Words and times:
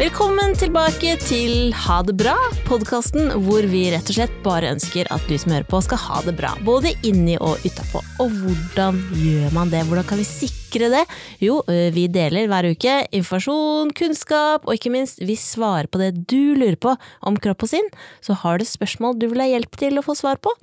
Velkommen 0.00 0.54
tilbake 0.56 1.10
til 1.20 1.74
Ha 1.76 1.98
det 2.08 2.14
bra, 2.16 2.32
podkasten 2.64 3.34
hvor 3.44 3.66
vi 3.68 3.82
rett 3.92 4.08
og 4.08 4.16
slett 4.16 4.36
bare 4.40 4.70
ønsker 4.72 5.10
at 5.12 5.26
du 5.28 5.34
som 5.36 5.52
hører 5.52 5.66
på 5.68 5.76
skal 5.84 5.98
ha 6.00 6.22
det 6.24 6.32
bra. 6.38 6.54
Både 6.64 6.94
inni 7.04 7.34
og 7.36 7.60
utapå. 7.68 8.00
Og 8.24 8.32
hvordan 8.32 8.96
gjør 9.12 9.52
man 9.52 9.68
det? 9.68 9.82
Hvordan 9.90 10.06
kan 10.08 10.22
vi 10.22 10.24
sikre 10.24 10.88
det? 10.94 11.02
Jo, 11.44 11.58
vi 11.68 12.06
deler 12.08 12.48
hver 12.48 12.70
uke 12.72 12.94
informasjon, 13.18 13.90
kunnskap, 13.98 14.64
og 14.64 14.78
ikke 14.78 14.94
minst, 14.94 15.20
vi 15.20 15.36
svarer 15.36 15.90
på 15.92 16.00
det 16.00 16.14
du 16.32 16.56
lurer 16.56 16.80
på 16.80 16.96
om 17.28 17.36
kropp 17.36 17.68
og 17.68 17.72
sinn. 17.74 17.92
Så 18.24 18.38
har 18.40 18.56
du 18.56 18.64
spørsmål 18.64 19.20
du 19.20 19.28
vil 19.28 19.44
ha 19.44 19.50
hjelp 19.50 19.76
til 19.84 20.00
å 20.00 20.06
få 20.06 20.16
svar 20.16 20.40
på, 20.40 20.54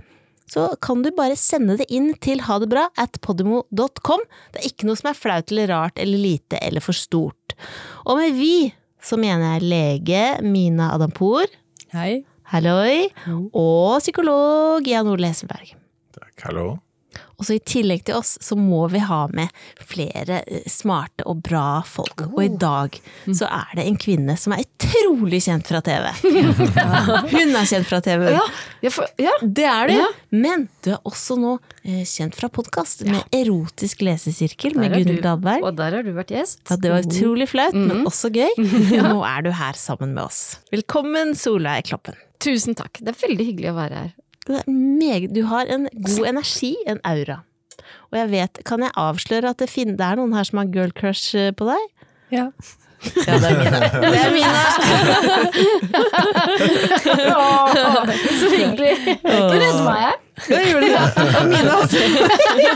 så 0.50 0.72
kan 0.82 1.06
du 1.06 1.12
bare 1.14 1.38
sende 1.38 1.78
det 1.78 1.86
inn 1.94 2.10
til 2.26 2.42
hadebra 2.50 2.88
at 2.98 3.22
podimo.com. 3.22 4.26
Det 4.50 4.64
er 4.64 4.68
ikke 4.72 4.90
noe 4.90 4.98
som 4.98 5.14
er 5.14 5.22
flaut 5.22 5.54
eller 5.54 5.70
rart 5.76 6.02
eller 6.02 6.26
lite 6.26 6.58
eller 6.58 6.82
for 6.82 6.98
stort. 6.98 7.54
Og 8.10 8.18
med 8.18 8.34
vi 8.42 8.74
så 9.04 9.18
mener 9.20 9.58
jeg 9.58 9.68
lege 9.70 10.24
Mina 10.44 10.90
Adampour, 10.96 11.46
Hei. 11.94 12.24
halloi, 12.52 13.08
og 13.54 14.00
psykolog 14.02 14.88
Jan 14.88 15.08
Ole 15.08 15.28
Hesselberg. 15.32 15.76
Takk, 16.18 16.36
hallo. 16.50 16.68
Og 17.38 17.46
så 17.46 17.54
i 17.54 17.62
tillegg 17.62 18.02
til 18.08 18.18
oss, 18.18 18.32
så 18.42 18.56
må 18.58 18.88
vi 18.90 18.98
ha 19.06 19.20
med 19.30 19.52
flere 19.86 20.40
eh, 20.50 20.64
smarte 20.70 21.22
og 21.30 21.44
bra 21.46 21.84
folk. 21.86 22.24
Og 22.32 22.40
i 22.42 22.50
dag 22.50 22.98
så 23.30 23.46
er 23.46 23.76
det 23.78 23.86
en 23.86 24.00
kvinne 24.02 24.34
som 24.42 24.56
er 24.56 24.64
utrolig 24.66 25.44
kjent 25.46 25.70
fra 25.70 25.84
TV. 25.86 26.08
Hun 27.36 27.54
er 27.54 27.70
kjent 27.70 27.86
fra 27.86 28.02
TV. 28.02 28.26
Ja, 28.34 28.42
ja. 29.22 29.36
Det 29.46 29.68
er 29.70 29.92
du. 29.92 29.96
Ja. 30.00 30.10
Men 30.34 30.66
du 30.82 30.96
er 30.96 31.06
også 31.06 31.38
nå 31.38 31.54
eh, 31.86 32.02
kjent 32.10 32.34
fra 32.40 32.50
podkast 32.50 33.06
med 33.06 33.22
Erotisk 33.38 34.02
lesesirkel 34.08 34.74
med 34.74 34.96
Der 34.96 35.04
Gunhild 35.04 35.22
du. 35.22 35.28
Dahlberg. 35.30 35.70
Og 35.70 35.78
der 35.78 36.00
har 36.00 36.10
du 36.10 36.14
vært 36.18 36.34
gjest. 36.34 36.64
Ja, 36.72 36.82
det 36.82 36.96
var 36.96 37.06
utrolig 37.06 37.52
flaut, 37.54 37.78
men 37.78 38.02
også 38.10 38.34
gøy. 38.34 38.50
Nå 39.12 39.22
er 39.30 39.46
du 39.46 39.54
her 39.54 39.78
sammen 39.78 40.18
med 40.18 40.26
oss. 40.26 40.42
Velkommen, 40.74 41.38
Solveig 41.38 41.86
Kloppen. 41.92 42.18
Tusen 42.42 42.74
takk. 42.78 42.98
Det 42.98 43.14
er 43.14 43.28
veldig 43.28 43.46
hyggelig 43.54 43.76
å 43.76 43.78
være 43.78 44.08
her. 44.08 44.16
Meget, 44.68 45.34
du 45.36 45.44
har 45.50 45.66
en 45.72 45.88
god 45.94 46.28
energi, 46.30 46.76
en 46.88 47.00
aura. 47.04 47.42
Og 48.12 48.18
jeg 48.20 48.30
vet, 48.32 48.60
kan 48.66 48.80
jeg 48.86 48.92
avsløre 48.96 49.50
at 49.52 49.60
det, 49.60 49.70
finner, 49.70 49.96
det 50.00 50.06
er 50.08 50.16
noen 50.20 50.34
her 50.38 50.44
som 50.48 50.58
har 50.62 50.70
girl 50.74 50.92
crush 50.96 51.36
eh, 51.38 51.52
på 51.52 51.68
deg? 51.70 51.88
Ja. 52.32 52.50
Ja, 53.28 53.36
det 53.38 53.46
er 53.46 53.58
Mina. 53.62 53.80
Det 54.10 54.20
er 54.20 54.32
Mina. 54.34 54.62
Så 58.40 58.48
hyggelig. 58.50 58.94
Du 59.22 59.30
redder 59.30 59.84
meg 59.86 60.00
her. 60.02 60.16
Det 60.48 60.62
gjorde 60.70 60.90
det? 60.90 60.98
Og 61.40 61.46
mine 61.50 61.76
også. 61.78 62.02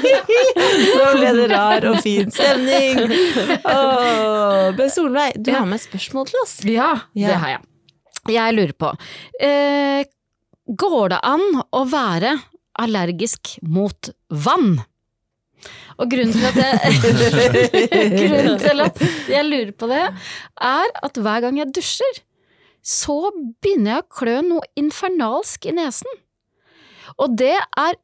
Nå 0.98 1.10
ble 1.18 1.34
det 1.38 1.48
rar 1.52 1.86
og 1.92 2.00
fin 2.06 2.32
stemning. 2.34 3.02
Åh, 3.66 4.72
Men 4.78 4.90
Solveig, 4.94 5.36
du 5.38 5.52
har 5.54 5.66
med 5.70 5.78
et 5.82 5.86
spørsmål 5.88 6.30
til 6.32 6.42
oss. 6.46 6.56
Ja, 6.66 6.92
Ja. 7.18 7.28
det 7.34 7.38
har 7.44 7.50
jeg. 7.56 7.62
Jeg 8.30 8.54
lurer 8.54 8.74
på 8.78 8.90
eh, 9.42 10.04
Går 10.72 11.12
det 11.12 11.20
an 11.28 11.44
å 11.76 11.84
være 11.90 12.38
allergisk 12.80 13.58
mot 13.68 14.12
vann? 14.30 14.78
Og 16.00 16.10
grunnen 16.10 16.32
til, 16.34 16.62
jeg, 16.64 17.02
grunnen 18.22 18.62
til 18.62 18.84
at 18.86 19.02
jeg 19.30 19.48
lurer 19.50 19.74
på 19.76 19.90
det, 19.92 20.06
er 20.64 20.94
at 21.06 21.20
hver 21.20 21.44
gang 21.44 21.60
jeg 21.60 21.74
dusjer, 21.76 22.22
så 22.82 23.18
begynner 23.36 23.98
jeg 23.98 24.06
å 24.06 24.14
klø 24.22 24.38
noe 24.48 24.70
infernalsk 24.80 25.68
i 25.70 25.76
nesen. 25.78 26.22
Og 27.20 27.36
det 27.38 27.58
er 27.60 28.00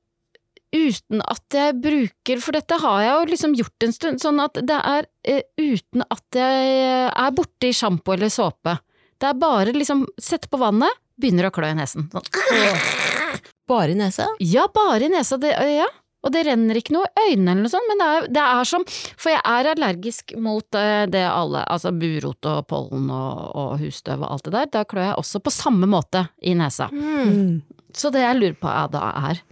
uten 0.75 1.23
at 1.23 1.55
jeg 1.55 1.79
bruker, 1.81 2.43
for 2.43 2.57
dette 2.57 2.77
har 2.83 2.99
jeg 3.01 3.13
jo 3.13 3.31
liksom 3.31 3.55
gjort 3.57 3.87
en 3.87 3.95
stund, 3.95 4.21
sånn 4.21 4.43
at 4.43 4.59
det 4.67 4.77
er 4.77 5.07
eh, 5.23 5.43
uten 5.55 6.03
at 6.03 6.37
jeg 6.37 6.77
er 7.07 7.35
borti 7.39 7.71
sjampo 7.73 8.13
eller 8.13 8.33
såpe. 8.33 8.75
Det 9.17 9.31
er 9.31 9.39
bare 9.39 9.73
liksom 9.73 10.03
sette 10.21 10.51
på 10.51 10.59
vannet, 10.61 10.91
begynner 11.21 11.49
å 11.49 11.53
klø 11.53 11.71
i 11.73 11.77
nesen. 11.77 12.09
Sånn. 12.13 12.27
Bare 13.67 13.91
i 13.91 13.97
nesa? 13.99 14.29
Ja, 14.39 14.69
bare 14.71 15.09
i 15.09 15.09
nesa, 15.11 15.35
det, 15.41 15.49
ja. 15.51 15.87
Og 16.25 16.31
det 16.33 16.45
renner 16.47 16.77
ikke 16.79 16.95
noe 16.95 17.07
i 17.07 17.31
øynene 17.31 17.53
eller 17.53 17.65
noe 17.65 17.71
sånt, 17.71 17.87
men 17.89 17.99
det 18.01 18.07
er, 18.07 18.27
det 18.37 18.43
er 18.43 18.67
som 18.67 18.85
For 18.89 19.31
jeg 19.31 19.41
er 19.43 19.69
allergisk 19.73 20.33
mot 20.41 20.77
eh, 20.79 21.03
det 21.11 21.21
alle 21.27 21.61
Altså 21.69 21.91
burot 21.95 22.47
og 22.49 22.63
pollen 22.71 23.09
og, 23.13 23.43
og 23.59 23.75
husstøv 23.81 24.23
og 24.23 24.31
alt 24.33 24.47
det 24.47 24.53
der. 24.55 24.71
Da 24.73 24.85
klør 24.89 25.05
jeg 25.09 25.19
også 25.21 25.43
på 25.43 25.53
samme 25.53 25.89
måte 25.89 26.25
i 26.41 26.55
nesa. 26.57 26.89
Mm. 26.91 27.61
Så 27.95 28.11
det 28.13 28.23
jeg 28.23 28.39
lurer 28.39 28.57
på 28.59 28.71
er 28.71 28.89
da 28.93 29.11
er 29.29 29.43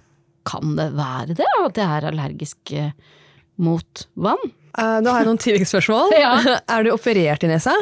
Kan 0.47 0.75
det 0.79 0.89
være 0.97 1.37
det, 1.37 1.51
at 1.61 1.79
jeg 1.79 1.99
er 1.99 2.09
allergisk 2.11 2.73
eh, 2.75 2.91
mot 3.61 4.07
vann? 4.15 4.41
Uh, 4.75 4.99
da 4.99 5.13
har 5.13 5.21
jeg 5.23 5.29
noen 5.29 5.43
tilleggsspørsmål. 5.45 6.17
Ja. 6.19 6.33
Er 6.75 6.83
du 6.83 6.91
operert 6.95 7.45
i 7.45 7.51
nesa? 7.51 7.75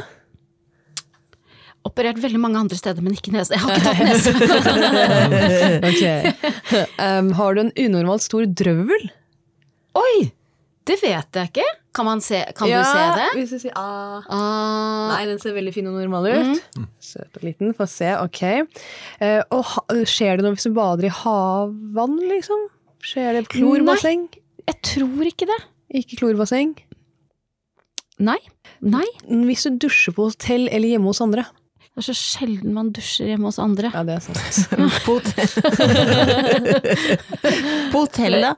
Operert 1.84 2.20
veldig 2.24 2.40
mange 2.40 2.62
andre 2.62 2.78
steder, 2.80 3.04
men 3.04 3.16
ikke 3.18 3.34
nese. 3.36 3.58
Jeg 3.58 3.64
har 3.64 3.76
ikke 3.76 3.90
tatt 3.90 4.04
nese. 4.08 4.32
Ok. 5.90 6.04
Um, 6.98 7.34
har 7.36 7.58
du 7.58 7.66
en 7.66 7.74
unormalt 7.86 8.24
stor 8.24 8.48
drøvel? 8.48 9.10
Oi! 10.00 10.32
Det 10.88 10.98
vet 11.00 11.38
jeg 11.40 11.50
ikke. 11.52 11.66
Kan, 11.96 12.08
man 12.08 12.22
se, 12.24 12.40
kan 12.58 12.68
du 12.68 12.74
se 12.74 13.04
det? 13.16 13.26
Ja, 13.28 13.34
Hvis 13.38 13.52
du 13.54 13.60
sier 13.62 13.76
ah. 13.80 14.24
Ah, 14.28 15.12
Nei, 15.14 15.22
den 15.30 15.38
ser 15.40 15.54
veldig 15.56 15.72
fin 15.76 15.88
og 15.88 15.96
normal 15.96 16.28
ut. 16.32 16.64
Søt 17.04 17.38
og 17.40 17.46
liten. 17.46 17.72
Få 17.78 17.88
se, 17.88 18.10
ok. 18.20 18.42
Uh, 19.22 19.42
og 19.54 19.62
ha, 19.70 19.84
skjer 20.10 20.40
det 20.40 20.48
noe 20.48 20.58
hvis 20.58 20.68
du 20.68 20.74
bader 20.76 21.08
i 21.08 21.14
havvann, 21.14 22.18
liksom? 22.32 22.66
Skjer 23.04 23.38
det 23.38 23.46
klorbasseng? 23.54 24.26
Nei, 24.32 24.44
jeg 24.72 24.80
tror 24.90 25.30
ikke 25.30 25.48
det. 25.52 25.60
Ikke 26.02 26.20
klorbasseng? 26.24 26.74
Nei. 28.24 28.40
Nei. 28.84 29.06
Hvis 29.48 29.68
du 29.68 29.78
dusjer 29.86 30.16
på 30.16 30.28
hotell 30.32 30.68
eller 30.68 30.96
hjemme 30.96 31.12
hos 31.12 31.22
andre? 31.24 31.46
Det 31.94 32.02
er 32.02 32.06
så 32.10 32.14
sjelden 32.18 32.74
man 32.74 32.88
dusjer 32.96 33.28
hjemme 33.30 33.46
hos 33.52 33.60
andre. 33.62 33.92
Ja, 33.94 34.02
det 34.08 34.16
er 34.18 34.24
sant. 34.26 34.70
På 35.06 35.20
hotellet. 35.20 35.52
På 37.94 38.00
hotell, 38.08 38.40
da? 38.42 38.54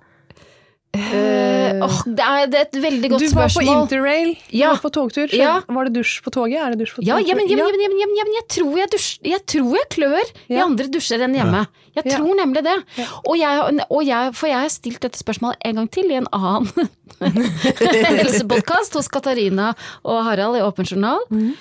Eh, 0.95 1.81
det, 2.07 2.23
er, 2.23 2.45
det 2.47 2.55
er 2.55 2.61
et 2.69 2.77
veldig 2.79 3.09
godt 3.11 3.23
Du 3.25 3.33
var 3.35 3.49
på 3.51 3.63
interrail, 3.67 4.29
Ja. 4.55 4.69
var 4.71 4.79
på 4.79 4.91
togtur. 4.95 5.27
Ja. 5.35 5.57
Var 5.67 5.89
det 5.89 5.97
dusj 5.97 6.21
på 6.23 6.31
toget? 6.31 6.55
Er 6.63 6.71
det 6.71 6.79
dusj 6.85 6.93
på 6.95 7.03
Ja, 7.03 7.17
togtur? 7.17 7.27
ja, 7.27 7.35
men, 7.35 7.49
jamen, 7.51 7.59
jamen, 7.59 7.75
ja, 7.75 7.75
men, 7.75 7.81
ja, 7.83 7.89
men, 7.91 7.99
ja, 7.99 8.07
men, 8.07 8.15
ja, 8.15 8.23
men 8.29 8.37
jeg 8.37 8.45
tror 8.55 8.77
jeg, 8.79 8.87
dusj, 8.93 9.09
jeg 9.27 9.41
tror 9.51 9.75
jeg 9.75 9.89
klør 9.97 10.31
i 10.55 10.61
andre 10.63 10.87
dusjer 10.95 11.25
enn 11.27 11.35
hjemme. 11.35 11.65
Jeg 11.99 12.05
Ja. 12.07 12.15
tror 12.15 12.33
nemlig 12.39 12.63
det. 12.63 12.77
Ja. 13.01 13.05
Og 13.27 13.35
jeg, 13.39 13.83
og 13.89 14.01
jeg, 14.07 14.31
for 14.39 14.47
jeg 14.47 14.59
har 14.63 14.71
stilt 14.71 15.01
dette 15.03 15.19
spørsmålet 15.19 15.57
en 15.67 15.75
gang 15.81 15.91
til 15.91 16.11
i 16.11 16.15
en 16.21 16.27
annen 16.31 16.71
helsepodkast 18.21 18.95
hos 18.95 19.11
Katarina 19.11 19.73
og 20.03 20.23
Harald 20.29 20.55
i 20.59 20.63
Åpen 20.63 20.87
journal. 20.87 21.19
Mhm. 21.29 21.57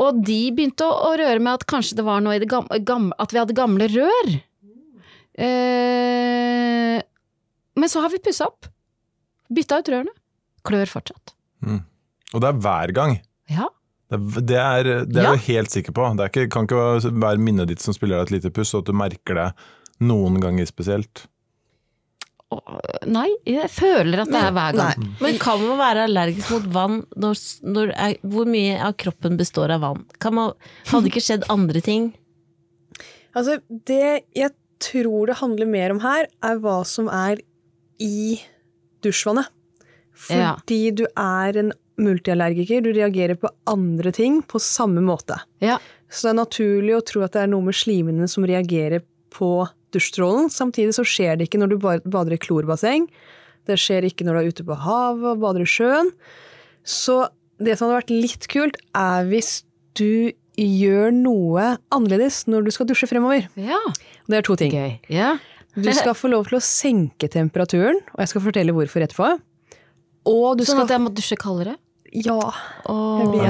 Og 0.00 0.22
de 0.24 0.38
begynte 0.56 0.86
å, 0.86 0.94
å 1.10 1.16
røre 1.20 1.40
med 1.42 1.52
at 1.60 1.66
kanskje 1.68 1.98
det 1.98 2.04
var 2.06 2.22
noe 2.24 2.38
i 2.38 2.40
det 2.40 2.48
gamle, 2.48 2.78
gamle 2.86 3.12
At 3.20 3.32
vi 3.34 3.40
hadde 3.42 3.56
gamle 3.56 3.88
rør. 3.92 4.30
Eh, 5.36 7.02
men 7.76 7.88
så 7.92 8.00
har 8.04 8.12
vi 8.12 8.20
pussa 8.22 8.48
opp. 8.48 8.68
Bytta 9.52 9.80
ut 9.82 9.90
rørene. 9.92 10.14
Klør 10.64 10.88
fortsatt. 10.90 11.34
Mm. 11.66 11.82
Og 12.32 12.40
det 12.42 12.48
er 12.50 12.60
hver 12.64 12.92
gang. 12.96 13.14
Ja. 13.52 13.68
Det 14.12 14.18
er, 14.58 14.84
det 15.08 15.16
er, 15.16 15.22
Ja. 15.24 15.32
jeg 15.34 15.44
helt 15.48 15.70
sikker 15.72 15.92
på. 15.96 16.04
Det 16.16 16.24
er 16.24 16.32
ikke, 16.32 16.48
kan 16.52 16.66
ikke 16.68 17.12
være 17.20 17.40
minnet 17.40 17.68
ditt 17.72 17.80
som 17.80 17.94
spiller 17.96 18.20
deg 18.20 18.28
et 18.28 18.34
lite 18.36 18.52
puss, 18.52 18.74
og 18.74 18.84
at 18.84 18.90
du 18.90 18.96
merker 18.96 19.38
det 19.38 19.48
noen 20.04 20.36
ganger 20.42 20.68
spesielt. 20.68 21.26
Nei, 23.08 23.28
jeg 23.48 23.68
føler 23.72 24.22
at 24.22 24.30
det 24.32 24.40
er 24.40 24.54
hver 24.54 24.78
gang. 24.78 25.02
Nei. 25.02 25.12
Men 25.22 25.38
kan 25.42 25.62
man 25.62 25.80
være 25.80 26.06
allergisk 26.08 26.52
mot 26.54 26.66
vann 26.74 26.98
når, 27.18 27.38
når 27.66 27.92
er, 27.94 28.16
Hvor 28.22 28.48
mye 28.50 28.78
av 28.82 28.96
kroppen 29.00 29.38
består 29.40 29.74
av 29.74 29.84
vann? 29.84 30.02
Kan 30.22 30.36
man, 30.38 30.52
hadde 30.90 31.06
det 31.06 31.12
ikke 31.12 31.24
skjedd 31.26 31.48
andre 31.52 31.82
ting? 31.84 32.10
Altså, 33.32 33.58
det 33.88 34.28
jeg 34.36 34.52
tror 34.82 35.30
det 35.30 35.38
handler 35.40 35.70
mer 35.70 35.94
om 35.94 36.02
her, 36.02 36.28
er 36.42 36.60
hva 36.62 36.80
som 36.88 37.08
er 37.12 37.40
i 38.02 38.40
dusjvannet. 39.04 39.50
Ja. 40.30 40.56
Fordi 40.58 40.82
du 41.02 41.06
er 41.08 41.58
en 41.58 41.72
multiallergiker, 42.02 42.82
du 42.82 42.92
reagerer 42.92 43.38
på 43.38 43.50
andre 43.70 44.12
ting 44.14 44.40
på 44.42 44.60
samme 44.62 45.02
måte. 45.04 45.38
Ja. 45.62 45.78
Så 46.10 46.28
det 46.28 46.32
er 46.32 46.40
naturlig 46.40 46.96
å 46.96 47.04
tro 47.06 47.22
at 47.24 47.36
det 47.36 47.44
er 47.44 47.52
noe 47.52 47.64
med 47.68 47.76
slimene 47.76 48.28
som 48.30 48.46
reagerer 48.48 49.04
på 49.32 49.52
dusjstrålen. 49.94 50.50
Samtidig 50.52 50.96
så 50.96 51.04
skjer 51.06 51.38
det 51.38 51.48
ikke 51.48 51.60
når 51.62 51.72
du 51.74 51.78
bader 51.82 52.36
i 52.36 52.40
klorbasseng. 52.40 53.06
Det 53.68 53.78
skjer 53.78 54.08
ikke 54.08 54.26
når 54.26 54.34
du 54.34 54.40
er 54.40 54.52
ute 54.52 54.66
på 54.66 54.78
havet 54.84 55.28
og 55.34 55.42
bader 55.44 55.64
i 55.64 55.68
sjøen. 55.70 56.10
Så 56.82 57.28
det 57.62 57.76
som 57.78 57.88
hadde 57.88 58.00
vært 58.00 58.14
litt 58.14 58.48
kult, 58.50 58.78
er 58.98 59.28
hvis 59.30 59.60
du 59.98 60.32
gjør 60.58 61.12
noe 61.14 61.76
annerledes 61.94 62.42
når 62.50 62.66
du 62.66 62.72
skal 62.74 62.88
dusje 62.90 63.08
fremover. 63.08 63.46
Ja, 63.56 63.80
Det 64.28 64.40
er 64.40 64.46
to 64.46 64.56
ting. 64.56 64.72
Okay. 64.74 64.98
Yeah. 65.08 65.38
Du 65.74 65.88
skal 65.96 66.12
få 66.14 66.28
lov 66.28 66.50
til 66.50 66.58
å 66.58 66.64
senke 66.64 67.30
temperaturen, 67.32 68.02
og 68.12 68.20
jeg 68.20 68.32
skal 68.32 68.44
fortelle 68.44 68.74
hvorfor 68.76 69.04
etterpå. 69.06 69.30
Og 70.28 70.58
du 70.58 70.64
Sånn 70.66 70.76
skal 70.76 70.84
at 70.84 70.92
jeg 70.94 71.02
må 71.02 71.12
dusje 71.16 71.38
kaldere? 71.40 71.78
Ja. 72.12 72.54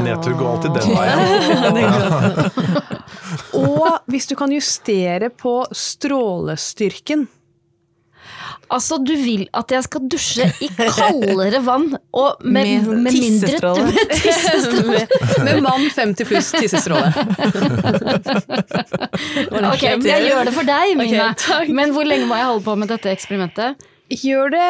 Nedtur 0.02 0.32
går 0.38 0.50
alltid 0.52 0.70
den 0.70 0.94
veien. 0.94 2.62
Og 3.58 3.88
hvis 4.10 4.28
du 4.30 4.36
kan 4.38 4.52
justere 4.54 5.30
på 5.30 5.62
strålestyrken. 5.74 7.26
Altså, 8.72 8.96
du 9.04 9.12
vil 9.18 9.42
at 9.52 9.72
jeg 9.74 9.84
skal 9.84 10.04
dusje 10.08 10.46
i 10.64 10.68
kaldere 10.78 11.58
vann 11.64 11.90
og 12.16 12.40
med, 12.40 12.86
Med 12.86 12.86
med 12.88 13.12
mindre 13.12 13.50
tissestråle. 13.50 13.84
med 13.90 14.14
tissestråle. 14.16 14.86
med, 14.88 15.08
med 15.44 15.60
mann 15.66 15.88
50 15.92 16.28
pluss 16.30 16.52
tissestråle. 16.56 17.10
Ok, 19.74 19.82
jeg 19.84 20.24
gjør 20.30 20.48
det 20.48 20.54
for 20.56 20.70
deg, 20.70 20.94
Mina. 20.96 21.32
Okay, 21.34 21.74
men 21.74 21.92
hvor 21.92 22.08
lenge 22.08 22.30
må 22.30 22.38
jeg 22.40 22.48
holde 22.48 22.64
på 22.70 22.78
med 22.80 22.94
dette 22.94 23.12
eksperimentet? 23.12 23.90
Gjør 24.12 24.50
det 24.52 24.62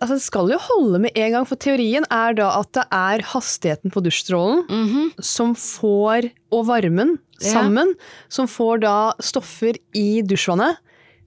Altså, 0.00 0.14
det 0.16 0.22
skal 0.24 0.48
jo 0.52 0.58
holde 0.58 1.00
med 1.04 1.10
en 1.18 1.32
gang, 1.34 1.46
for 1.48 1.60
teorien 1.60 2.06
er 2.10 2.36
da 2.38 2.48
at 2.60 2.70
det 2.78 2.84
er 2.94 3.24
hastigheten 3.34 3.92
på 3.92 4.00
dusjstrålen 4.04 4.64
Mhm. 4.68 5.10
som 5.20 5.54
får, 5.54 6.30
og 6.52 6.66
varmen 6.66 7.18
Ja. 7.40 7.52
sammen, 7.52 7.94
som 8.28 8.46
får 8.46 8.80
da 8.80 9.12
stoffer 9.20 9.76
i 9.94 10.22
dusjvannet 10.22 10.76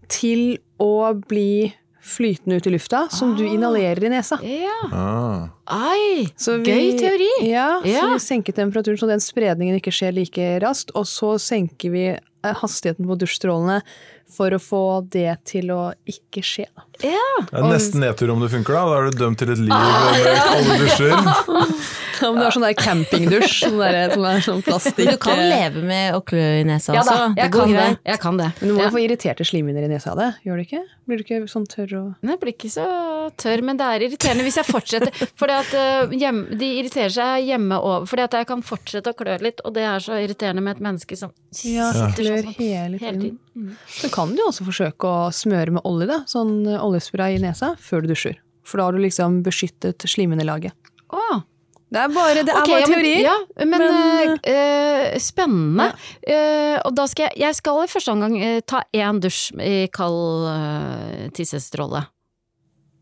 til 0.09 0.57
å 0.79 1.13
bli 1.27 1.73
flytende 2.01 2.57
ut 2.57 2.65
i 2.65 2.71
lufta, 2.71 3.03
som 3.11 3.35
du 3.37 3.43
inhalerer 3.45 4.03
i 4.03 4.09
nesa. 4.09 4.39
Ja. 4.41 4.89
Ah. 4.91 5.49
Ai, 5.67 6.25
Så 6.35 6.57
vi- 6.63 6.71
gøy 6.71 6.99
teori. 6.99 7.29
Ja, 7.47 7.79
Ja. 7.85 8.01
så 8.01 8.13
vi 8.13 8.19
senker 8.19 8.53
temperaturen 8.53 8.97
så 8.97 9.07
den 9.07 9.19
spredningen 9.19 9.75
ikke 9.79 9.91
skjer 9.93 10.11
like 10.13 10.59
raskt, 10.61 10.89
og 10.95 11.05
så 11.05 11.37
senker 11.39 11.91
vi 11.91 12.07
eh, 12.43 12.53
hastigheten 12.55 13.05
på 13.05 13.15
dusjstrålene 13.19 13.83
for 14.31 14.53
å 14.55 14.59
få 14.61 14.83
det 15.11 15.33
til 15.49 15.71
å 15.75 15.81
ikke 16.09 16.43
skje. 16.45 16.67
Ja. 17.03 17.25
Det 17.49 17.57
er 17.57 17.67
nesten 17.67 18.03
nedtur 18.03 18.31
om 18.33 18.43
det 18.43 18.51
funker, 18.53 18.77
da. 18.77 18.85
Da 18.87 18.99
er 18.99 19.09
du 19.11 19.19
dømt 19.23 19.41
til 19.41 19.51
et 19.53 19.61
liv 19.61 19.73
med 19.73 20.31
kalde 20.51 20.79
dusjer. 20.85 21.17
Ja, 22.25 22.31
du 22.37 22.41
er 22.45 22.53
sånn 22.53 22.65
der 22.67 22.75
campingdusj 22.77 23.55
sånn 23.65 23.77
der, 23.81 24.13
som 24.13 24.25
er 24.29 24.43
sånn 24.45 24.61
plastikk. 24.65 24.99
Men 25.05 25.15
du 25.15 25.21
kan 25.23 25.39
eh, 25.39 25.49
leve 25.51 25.83
med 25.87 26.13
å 26.17 26.21
klø 26.25 26.43
i 26.61 26.63
nesa 26.67 26.93
Ja 26.95 27.03
da, 27.07 27.15
også. 27.17 27.37
jeg 27.41 27.51
kan 27.55 27.73
det. 27.75 27.87
Jeg 28.11 28.19
kan 28.21 28.37
det. 28.41 28.49
Men 28.61 28.67
du 28.69 28.73
må 28.75 28.79
Ja. 28.81 28.89
jo 28.89 28.95
få 28.95 29.01
irriterte 29.05 29.45
slimhinner 29.47 29.83
i 29.87 29.91
nesa 29.91 30.11
av 30.13 30.17
det, 30.21 30.29
gjør 30.45 30.61
du 30.61 30.65
ikke? 30.67 30.81
Blir 31.09 31.17
du 31.17 31.23
ikke 31.25 31.39
sånn 31.51 31.65
tørr 31.67 31.93
og 31.99 32.07
Nei, 32.21 32.31
Jeg 32.35 32.39
blir 32.43 32.53
ikke 32.53 32.71
så 32.71 32.85
tørr, 33.41 33.63
men 33.67 33.77
det 33.81 33.85
er 33.89 34.05
irriterende 34.07 34.45
hvis 34.45 34.59
jeg 34.61 34.65
fortsetter. 34.69 35.11
Fordi 35.41 35.57
at 35.57 35.73
eh, 35.73 36.15
hjem, 36.21 36.43
De 36.61 36.69
irriterer 36.79 37.09
seg 37.15 37.47
hjemme 37.49 37.79
over, 37.81 38.05
fordi 38.07 38.23
at 38.27 38.37
jeg 38.39 38.47
kan 38.47 38.61
fortsette 38.65 39.11
å 39.11 39.17
klø 39.17 39.37
litt, 39.41 39.59
og 39.65 39.73
det 39.75 39.83
er 39.87 39.99
så 40.03 40.19
irriterende 40.21 40.61
med 40.63 40.77
et 40.77 40.83
menneske 40.85 41.17
som 41.17 41.31
Ja, 41.65 41.89
sitter 41.91 42.23
klør 42.23 42.43
sånn 42.45 42.55
hele 42.59 42.97
hele 42.97 42.99
tiden. 42.99 43.21
tiden. 43.21 43.39
Mm. 43.57 43.75
Så 43.99 44.09
kan 44.13 44.29
du 44.31 44.39
jo 44.41 44.47
også 44.51 44.63
forsøke 44.67 45.09
å 45.09 45.31
smøre 45.35 45.71
med 45.75 45.83
olje, 45.89 46.07
da. 46.07 46.21
Sånn 46.29 46.53
oljespray 46.77 47.35
i 47.35 47.41
nesa 47.43 47.73
før 47.81 48.05
du 48.05 48.13
dusjer. 48.13 48.37
For 48.63 48.77
da 48.79 48.85
har 48.87 48.95
du 48.95 49.01
liksom 49.03 49.41
beskyttet 49.43 50.05
slimhinnelaget. 50.07 50.71
Å, 51.11 51.41
Det 51.91 51.99
er 51.99 52.11
bare, 52.15 52.43
det 52.47 52.53
er 52.53 52.61
okay, 52.61 52.85
bare 52.87 53.09
ja, 53.19 53.33
men-. 53.59 53.59
Ja, 53.59 53.65
men, 53.67 53.81
Men, 53.83 54.37
uh, 54.39 55.17
spennende. 55.19 55.19
spennende. 55.19 55.89
Uh, 56.23 56.77
og 56.87 56.95
da 56.95 57.07
skal 57.11 57.27
jeg, 57.27 57.41
jeg 57.43 57.57
skal 57.57 57.81
i 57.83 57.89
første 57.91 58.13
omgang 58.13 58.37
uh, 58.39 58.61
ta 58.63 58.79
én 58.95 59.19
dusj 59.19 59.41
i 59.59 59.75
kald 59.91 60.45
uh, 60.47 61.25
tissestråle. 61.35 62.05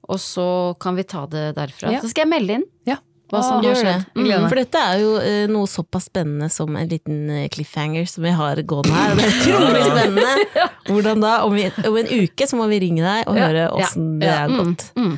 Og 0.09 0.17
så 0.17 0.47
kan 0.81 0.97
vi 0.97 1.05
ta 1.05 1.27
det 1.29 1.51
derfra. 1.59 1.91
Ja. 1.93 2.01
Så 2.01 2.09
skal 2.09 2.25
jeg 2.25 2.31
melde 2.33 2.55
inn 2.57 2.65
Ja. 2.89 2.95
hva 3.29 3.43
som 3.45 3.59
har 3.59 3.67
gjør 3.67 3.75
skjedd. 3.77 4.05
det. 4.15 4.23
Mm. 4.25 4.47
For 4.49 4.57
dette 4.57 4.81
er 4.81 5.01
jo 5.03 5.11
eh, 5.21 5.43
noe 5.53 5.69
såpass 5.69 6.07
spennende 6.09 6.47
som 6.49 6.73
en 6.79 6.89
liten 6.89 7.27
cliffhanger 7.53 8.07
som 8.09 8.25
vi 8.25 8.31
har 8.33 8.57
gående 8.65 8.89
her. 8.95 9.13
Og 9.13 9.19
det 9.21 9.27
er 9.27 9.35
utrolig 9.43 9.83
spennende. 9.85 10.63
Hvordan 10.89 11.21
da? 11.21 11.35
Om, 11.45 11.53
vi, 11.59 11.67
om 11.85 11.99
en 12.01 12.09
uke 12.23 12.47
så 12.49 12.57
må 12.57 12.65
vi 12.73 12.79
ringe 12.87 13.05
deg 13.05 13.29
og 13.29 13.37
Ja, 13.37 13.51
høre 13.51 13.67
ja, 13.67 13.73
åssen 13.83 14.15
det 14.23 14.31
er 14.33 14.39
har 14.39 14.49
mm, 14.49 14.57
gått. 14.63 14.87
Mm. 14.97 15.13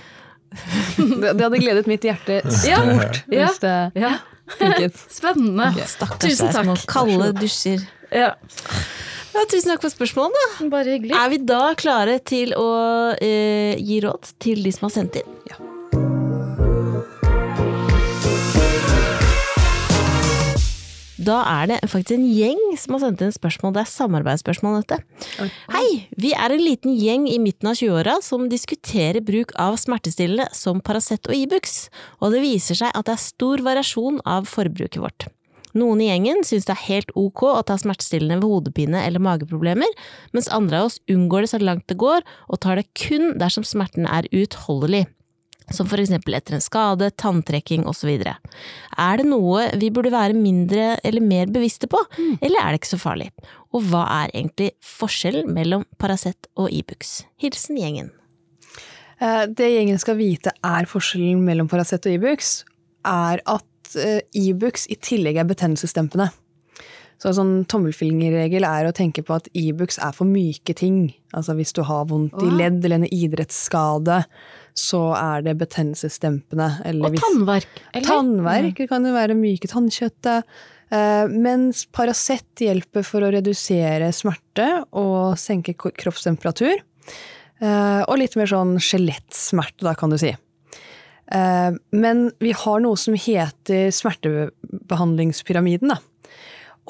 Det, 0.51 1.31
det 1.38 1.42
hadde 1.45 1.59
gledet 1.62 1.88
mitt 1.88 2.03
hjerte 2.06 2.42
stort 2.51 3.21
Ja. 3.31 3.48
hvis 3.48 3.59
det 3.63 3.75
Ja, 3.95 4.13
funket. 4.59 5.00
spennende. 5.19 5.69
Stakkars 5.88 6.25
Tusen 6.25 6.51
takk. 6.51 6.68
Små 6.68 6.75
kalde 6.92 7.31
dusjer. 7.39 7.86
Ja. 8.12 8.33
Ja, 9.31 9.45
tusen 9.48 9.71
takk 9.71 9.86
for 9.86 9.94
spørsmålet. 9.94 10.36
da. 10.59 10.68
Bare 10.74 10.92
hyggelig. 10.98 11.15
Er 11.15 11.30
vi 11.31 11.38
da 11.48 11.62
klare 11.80 12.18
til 12.27 12.51
å 12.59 12.68
eh, 13.15 13.77
gi 13.80 14.01
råd 14.03 14.33
til 14.44 14.59
de 14.65 14.74
som 14.75 14.89
har 14.89 14.95
sendt 14.98 15.21
inn? 15.21 15.38
Ja. 15.48 15.56
Da 21.21 21.41
er 21.45 21.68
det 21.69 21.75
faktisk 21.85 22.15
en 22.15 22.29
gjeng 22.33 22.62
som 22.81 22.95
har 22.95 23.03
sendt 23.03 23.21
inn 23.21 23.33
spørsmål. 23.35 23.75
Det 23.75 23.83
er 23.83 23.91
samarbeidsspørsmål, 23.91 24.79
dette. 24.81 24.97
Oi. 25.44 25.50
Hei! 25.69 25.89
Vi 26.18 26.31
er 26.33 26.56
en 26.56 26.63
liten 26.63 26.95
gjeng 26.97 27.27
i 27.29 27.38
midten 27.41 27.69
av 27.69 27.77
20-åra 27.77 28.15
som 28.25 28.47
diskuterer 28.50 29.21
bruk 29.25 29.53
av 29.62 29.77
smertestillende 29.81 30.50
som 30.57 30.81
Paracet 30.81 31.29
og 31.29 31.38
Ibux, 31.38 31.91
og 32.23 32.33
det 32.33 32.41
viser 32.41 32.79
seg 32.81 32.97
at 32.97 33.06
det 33.06 33.13
er 33.19 33.21
stor 33.21 33.62
variasjon 33.68 34.18
av 34.25 34.50
forbruket 34.50 34.97
vårt. 35.03 35.29
Noen 35.77 36.01
i 36.03 36.09
gjengen 36.09 36.41
syns 36.44 36.65
det 36.68 36.73
er 36.73 36.85
helt 36.89 37.13
ok 37.15 37.45
å 37.51 37.62
ta 37.69 37.77
smertestillende 37.79 38.41
ved 38.41 38.50
hodepine 38.50 39.06
eller 39.06 39.21
mageproblemer, 39.23 39.94
mens 40.33 40.50
andre 40.51 40.81
av 40.81 40.89
oss 40.89 41.00
unngår 41.12 41.45
det 41.45 41.53
så 41.53 41.62
langt 41.62 41.85
det 41.91 42.01
går, 42.01 42.25
og 42.50 42.63
tar 42.65 42.81
det 42.81 42.89
kun 42.97 43.35
dersom 43.39 43.68
smerten 43.68 44.09
er 44.09 44.27
uutholdelig 44.33 45.06
som 45.75 45.88
for 45.89 46.01
eksempel 46.01 46.35
etter 46.38 46.57
en 46.57 46.63
skade, 46.63 47.12
tanntrekking 47.21 47.85
osv. 47.89 48.09
Er 48.21 49.19
det 49.19 49.27
noe 49.27 49.68
vi 49.79 49.91
burde 49.94 50.13
være 50.13 50.38
mindre 50.38 50.95
eller 51.03 51.23
mer 51.25 51.51
bevisste 51.51 51.89
på, 51.91 52.00
eller 52.39 52.59
er 52.62 52.71
det 52.71 52.81
ikke 52.81 52.94
så 52.94 53.01
farlig? 53.01 53.29
Og 53.71 53.85
hva 53.89 54.06
er 54.23 54.33
egentlig 54.33 54.71
forskjellen 54.83 55.51
mellom 55.56 55.85
Paracet 56.01 56.50
og 56.59 56.71
Ibux? 56.71 57.21
Hilsen 57.41 57.79
gjengen. 57.79 58.12
Eh, 59.21 59.45
Det 59.47 59.71
gjengen 59.71 60.00
skal 60.01 60.19
vite 60.19 60.53
er 60.63 60.89
forskjellen 60.89 61.44
mellom 61.45 61.69
Paracet 61.71 62.06
og 62.06 62.19
Ibux, 62.19 62.63
er 63.06 63.41
at 63.45 63.68
Ibux 64.38 64.88
e 64.88 64.94
i 64.94 64.95
tillegg 64.95 65.38
er 65.41 65.50
betennelsesdempende. 65.50 66.29
Så 67.21 67.29
en 67.29 67.38
sånn 67.38 67.57
tommelfingerregel 67.69 68.65
er 68.65 68.88
å 68.89 68.95
tenke 68.97 69.21
på 69.21 69.35
at 69.35 69.50
Ibux 69.53 70.00
er 70.01 70.13
for 70.18 70.25
myke 70.25 70.73
ting. 70.73 71.12
Altså 71.38 71.53
hvis 71.53 71.73
du 71.77 71.83
har 71.85 72.07
vondt 72.09 72.33
i 72.41 72.50
ledd 72.50 72.79
eller 72.81 72.97
en 73.03 73.12
idrettsskade, 73.13 74.23
så 74.77 75.01
er 75.18 75.45
det 75.45 75.57
betennelsesdempende. 75.59 76.69
Eller 76.88 77.12
Og 77.12 77.18
tannverk. 77.21 77.81
eller? 77.94 78.07
Tannverk 78.07 78.77
det 78.77 78.88
kan 78.91 79.06
jo 79.06 79.15
være 79.15 79.38
myke 79.38 79.69
tannkjøttet. 79.71 80.47
Eh, 80.91 81.25
mens 81.31 81.85
Paracet 81.95 82.65
hjelper 82.65 83.06
for 83.07 83.23
å 83.23 83.31
redusere 83.31 84.12
smerte 84.15 84.83
og 85.00 85.38
senke 85.39 85.75
kroppstemperatur. 85.75 86.81
Eh, 87.62 88.01
og 88.01 88.18
litt 88.19 88.35
mer 88.35 88.50
sånn 88.50 88.75
skjelettsmerte, 88.81 89.85
da, 89.85 89.94
kan 89.95 90.12
du 90.12 90.18
si. 90.19 90.33
Eh, 91.31 91.71
men 91.95 92.31
vi 92.44 92.51
har 92.57 92.81
noe 92.83 93.00
som 93.00 93.15
heter 93.15 93.91
smertebehandlingspyramiden, 93.95 95.94
da. 95.94 96.00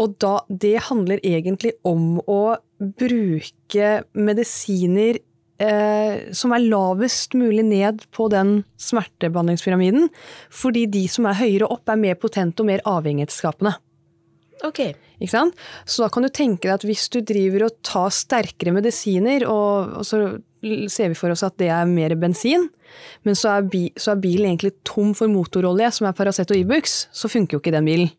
Og 0.01 0.15
da, 0.23 0.39
det 0.47 0.87
handler 0.87 1.19
egentlig 1.21 1.75
om 1.85 2.15
å 2.25 2.55
bruke 2.79 3.89
medisiner 4.17 5.19
eh, 5.61 6.33
som 6.35 6.55
er 6.55 6.65
lavest 6.65 7.35
mulig 7.37 7.63
ned 7.67 8.03
på 8.15 8.27
den 8.33 8.61
smertebehandlingspyramiden, 8.81 10.09
fordi 10.49 10.87
de 10.91 11.05
som 11.12 11.29
er 11.29 11.39
høyere 11.41 11.69
opp, 11.71 11.86
er 11.89 12.01
mer 12.01 12.19
potente 12.19 12.63
og 12.63 12.71
mer 12.71 12.83
avhengighetsskapende. 12.89 13.75
Ok. 14.67 14.83
Ikke 15.21 15.33
sant? 15.36 15.57
Så 15.86 16.01
da 16.03 16.09
kan 16.13 16.25
du 16.25 16.31
tenke 16.33 16.65
deg 16.65 16.79
at 16.79 16.86
hvis 16.88 17.05
du 17.13 17.19
driver 17.25 17.67
og 17.67 17.77
tar 17.86 18.09
sterkere 18.13 18.74
medisiner, 18.74 19.45
og, 19.50 20.00
og 20.01 20.07
så 20.07 20.24
ser 20.89 21.12
vi 21.12 21.17
for 21.17 21.33
oss 21.33 21.45
at 21.45 21.57
det 21.62 21.69
er 21.74 21.89
mer 21.89 22.15
bensin, 22.19 22.67
men 23.25 23.38
så 23.38 23.55
er, 23.55 23.67
bi, 23.69 23.86
så 23.97 24.15
er 24.15 24.24
bilen 24.24 24.50
egentlig 24.50 24.74
tom 24.88 25.13
for 25.17 25.31
motorolje, 25.31 25.91
som 25.93 26.09
er 26.09 26.17
Paracet 26.17 26.51
og 26.53 26.57
Ibux, 26.57 27.05
så 27.13 27.29
funker 27.31 27.57
jo 27.57 27.62
ikke 27.62 27.74
den 27.77 27.88
bilen. 27.88 28.12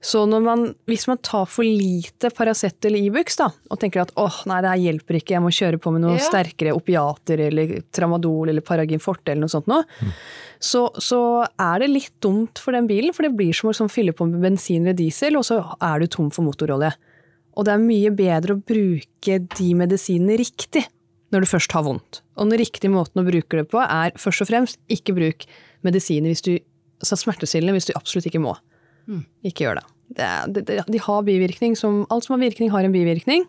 Så 0.00 0.20
når 0.30 0.42
man, 0.44 0.60
hvis 0.86 1.08
man 1.10 1.18
tar 1.26 1.48
for 1.50 1.66
lite 1.66 2.30
Paracet 2.30 2.86
eller 2.86 3.02
Ibux 3.02 3.34
e 3.42 3.48
og 3.48 3.80
tenker 3.82 4.04
at 4.04 4.12
åh, 4.14 4.36
nei, 4.46 4.60
det 4.62 4.70
her 4.70 4.82
hjelper 4.84 5.18
ikke, 5.18 5.34
jeg 5.34 5.42
må 5.42 5.50
kjøre 5.50 5.80
på 5.82 5.90
med 5.90 6.04
noe 6.04 6.14
Ja. 6.14 6.22
sterkere 6.22 6.74
opiater 6.76 7.40
eller 7.48 7.80
tramadol 7.90 8.52
eller 8.52 8.62
Paragin 8.62 9.02
forte 9.02 9.32
eller 9.32 9.42
noe 9.42 9.50
sånt 9.50 9.66
noe, 9.66 9.82
så, 10.62 10.84
så 11.02 11.20
er 11.58 11.82
det 11.82 11.90
litt 11.90 12.14
dumt 12.22 12.62
for 12.62 12.78
den 12.78 12.86
bilen, 12.86 13.12
for 13.12 13.26
det 13.26 13.34
blir 13.34 13.50
som 13.52 13.68
å 13.68 13.74
liksom, 13.74 13.90
fylle 13.90 14.14
på 14.14 14.28
med 14.30 14.40
bensin 14.46 14.86
eller 14.86 14.94
diesel, 14.94 15.36
og 15.36 15.44
så 15.50 15.58
er 15.82 15.98
du 15.98 16.06
tom 16.06 16.30
for 16.30 16.46
motorolje. 16.46 16.92
Og 17.58 17.66
det 17.66 17.74
er 17.74 17.82
mye 17.82 18.14
bedre 18.14 18.54
å 18.54 18.62
bruke 18.62 19.40
de 19.58 19.68
medisinene 19.74 20.38
riktig 20.38 20.84
når 21.34 21.42
du 21.42 21.50
først 21.50 21.74
har 21.74 21.82
vondt. 21.82 22.22
Og 22.38 22.46
den 22.46 22.62
riktige 22.62 22.94
måten 22.94 23.18
å 23.18 23.26
bruke 23.26 23.58
det 23.58 23.66
på 23.68 23.82
er 23.82 24.14
først 24.14 24.46
og 24.46 24.52
fremst 24.54 24.78
ikke 24.88 25.18
bruk 25.18 25.42
medisiner 25.82 26.30
hvis 26.30 26.46
du, 26.46 26.54
altså 27.02 27.18
smertestillende 27.18 27.74
hvis 27.74 27.90
du 27.90 27.96
absolutt 27.98 28.30
ikke 28.30 28.46
må. 28.46 28.54
Ikke 29.46 29.66
gjør 29.66 29.80
det. 29.80 29.86
det, 30.54 30.64
det 30.68 30.82
de 30.88 31.00
har 31.04 31.22
bivirkning 31.24 31.76
som 31.76 32.04
Alt 32.12 32.26
som 32.26 32.36
har 32.36 32.44
virkning, 32.44 32.70
har 32.72 32.84
en 32.84 32.94
bivirkning. 32.94 33.46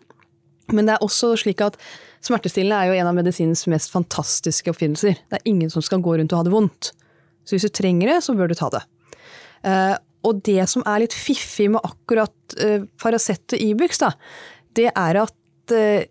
Men 0.74 0.86
det 0.86 0.96
er 0.96 1.04
også 1.04 1.34
slik 1.40 1.62
at 1.64 1.78
smertestillende 2.24 2.78
er 2.78 2.90
jo 2.90 3.00
en 3.00 3.10
av 3.10 3.16
medisinens 3.16 3.66
mest 3.70 3.92
fantastiske 3.92 4.70
oppfinnelser. 4.72 5.18
Det 5.28 5.40
er 5.40 5.50
ingen 5.50 5.72
som 5.72 5.82
skal 5.84 6.02
gå 6.04 6.16
rundt 6.18 6.32
og 6.34 6.42
ha 6.42 6.46
det 6.46 6.54
vondt. 6.54 6.92
Så 7.44 7.56
hvis 7.56 7.66
du 7.66 7.74
trenger 7.74 8.12
det, 8.12 8.20
så 8.24 8.36
bør 8.38 8.50
du 8.50 8.56
ta 8.58 8.70
det. 8.74 8.84
Uh, 9.66 9.96
og 10.26 10.42
det 10.46 10.62
som 10.70 10.84
er 10.88 11.02
litt 11.02 11.16
fiffig 11.16 11.68
med 11.72 11.82
akkurat 11.84 12.56
uh, 12.60 12.86
Paracet 13.00 13.56
og 13.56 13.64
Ibux, 13.64 14.00
e 14.04 14.12
det 14.78 14.88
er 14.92 15.18
at 15.24 15.74
uh, 15.74 16.04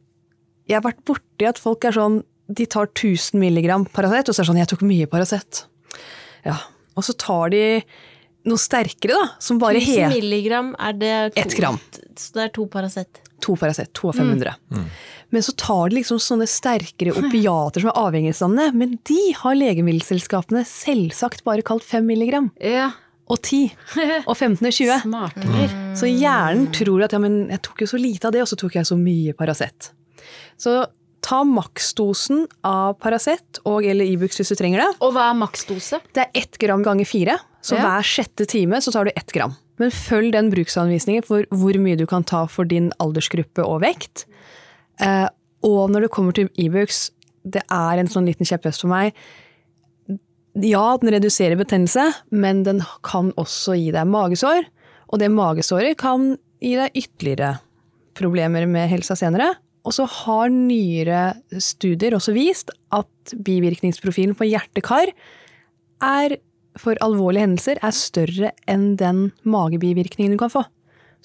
jeg 0.70 0.78
har 0.78 0.86
vært 0.86 1.06
borti 1.08 1.48
at 1.50 1.62
folk 1.62 1.88
er 1.88 1.96
sånn 1.96 2.20
De 2.50 2.66
tar 2.66 2.90
1000 2.90 3.38
milligram 3.38 3.86
Paracet, 3.86 4.30
og 4.30 4.36
så 4.36 4.42
er 4.42 4.44
det 4.44 4.50
sånn 4.50 4.62
Jeg 4.64 4.70
tok 4.72 4.86
mye 4.90 5.10
Paracet. 5.10 5.64
Ja. 6.46 6.58
Og 6.98 7.06
så 7.06 7.14
tar 7.14 7.54
de 7.54 7.64
noe 8.48 8.62
sterkere, 8.62 9.18
da, 9.18 9.26
som 9.44 9.60
bare 9.60 9.82
1000 9.82 9.90
heter 9.90 10.14
milligram 10.14 10.72
er 10.80 10.94
det 11.00 11.16
to, 11.36 11.42
Ett 11.42 11.56
gram. 11.58 11.80
Så 12.16 12.34
det 12.38 12.46
er 12.46 12.54
to 12.56 12.66
Paracet. 12.72 13.20
to 13.42 13.56
Paracet, 13.56 13.92
to 13.94 14.10
av 14.10 14.16
500. 14.16 14.56
Men 15.30 15.44
så 15.46 15.54
tar 15.56 15.90
de 15.90 16.00
liksom 16.00 16.20
sånne 16.20 16.48
sterkere 16.50 17.14
opiater 17.16 17.84
som 17.84 17.92
er 17.92 18.00
avhengighetsdannende, 18.00 18.74
men 18.76 18.98
de 19.08 19.20
har 19.38 19.56
legemiddelselskapene 19.56 20.64
selvsagt 20.68 21.44
bare 21.46 21.62
kalt 21.62 21.84
5 21.84 22.06
milligram. 22.08 22.50
Ja. 22.60 22.92
Og 23.30 23.38
10. 23.46 23.70
Og 24.26 24.34
15 24.36 24.66
og 24.66 24.74
20. 24.74 25.02
Smartere. 25.04 25.68
Så 26.00 26.10
hjernen 26.10 26.72
tror 26.74 27.04
at 27.06 27.14
ja, 27.14 27.20
men 27.22 27.44
jeg 27.52 27.62
tok 27.68 27.84
jo 27.86 27.92
så 27.92 28.00
lite 28.02 28.26
av 28.28 28.34
det, 28.34 28.42
og 28.42 28.50
så 28.50 28.58
tok 28.58 28.80
jeg 28.80 28.90
så 28.90 28.98
mye 28.98 29.36
Paracet. 29.38 29.92
Så 30.58 30.80
ta 31.22 31.44
maksdosen 31.46 32.46
av 32.66 32.96
Paracet 33.00 33.60
og 33.68 33.86
eller 33.86 34.08
Ibux 34.08 34.40
hvis 34.40 34.50
du 34.50 34.58
trenger 34.58 34.82
det. 34.82 34.90
Og 35.06 35.14
hva 35.14 35.30
er 35.30 35.38
maksdose? 35.38 36.00
Det 36.16 36.26
er 36.26 36.42
ett 36.42 36.58
gram 36.62 36.82
ganger 36.86 37.06
fire, 37.08 37.38
så 37.62 37.76
Ja. 37.76 37.82
hver 37.84 38.04
sjette 38.04 38.48
time 38.48 38.80
så 38.82 38.92
tar 38.92 39.06
du 39.06 39.12
ett 39.16 39.32
gram. 39.32 39.56
Men 39.80 39.92
følg 39.92 40.32
den 40.32 40.50
bruksanvisningen 40.52 41.24
for 41.26 41.44
hvor 41.52 41.74
mye 41.80 41.98
du 41.98 42.06
kan 42.06 42.24
ta 42.24 42.46
for 42.48 42.66
din 42.66 42.92
aldersgruppe 43.00 43.64
og 43.66 43.82
vekt. 43.82 44.26
Eh, 45.00 45.28
og 45.64 45.90
når 45.90 46.02
det 46.02 46.12
kommer 46.12 46.34
til 46.34 46.50
Ibux, 46.58 47.12
det 47.48 47.64
er 47.72 48.00
en 48.00 48.08
sånn 48.08 48.26
liten 48.28 48.46
kjepphest 48.46 48.82
for 48.82 48.88
meg. 48.90 49.14
Ja, 50.60 50.98
den 50.98 51.14
reduserer 51.14 51.56
betennelse, 51.60 52.10
men 52.32 52.64
den 52.64 52.82
kan 53.06 53.32
også 53.40 53.76
gi 53.78 53.92
deg 53.96 54.08
magesår. 54.10 54.66
Og 55.12 55.20
det 55.20 55.30
magesåret 55.32 55.98
kan 55.98 56.38
gi 56.62 56.76
deg 56.76 56.96
ytterligere 56.98 57.60
problemer 58.20 58.68
med 58.68 58.90
helsa 58.92 59.16
senere. 59.16 59.54
Og 59.88 59.96
så 59.96 60.06
har 60.06 60.50
nyere 60.52 61.38
studier 61.62 62.18
også 62.18 62.34
vist 62.36 62.74
at 62.92 63.34
bivirkningsprofilen 63.46 64.36
på 64.36 64.50
hjertekar 64.50 65.14
er 66.02 66.38
for 66.78 67.00
alvorlige 67.04 67.46
hendelser 67.46 67.80
er 67.82 67.96
større 67.96 68.52
enn 68.70 68.96
den 69.00 69.30
magebivirkningen 69.44 70.36
du 70.36 70.42
kan 70.42 70.54
få. 70.54 70.64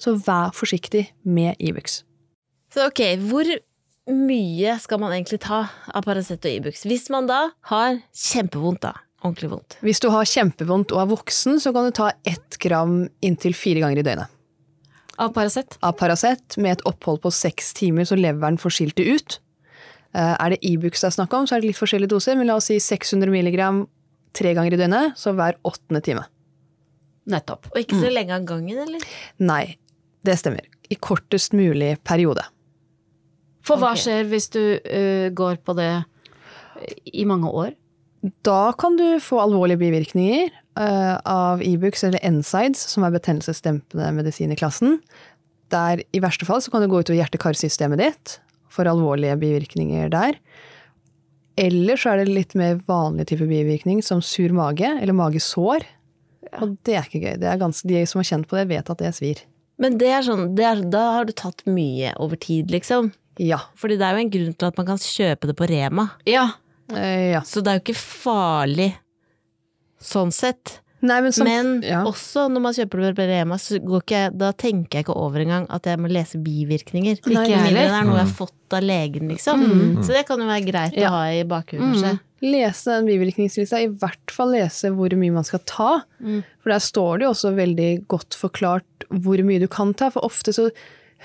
Så 0.01 0.15
vær 0.25 0.51
forsiktig 0.55 1.05
med 1.23 1.55
Ibux. 1.59 2.01
Så 2.73 2.87
ok, 2.89 3.01
hvor 3.29 3.47
mye 4.11 4.75
skal 4.83 4.99
man 5.01 5.13
egentlig 5.15 5.39
ta 5.45 5.63
av 5.87 6.05
Paracet 6.05 6.43
og 6.45 6.51
Ibux? 6.59 6.83
Hvis 6.85 7.07
man 7.13 7.29
da 7.29 7.49
har 7.71 8.01
kjempevondt, 8.11 8.83
da. 8.83 8.93
Ordentlig 9.25 9.49
vondt. 9.55 9.77
Hvis 9.81 10.01
du 10.03 10.09
har 10.13 10.27
kjempevondt 10.29 10.91
og 10.93 11.01
er 11.01 11.09
voksen, 11.09 11.57
så 11.63 11.71
kan 11.73 11.87
du 11.87 11.95
ta 11.95 12.11
ett 12.27 12.59
gram 12.61 13.05
inntil 13.25 13.55
fire 13.57 13.81
ganger 13.81 14.03
i 14.03 14.05
døgnet. 14.05 14.29
Av 15.17 15.31
Paracet? 15.33 15.77
Av 15.81 15.95
Paracet 15.97 16.57
med 16.59 16.75
et 16.75 16.85
opphold 16.85 17.21
på 17.23 17.31
seks 17.33 17.71
timer 17.77 18.05
så 18.05 18.17
leveren 18.19 18.59
får 18.59 18.75
skilt 18.75 18.97
det 18.99 19.07
ut. 19.07 19.37
Eh, 20.13 20.35
Er 20.35 20.49
det 20.53 20.59
Ibux 20.61 21.01
det 21.01 21.07
er 21.07 21.15
snakk 21.15 21.33
om, 21.33 21.47
så 21.47 21.55
er 21.55 21.63
det 21.63 21.71
litt 21.71 21.79
forskjellige 21.79 22.11
doser, 22.11 22.35
men 22.35 22.51
la 22.51 22.59
oss 22.59 22.67
si 22.69 22.77
600 22.83 23.31
milligram 23.31 23.85
tre 24.35 24.53
ganger 24.57 24.75
i 24.75 24.79
døgnet, 24.79 25.15
så 25.19 25.33
hver 25.35 25.59
åttende 25.67 26.01
time. 26.05 26.25
Nettopp. 27.31 27.71
Og 27.73 27.79
ikke 27.81 27.97
så 27.97 28.11
lenge 28.13 28.35
av 28.35 28.45
gangen, 28.47 28.81
eller? 28.85 29.05
Nei, 29.41 29.77
det 30.25 30.37
stemmer. 30.41 30.67
I 30.91 30.97
kortest 31.01 31.55
mulig 31.57 31.95
periode. 32.05 32.43
For 33.65 33.81
hva 33.81 33.95
okay. 33.95 34.03
skjer 34.03 34.29
hvis 34.29 34.51
du 34.53 34.61
uh, 34.61 35.31
går 35.33 35.57
på 35.65 35.73
det 35.79 35.89
i 37.09 37.25
mange 37.25 37.49
år? 37.49 37.73
Da 38.45 38.73
kan 38.77 38.97
du 38.97 39.17
få 39.21 39.39
alvorlige 39.41 39.81
bivirkninger 39.81 40.49
uh, 40.79 41.17
av 41.29 41.63
Ibux 41.65 42.05
eller 42.05 42.21
Ensides, 42.25 42.81
som 42.93 43.05
er 43.05 43.13
betennelsesdempende 43.15 44.11
medisin 44.17 44.53
i 44.53 44.59
klassen. 44.59 44.99
Der 45.73 46.01
i 46.13 46.21
verste 46.21 46.45
fall 46.47 46.61
så 46.61 46.73
kan 46.73 46.83
det 46.83 46.91
gå 46.93 47.01
utover 47.01 47.19
hjerte-karsystemet 47.19 48.01
ditt, 48.01 48.37
for 48.69 48.89
alvorlige 48.89 49.37
bivirkninger 49.41 50.11
der. 50.13 50.37
Eller 51.55 51.99
så 51.99 52.11
er 52.11 52.23
det 52.23 52.35
litt 52.35 52.55
mer 52.59 52.79
vanlig 52.87 53.29
type 53.31 53.47
bivirkning, 53.47 54.01
som 54.03 54.21
sur 54.23 54.51
mage 54.55 54.87
eller 54.89 55.15
magesår. 55.15 55.85
Og 56.61 56.75
det 56.87 56.97
er 56.97 57.07
ikke 57.07 57.23
gøy. 57.23 57.35
Det 57.41 57.47
er 57.51 57.61
ganske, 57.61 57.87
de 57.87 58.01
som 58.09 58.21
har 58.21 58.29
kjent 58.29 58.49
på 58.49 58.59
det, 58.59 58.65
vet 58.71 58.91
at 58.91 59.01
det 59.01 59.13
svir. 59.15 59.43
Men 59.81 59.97
det 59.99 60.11
er 60.15 60.23
sånn, 60.23 60.49
det 60.55 60.67
er, 60.67 60.83
da 60.91 61.05
har 61.17 61.27
du 61.27 61.33
tatt 61.35 61.63
mye 61.67 62.13
over 62.23 62.39
tid, 62.39 62.71
liksom. 62.71 63.11
Ja. 63.41 63.59
Fordi 63.79 63.97
det 63.99 64.07
er 64.07 64.15
jo 64.15 64.23
en 64.23 64.31
grunn 64.31 64.53
til 64.55 64.69
at 64.69 64.77
man 64.79 64.87
kan 64.87 65.01
kjøpe 65.01 65.49
det 65.49 65.57
på 65.59 65.67
Rema. 65.71 66.07
Ja. 66.29 66.45
Eh, 66.93 67.31
ja. 67.33 67.41
Så 67.47 67.63
det 67.63 67.71
er 67.71 67.79
jo 67.79 67.85
ikke 67.87 67.99
farlig 67.99 68.91
sånn 69.99 70.31
sett. 70.35 70.79
Nei, 71.05 71.17
men, 71.21 71.33
som, 71.35 71.47
Men 71.47 71.71
ja. 71.85 72.01
også 72.07 72.47
når 72.51 72.63
man 72.63 72.75
kjøper 72.77 73.03
det 73.03 73.11
på 73.17 73.27
Rema, 73.29 73.57
så 73.61 73.79
går 73.83 74.03
ikke, 74.03 74.21
da 74.41 74.51
tenker 74.57 74.99
jeg 74.99 75.05
ikke 75.05 75.17
over 75.21 75.43
engang 75.43 75.67
at 75.73 75.89
jeg 75.89 76.01
må 76.01 76.09
lese 76.11 76.39
bivirkninger. 76.41 77.19
Ikke 77.19 77.33
mindre 77.33 77.59
heller. 77.67 77.77
det 77.77 77.99
er 77.99 78.07
noe 78.07 78.19
jeg 78.19 78.27
har 78.27 78.37
fått 78.39 78.75
av 78.75 78.85
legen, 78.85 79.29
liksom. 79.33 79.65
Så 80.01 80.15
det 80.15 80.25
kan 80.29 80.41
jo 80.41 80.49
være 80.49 80.65
greit 80.65 80.97
Ja. 80.97 81.11
å 81.11 81.15
ha 81.19 81.23
i 81.35 81.43
bakhuet, 81.47 82.01
mm. 82.01 82.19
lese 82.45 82.97
den 82.97 83.09
bivirkningslista, 83.11 83.81
i 83.85 83.91
hvert 83.91 84.33
fall 84.33 84.55
lese 84.55 84.91
hvor 84.95 85.13
mye 85.19 85.35
man 85.35 85.47
skal 85.47 85.63
ta. 85.69 85.89
For 86.63 86.73
der 86.73 86.83
står 86.83 87.19
det 87.19 87.27
jo 87.27 87.33
også 87.35 87.55
veldig 87.59 87.89
godt 88.11 88.37
forklart 88.39 89.09
hvor 89.13 89.41
mye 89.45 89.61
du 89.61 89.69
kan 89.71 89.93
ta, 89.93 90.09
for 90.13 90.25
ofte 90.25 90.55
så 90.55 90.71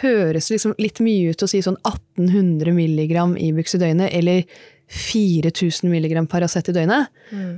høres 0.01 0.49
det 0.49 0.57
liksom 0.59 0.77
litt 0.81 1.01
mye 1.05 1.33
ut 1.33 1.43
å 1.45 1.49
si 1.51 1.61
sånn 1.65 1.79
1800 1.83 2.73
milligram 2.77 3.35
Ibux 3.41 3.75
i 3.77 3.81
døgnet, 3.83 4.13
eller 4.17 4.45
4000 4.91 5.91
milligram 5.91 6.27
Paracet 6.27 6.69
i 6.73 6.75
døgnet. 6.75 7.13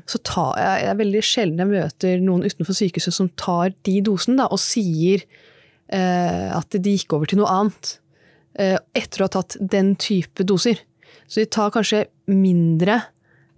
Så 0.08 0.20
tar 0.26 0.58
jeg, 0.60 0.84
det 0.84 0.90
er 0.90 1.00
veldig 1.00 1.22
sjelden 1.24 1.62
jeg 1.62 1.70
møter 1.70 2.20
noen 2.24 2.44
utenfor 2.44 2.76
sykehuset 2.76 3.16
som 3.16 3.30
tar 3.40 3.72
de 3.88 3.96
dosene 4.04 4.42
da, 4.42 4.50
og 4.52 4.60
sier 4.60 5.24
eh, 5.88 6.48
at 6.52 6.76
de 6.76 6.96
gikk 6.96 7.16
over 7.16 7.30
til 7.30 7.40
noe 7.40 7.52
annet 7.52 7.94
eh, 8.60 8.76
etter 8.98 9.22
å 9.22 9.30
ha 9.30 9.34
tatt 9.38 9.56
den 9.60 9.94
type 9.96 10.44
doser. 10.44 10.82
Så 11.24 11.40
de 11.40 11.48
tar 11.48 11.72
kanskje 11.72 12.04
mindre 12.28 13.00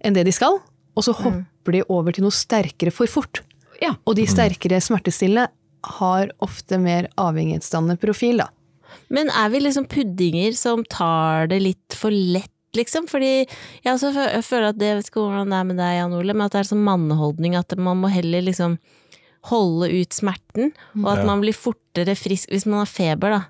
enn 0.05 0.15
det 0.15 0.25
de 0.27 0.35
skal, 0.35 0.61
og 0.95 1.03
så 1.03 1.15
hopper 1.17 1.75
de 1.75 1.83
over 1.91 2.15
til 2.15 2.23
noe 2.23 2.35
sterkere 2.35 2.93
for 2.95 3.11
fort. 3.11 3.43
Ja. 3.83 3.97
Og 4.07 4.15
de 4.15 4.27
sterkere 4.29 4.79
smertestillende 4.83 5.49
har 5.99 6.31
ofte 6.43 6.79
mer 6.81 7.09
avhengighetsdannende 7.19 7.99
profil, 8.01 8.39
da. 8.41 8.49
Men 9.13 9.29
er 9.29 9.51
vi 9.53 9.61
liksom 9.61 9.87
puddinger 9.91 10.55
som 10.57 10.83
tar 10.89 11.49
det 11.51 11.59
litt 11.61 11.97
for 11.97 12.13
lett, 12.13 12.54
liksom? 12.75 13.07
Fordi 13.07 13.45
jeg 13.45 13.93
også 13.93 14.11
føler 14.43 14.69
at 14.69 14.77
det, 14.77 14.85
jeg 14.91 14.97
vet 14.99 15.09
ikke 15.09 15.23
hvordan 15.25 15.49
det 15.53 15.59
er 15.59 15.63
med 15.71 15.77
deg, 15.77 15.95
Jan 15.99 16.13
Ole, 16.13 16.33
men 16.35 16.45
at 16.45 16.51
det 16.51 16.59
er 16.63 16.69
sånn 16.75 16.83
manneholdning 16.85 17.55
at 17.59 17.75
man 17.77 17.97
må 18.03 18.11
heller 18.13 18.41
liksom 18.45 18.77
holde 19.51 19.89
ut 20.01 20.13
smerten, 20.15 20.71
og 21.03 21.09
at 21.11 21.19
Ja. 21.19 21.25
man 21.25 21.41
blir 21.41 21.53
fortere 21.53 22.15
frisk 22.17 22.49
hvis 22.49 22.65
man 22.65 22.79
har 22.81 22.89
feber, 22.89 23.29
da. 23.29 23.41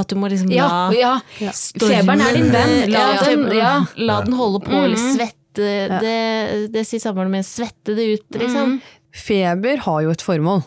At 0.00 0.08
du 0.08 0.16
må 0.16 0.30
liksom 0.30 0.50
Ja, 0.50 0.88
la 0.90 0.92
ja. 0.96 1.50
stormen- 1.52 2.00
Feberen 2.06 2.20
er 2.24 2.32
din 2.32 2.50
venn. 2.50 2.90
La 2.90 2.98
ja, 3.14 3.22
den- 3.24 3.50
ja. 3.52 3.84
la 3.96 4.22
den 4.22 4.32
holde 4.32 4.60
på, 4.64 4.72
eller 4.72 4.96
Mhm. 4.96 5.16
svette 5.18 6.00
det, 6.00 6.72
det 6.72 6.86
sier 6.86 6.98
samboeren 7.00 7.30
min, 7.30 7.42
svette 7.42 7.94
det 7.94 8.18
ut, 8.20 8.30
liksom. 8.40 8.80
Feber 9.12 9.76
har 9.78 10.00
jo 10.02 10.10
et 10.10 10.22
formål, 10.22 10.64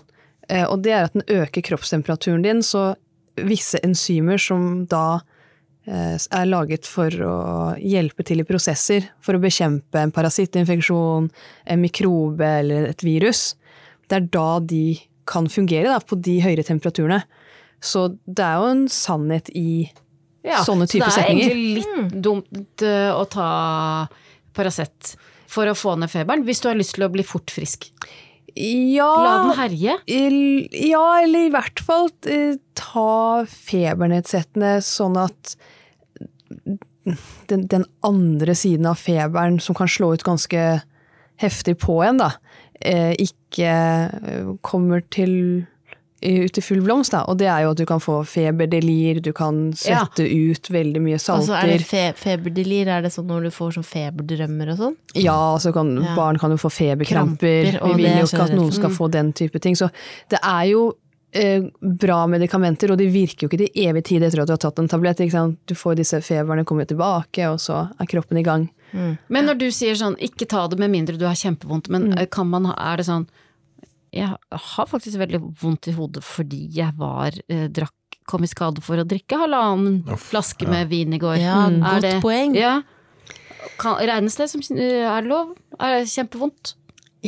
eh, 0.49 0.63
og 0.63 0.83
det 0.83 0.91
er 0.93 1.03
at 1.05 1.13
den 1.13 1.23
øker 1.23 1.61
kroppstemperaturen 1.63 2.43
din, 2.43 2.59
så 2.61 2.95
visse 3.37 3.79
enzymer 3.83 4.37
som 4.39 4.85
da 4.85 5.19
er 5.88 6.48
laget 6.50 6.86
for 6.89 7.13
å 7.24 7.36
hjelpe 7.79 8.25
til 8.27 8.41
i 8.44 8.46
prosesser 8.48 9.06
for 9.24 9.38
å 9.38 9.41
bekjempe 9.44 10.01
en 10.01 10.12
parasittinfeksjon, 10.12 11.29
en 11.65 11.79
mikrobe 11.84 12.50
eller 12.62 12.89
et 12.89 13.03
virus, 13.08 13.53
det 14.10 14.20
er 14.22 14.27
da 14.34 14.60
de 14.63 14.98
kan 15.27 15.48
fungere 15.51 15.88
da, 15.91 16.00
på 16.00 16.15
de 16.24 16.38
høyere 16.44 16.63
temperaturene. 16.67 17.22
Så 17.84 18.08
det 18.25 18.44
er 18.44 18.60
jo 18.62 18.70
en 18.74 18.86
sannhet 18.91 19.50
i 19.56 19.88
Ja, 20.48 20.62
sånne 20.63 20.88
typer 20.88 21.12
Så 21.12 21.20
det 21.20 21.24
er 21.24 21.27
setninger. 21.27 21.50
egentlig 21.51 21.84
litt 21.84 22.22
dumt 22.24 22.84
eh, 22.88 23.10
å 23.12 23.25
ta 23.29 23.48
Paracet 24.56 25.15
for 25.48 25.67
å 25.70 25.75
få 25.77 25.96
ned 26.00 26.10
feberen, 26.12 26.44
hvis 26.48 26.63
du 26.63 26.70
har 26.70 26.79
lyst 26.79 26.96
til 26.96 27.06
å 27.06 27.12
bli 27.13 27.24
fort 27.27 27.51
frisk. 27.53 27.89
Ja, 28.58 29.08
La 29.22 29.34
den 29.44 29.53
herje. 29.60 29.98
Ja, 30.88 31.03
eller 31.22 31.46
i 31.46 31.51
hvert 31.53 31.79
fall 31.84 32.08
eh, 32.25 32.56
ta 32.79 33.44
febernedsettende 33.51 34.77
sånn 34.82 35.20
at 35.22 35.53
den, 37.47 37.67
den 37.67 37.85
andre 38.03 38.55
siden 38.55 38.85
av 38.89 38.95
feberen, 38.99 39.59
som 39.63 39.75
kan 39.77 39.87
slå 39.87 40.13
ut 40.17 40.23
ganske 40.27 40.81
heftig 41.41 41.77
på 41.79 41.99
en, 42.05 42.17
da, 42.23 42.31
eh, 42.81 43.13
ikke 43.21 43.71
eh, 43.71 44.53
kommer 44.65 45.03
til 45.13 45.65
ut 46.25 46.57
i 46.57 46.61
full 46.65 46.79
blomst, 46.81 47.11
da. 47.13 47.19
Og 47.29 47.37
det 47.37 47.45
er 47.45 47.61
jo 47.61 47.71
at 47.75 47.77
du 47.77 47.85
kan 47.85 47.99
få 48.01 48.23
feberdelir, 48.25 49.19
du 49.21 49.29
kan 49.37 49.71
Ja. 49.85 50.01
ut 50.17 50.69
veldig 50.73 51.01
mye 51.05 51.19
Altså, 51.19 51.53
er 51.53 51.61
salter. 51.61 51.77
det 51.77 51.85
fe 51.85 52.13
feberdelir? 52.17 52.87
Er 52.87 53.01
det 53.05 53.11
sånn 53.13 53.27
når 53.29 53.43
du 53.43 53.49
får 53.53 53.75
sånn 53.77 53.85
feberdrømmer 53.85 54.71
og 54.73 54.77
sånn? 54.79 54.95
Ja, 55.13 55.35
altså 55.53 55.71
kan 55.71 55.93
Ja. 56.03 56.15
barn 56.15 56.39
kan 56.39 56.49
jo 56.49 56.57
få 56.57 56.71
feberkramper. 56.73 57.69
Kramper, 57.77 57.95
Vi 57.97 58.01
vil 58.03 58.17
jo 58.17 58.25
ikke 58.25 58.43
at 58.49 58.55
noen 58.57 58.71
skal 58.73 58.89
få 58.89 59.11
den 59.11 59.31
type 59.31 59.59
ting. 59.61 59.75
Så 59.75 59.91
det 60.29 60.39
er 60.43 60.63
jo 60.71 60.95
bra 61.81 62.22
medikamenter, 62.31 62.91
og 62.93 62.98
de 62.98 63.10
virker 63.12 63.46
jo 63.46 63.50
ikke 63.51 63.60
til 63.65 63.84
evig 63.88 64.03
tid 64.07 64.24
etter 64.24 64.41
at 64.41 64.50
du 64.50 64.53
har 64.55 64.62
tatt 64.63 64.79
en 64.79 64.88
tablett. 64.89 65.19
Ikke 65.22 65.36
sant? 65.36 65.60
Du 65.67 65.75
får 65.77 66.00
disse 66.00 66.22
feberne 66.24 66.65
kommer 66.65 66.88
tilbake, 66.88 67.50
og 67.51 67.60
så 67.62 67.88
er 68.00 68.10
kroppen 68.10 68.39
i 68.39 68.46
gang. 68.48 68.69
Men 69.27 69.50
når 69.50 69.60
du 69.60 69.67
sier 69.75 69.98
sånn, 70.00 70.15
ikke 70.24 70.48
ta 70.50 70.63
det 70.72 70.79
med 70.79 70.93
mindre 70.93 71.17
du 71.19 71.25
har 71.27 71.36
kjempevondt, 71.38 71.89
men 71.93 72.13
mm. 72.13 72.22
kan 72.31 72.48
man 72.50 72.69
ha, 72.69 72.75
er 72.93 73.01
det 73.01 73.07
sånn 73.10 73.27
Jeg 74.15 74.31
har 74.72 74.88
faktisk 74.88 75.19
veldig 75.19 75.41
vondt 75.60 75.89
i 75.91 75.96
hodet 75.98 76.24
fordi 76.24 76.62
jeg 76.74 76.96
var, 76.98 77.36
eh, 77.51 77.67
drakk, 77.67 77.93
kom 78.27 78.43
i 78.43 78.50
skade 78.50 78.81
for 78.84 79.00
å 79.00 79.05
drikke 79.07 79.39
halvannen 79.39 80.00
Uff, 80.07 80.29
flaske 80.31 80.65
ja. 80.65 80.72
med 80.72 80.89
vin 80.91 81.13
i 81.13 81.19
går. 81.19 81.36
Ja, 81.43 81.67
Mm. 81.67 81.84
godt 81.84 82.24
poeng. 82.24 82.55
Ja. 82.55 82.81
Kan, 83.77 84.00
regnes 84.00 84.39
det 84.39 84.50
som 84.50 84.63
eh, 84.77 85.03
er 85.03 85.22
det 85.22 85.29
lov? 85.29 85.55
Er 85.79 86.00
det 86.00 86.10
kjempevondt? 86.15 86.75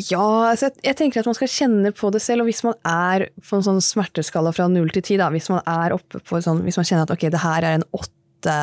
Ja, 0.07 0.51
altså 0.51 0.69
jeg, 0.69 0.79
jeg 0.85 0.97
tenker 0.99 1.21
at 1.21 1.29
man 1.29 1.37
skal 1.37 1.51
kjenne 1.51 1.91
på 1.95 2.11
det 2.13 2.21
selv, 2.23 2.43
og 2.43 2.49
hvis 2.49 2.63
man 2.65 2.77
er 2.87 3.27
på 3.43 3.57
en 3.57 3.65
sånn 3.65 3.81
smerteskala 3.83 4.53
fra 4.55 4.69
null 4.71 4.91
til 4.95 5.05
ti, 5.05 5.17
hvis 5.19 5.49
man 5.51 5.63
er 5.65 5.95
oppe 5.97 6.21
på 6.23 6.41
sånn, 6.45 6.63
hvis 6.67 6.79
man 6.79 6.87
kjenner 6.87 7.07
at 7.07 7.15
ok, 7.15 7.27
det 7.33 7.43
her 7.43 7.67
er 7.67 7.79
en 7.79 7.87
åtte, 7.95 8.59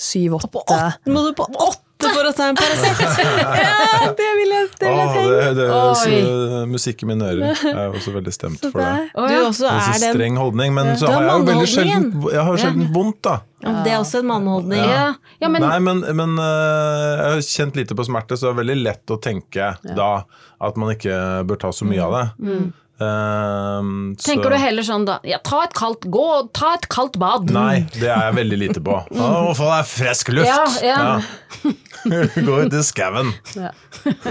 syv, 0.00 0.36
På 0.52 0.62
åtte 0.62 0.76
åtte 0.76 1.12
må 1.12 1.22
du 1.26 1.32
på 1.36 1.46
åtte 1.50 1.89
for 2.14 2.28
å 2.28 2.32
ta 2.36 2.48
en 2.50 2.58
Paracet! 2.58 3.00
Ja, 3.60 4.08
det 4.16 4.28
vil 4.38 4.52
jeg, 4.54 4.66
det 4.80 4.88
vil 4.88 4.98
jeg 5.00 5.10
tenke. 5.14 5.22
det, 5.30 5.50
det, 5.58 5.66
så, 6.00 6.60
musikk 6.70 7.04
i 7.04 7.08
mine 7.10 7.28
ører. 7.30 7.62
Er 7.70 7.94
også 7.94 8.14
veldig 8.14 8.32
stemt 8.34 8.62
Så 8.62 8.70
for 8.72 8.82
det. 8.82 9.10
Du 9.14 9.36
også 9.44 9.66
Det 9.66 9.72
er 9.74 9.80
så 9.84 9.94
den 10.04 10.14
streng 10.16 10.40
holdning, 10.40 10.74
men 10.76 10.92
så 11.00 11.10
har 11.10 11.20
har 11.20 11.28
jeg 11.28 11.40
jo 11.44 11.48
veldig 11.50 11.70
sjelden, 11.74 12.10
jeg 12.32 12.46
har 12.48 12.60
sjelden 12.64 12.90
vondt, 12.94 13.20
da. 13.26 13.36
Ja, 13.60 13.72
Det 13.84 13.92
er 13.92 13.98
også 14.00 14.22
en 14.22 14.28
manneholdning. 14.30 14.80
Ja. 14.88 15.06
ja, 15.42 15.48
men 15.52 15.66
Nei, 15.66 15.78
men, 15.84 15.98
men 16.16 16.36
øh, 16.40 17.10
jeg 17.20 17.32
har 17.34 17.42
kjent 17.50 17.76
lite 17.76 17.96
på 17.98 18.06
smerte, 18.08 18.38
så 18.40 18.48
det 18.48 18.54
er 18.54 18.60
veldig 18.62 18.78
lett 18.80 19.12
å 19.12 19.18
tenke 19.20 19.74
da 19.96 20.12
at 20.60 20.80
man 20.80 20.94
ikke 20.94 21.16
bør 21.48 21.60
ta 21.60 21.72
så 21.72 21.88
mye 21.88 22.04
av 22.04 22.16
det. 22.16 22.24
Ehm, 22.44 22.70
så- 23.00 24.26
tenker 24.28 24.50
du 24.52 24.56
heller 24.60 24.84
sånn 24.86 25.06
da 25.08 25.18
Ja, 25.24 25.38
ta 25.42 25.62
et 25.64 25.72
kaldt 25.76 26.04
Gå, 26.12 26.26
ta 26.52 26.74
et 26.76 26.88
kaldt 26.92 27.16
bad. 27.20 27.50
Nei, 27.54 27.86
det 27.96 28.08
er 28.10 28.26
jeg 28.28 28.36
veldig 28.40 28.58
lite 28.58 28.82
på. 28.84 28.98
Å, 29.16 29.54
få 29.56 29.68
deg 29.72 29.86
frisk 29.88 30.32
luft! 30.36 30.50
Ja, 30.50 30.66
ja. 30.84 31.20
Gå 32.46 32.58
ut 32.64 32.72
i 32.72 32.82
skauen. 32.86 33.32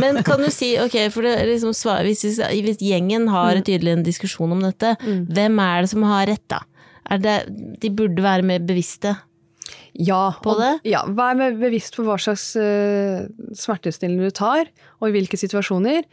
Men 0.02 0.24
kan 0.26 0.42
du 0.42 0.50
si, 0.54 0.74
ok, 0.82 0.96
for 1.14 1.26
det 1.28 1.36
er 1.38 1.50
liksom 1.52 1.76
hvis, 2.06 2.24
hvis 2.26 2.82
gjengen 2.82 3.28
har 3.30 3.62
tydelig 3.62 3.94
en 3.94 4.06
diskusjon 4.06 4.56
om 4.56 4.64
dette, 4.66 4.96
hvem 5.06 5.60
er 5.62 5.86
det 5.86 5.92
som 5.94 6.06
har 6.10 6.26
rett 6.32 6.46
da? 6.50 6.64
Er 7.10 7.22
det, 7.22 7.36
de 7.82 7.90
burde 7.94 8.22
være 8.26 8.46
mer 8.46 8.60
bevisste. 8.66 9.16
Ja, 9.94 10.32
På 10.42 10.54
og- 10.56 10.80
Ja, 10.86 11.04
vær 11.06 11.36
med 11.36 11.60
bevisst 11.60 11.96
på 11.98 12.04
hva 12.06 12.18
slags 12.22 12.56
uh, 12.56 13.28
smertestillende 13.54 14.30
du 14.30 14.32
tar, 14.32 14.66
og 15.02 15.10
i 15.10 15.12
hvilke 15.12 15.38
situasjoner. 15.38 16.04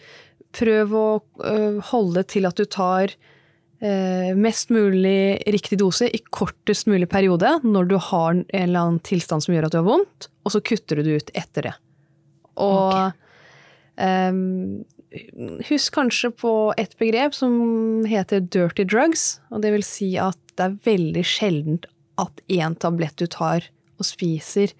Prøv 0.57 0.95
å 0.97 1.07
øh, 1.45 1.81
holde 1.93 2.25
til 2.31 2.49
at 2.49 2.57
du 2.57 2.65
tar 2.65 3.13
øh, 3.13 4.33
mest 4.39 4.73
mulig 4.73 5.37
riktig 5.53 5.81
dose 5.83 6.09
i 6.09 6.23
kortest 6.31 6.89
mulig 6.89 7.11
periode 7.13 7.59
når 7.65 7.91
du 7.91 7.97
har 8.01 8.33
en 8.39 8.47
eller 8.51 8.81
annen 8.81 9.03
tilstand 9.05 9.45
som 9.45 9.57
gjør 9.57 9.69
at 9.69 9.77
du 9.77 9.81
har 9.83 9.89
vondt, 9.89 10.31
og 10.47 10.55
så 10.55 10.63
kutter 10.65 11.01
du 11.01 11.07
det 11.07 11.21
ut 11.21 11.35
etter 11.37 11.71
det. 11.71 11.75
Og 12.63 13.13
ehm, 14.01 14.85
husk 15.69 15.97
kanskje 15.97 16.31
på 16.41 16.53
et 16.81 16.97
begrep 17.01 17.37
som 17.37 18.07
heter 18.09 18.41
dirty 18.41 18.87
drugs, 18.89 19.37
og 19.51 19.63
det 19.65 19.75
vil 19.75 19.87
si 19.87 20.15
at 20.21 20.39
det 20.57 20.71
er 20.71 20.81
veldig 20.87 21.25
sjeldent 21.27 21.89
at 22.21 22.41
én 22.49 22.77
tablett 22.81 23.19
du 23.21 23.27
tar 23.29 23.67
og 23.97 24.09
spiser, 24.09 24.73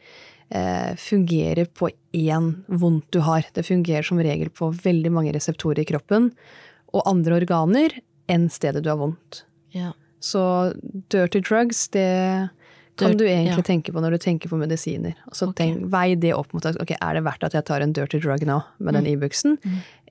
eh, 0.51 0.97
fungerer 0.97 1.69
på 1.69 1.91
én 2.17 2.51
vondt 2.69 3.11
du 3.15 3.21
har. 3.27 3.45
Det 3.55 3.67
fungerer 3.67 4.03
som 4.07 4.19
regel 4.25 4.49
på 4.51 4.71
veldig 4.83 5.13
mange 5.13 5.35
reseptorer 5.37 5.85
i 5.85 5.89
kroppen 5.93 6.31
og 6.97 7.03
andre 7.11 7.37
organer 7.43 7.95
enn 8.33 8.49
stedet 8.51 8.83
du 8.83 8.91
har 8.91 8.99
vondt. 9.01 9.43
Ja. 9.77 9.93
Så 10.25 10.41
dirty 11.13 11.43
drugs, 11.45 11.87
det 11.95 12.49
kan 12.97 13.13
Dirt- 13.13 13.19
du 13.21 13.27
egentlig 13.29 13.61
ja. 13.61 13.67
tenke 13.69 13.93
på 13.93 14.01
når 14.01 14.17
du 14.17 14.19
tenker 14.25 14.49
på 14.49 14.57
medisiner. 14.59 15.15
Og 15.29 15.35
så 15.37 15.51
Ok. 15.51 15.57
tenk, 15.61 15.85
Vei 15.93 16.15
det 16.17 16.33
opp 16.35 16.55
mot 16.57 16.65
at 16.65 16.79
ok, 16.81 16.95
er 16.97 17.15
det 17.19 17.25
verdt 17.27 17.45
at 17.45 17.53
jeg 17.53 17.65
tar 17.69 17.85
en 17.85 17.93
dirty 17.93 18.19
drug 18.25 18.41
nå 18.49 18.63
med 18.81 18.95
den 18.95 19.07
Ibux-en, 19.07 19.59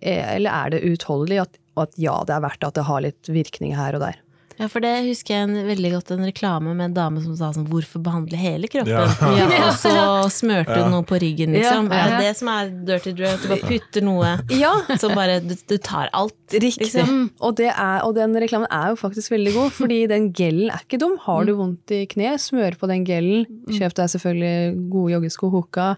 Eh, 0.01 0.35
eller 0.35 0.51
er 0.51 0.69
det 0.71 0.81
uutholdelig 0.83 1.37
at, 1.41 1.57
at 1.79 1.93
ja, 1.97 2.17
det 2.27 2.33
er 2.35 2.41
verdt 2.43 2.63
at 2.67 2.73
det 2.75 2.83
har 2.83 2.99
litt 3.01 3.29
virkning 3.31 3.73
her 3.77 3.95
og 3.95 4.01
der. 4.03 4.17
Ja, 4.59 4.67
for 4.71 4.79
det 4.83 4.91
husker 5.07 5.33
jeg 5.35 5.47
en, 5.49 5.55
veldig 5.67 5.91
godt 5.97 6.11
en 6.15 6.25
reklame 6.25 6.73
med 6.75 6.85
en 6.89 6.93
dame 6.95 7.21
som 7.23 7.35
sa 7.35 7.51
sånn 7.51 7.67
'hvorfor 7.67 8.01
behandle 8.03 8.37
hele 8.39 8.69
kroppen'? 8.71 8.87
Ja. 8.87 9.05
Ja, 9.35 9.67
og 9.67 9.73
så 9.75 9.93
smurte 10.31 10.77
hun 10.79 10.91
noe 10.93 11.03
på 11.03 11.19
ryggen, 11.19 11.51
liksom. 11.53 11.89
Ja, 11.91 12.07
ja. 12.13 12.19
Det 12.23 12.37
som 12.37 12.47
er 12.53 12.69
dirty 12.87 13.11
drug? 13.17 13.41
Du 13.41 13.47
bare 13.51 13.67
putter 13.67 14.01
noe 14.05 14.31
Ja, 14.55 14.73
som 14.97 15.15
bare 15.15 15.39
Du, 15.43 15.55
du 15.67 15.77
tar 15.77 16.09
alt. 16.13 16.33
Riktig. 16.53 16.87
Liksom. 16.93 17.31
Og, 17.41 17.55
det 17.57 17.71
er, 17.73 17.99
og 18.05 18.15
den 18.15 18.33
reklamen 18.35 18.67
er 18.71 18.93
jo 18.93 18.95
faktisk 18.95 19.31
veldig 19.33 19.53
god, 19.53 19.71
fordi 19.75 20.07
den 20.07 20.31
gelen 20.31 20.69
er 20.69 20.79
ikke 20.85 20.99
dum. 21.01 21.17
Har 21.25 21.43
du 21.45 21.55
vondt 21.57 21.91
i 21.91 22.05
kne, 22.05 22.35
smør 22.39 22.77
på 22.79 22.87
den 22.87 23.03
gelen. 23.05 23.45
Kjøp 23.67 23.95
deg 23.97 24.09
selvfølgelig 24.13 24.89
gode 24.93 25.11
joggesko 25.15 25.49
Hoka. 25.51 25.89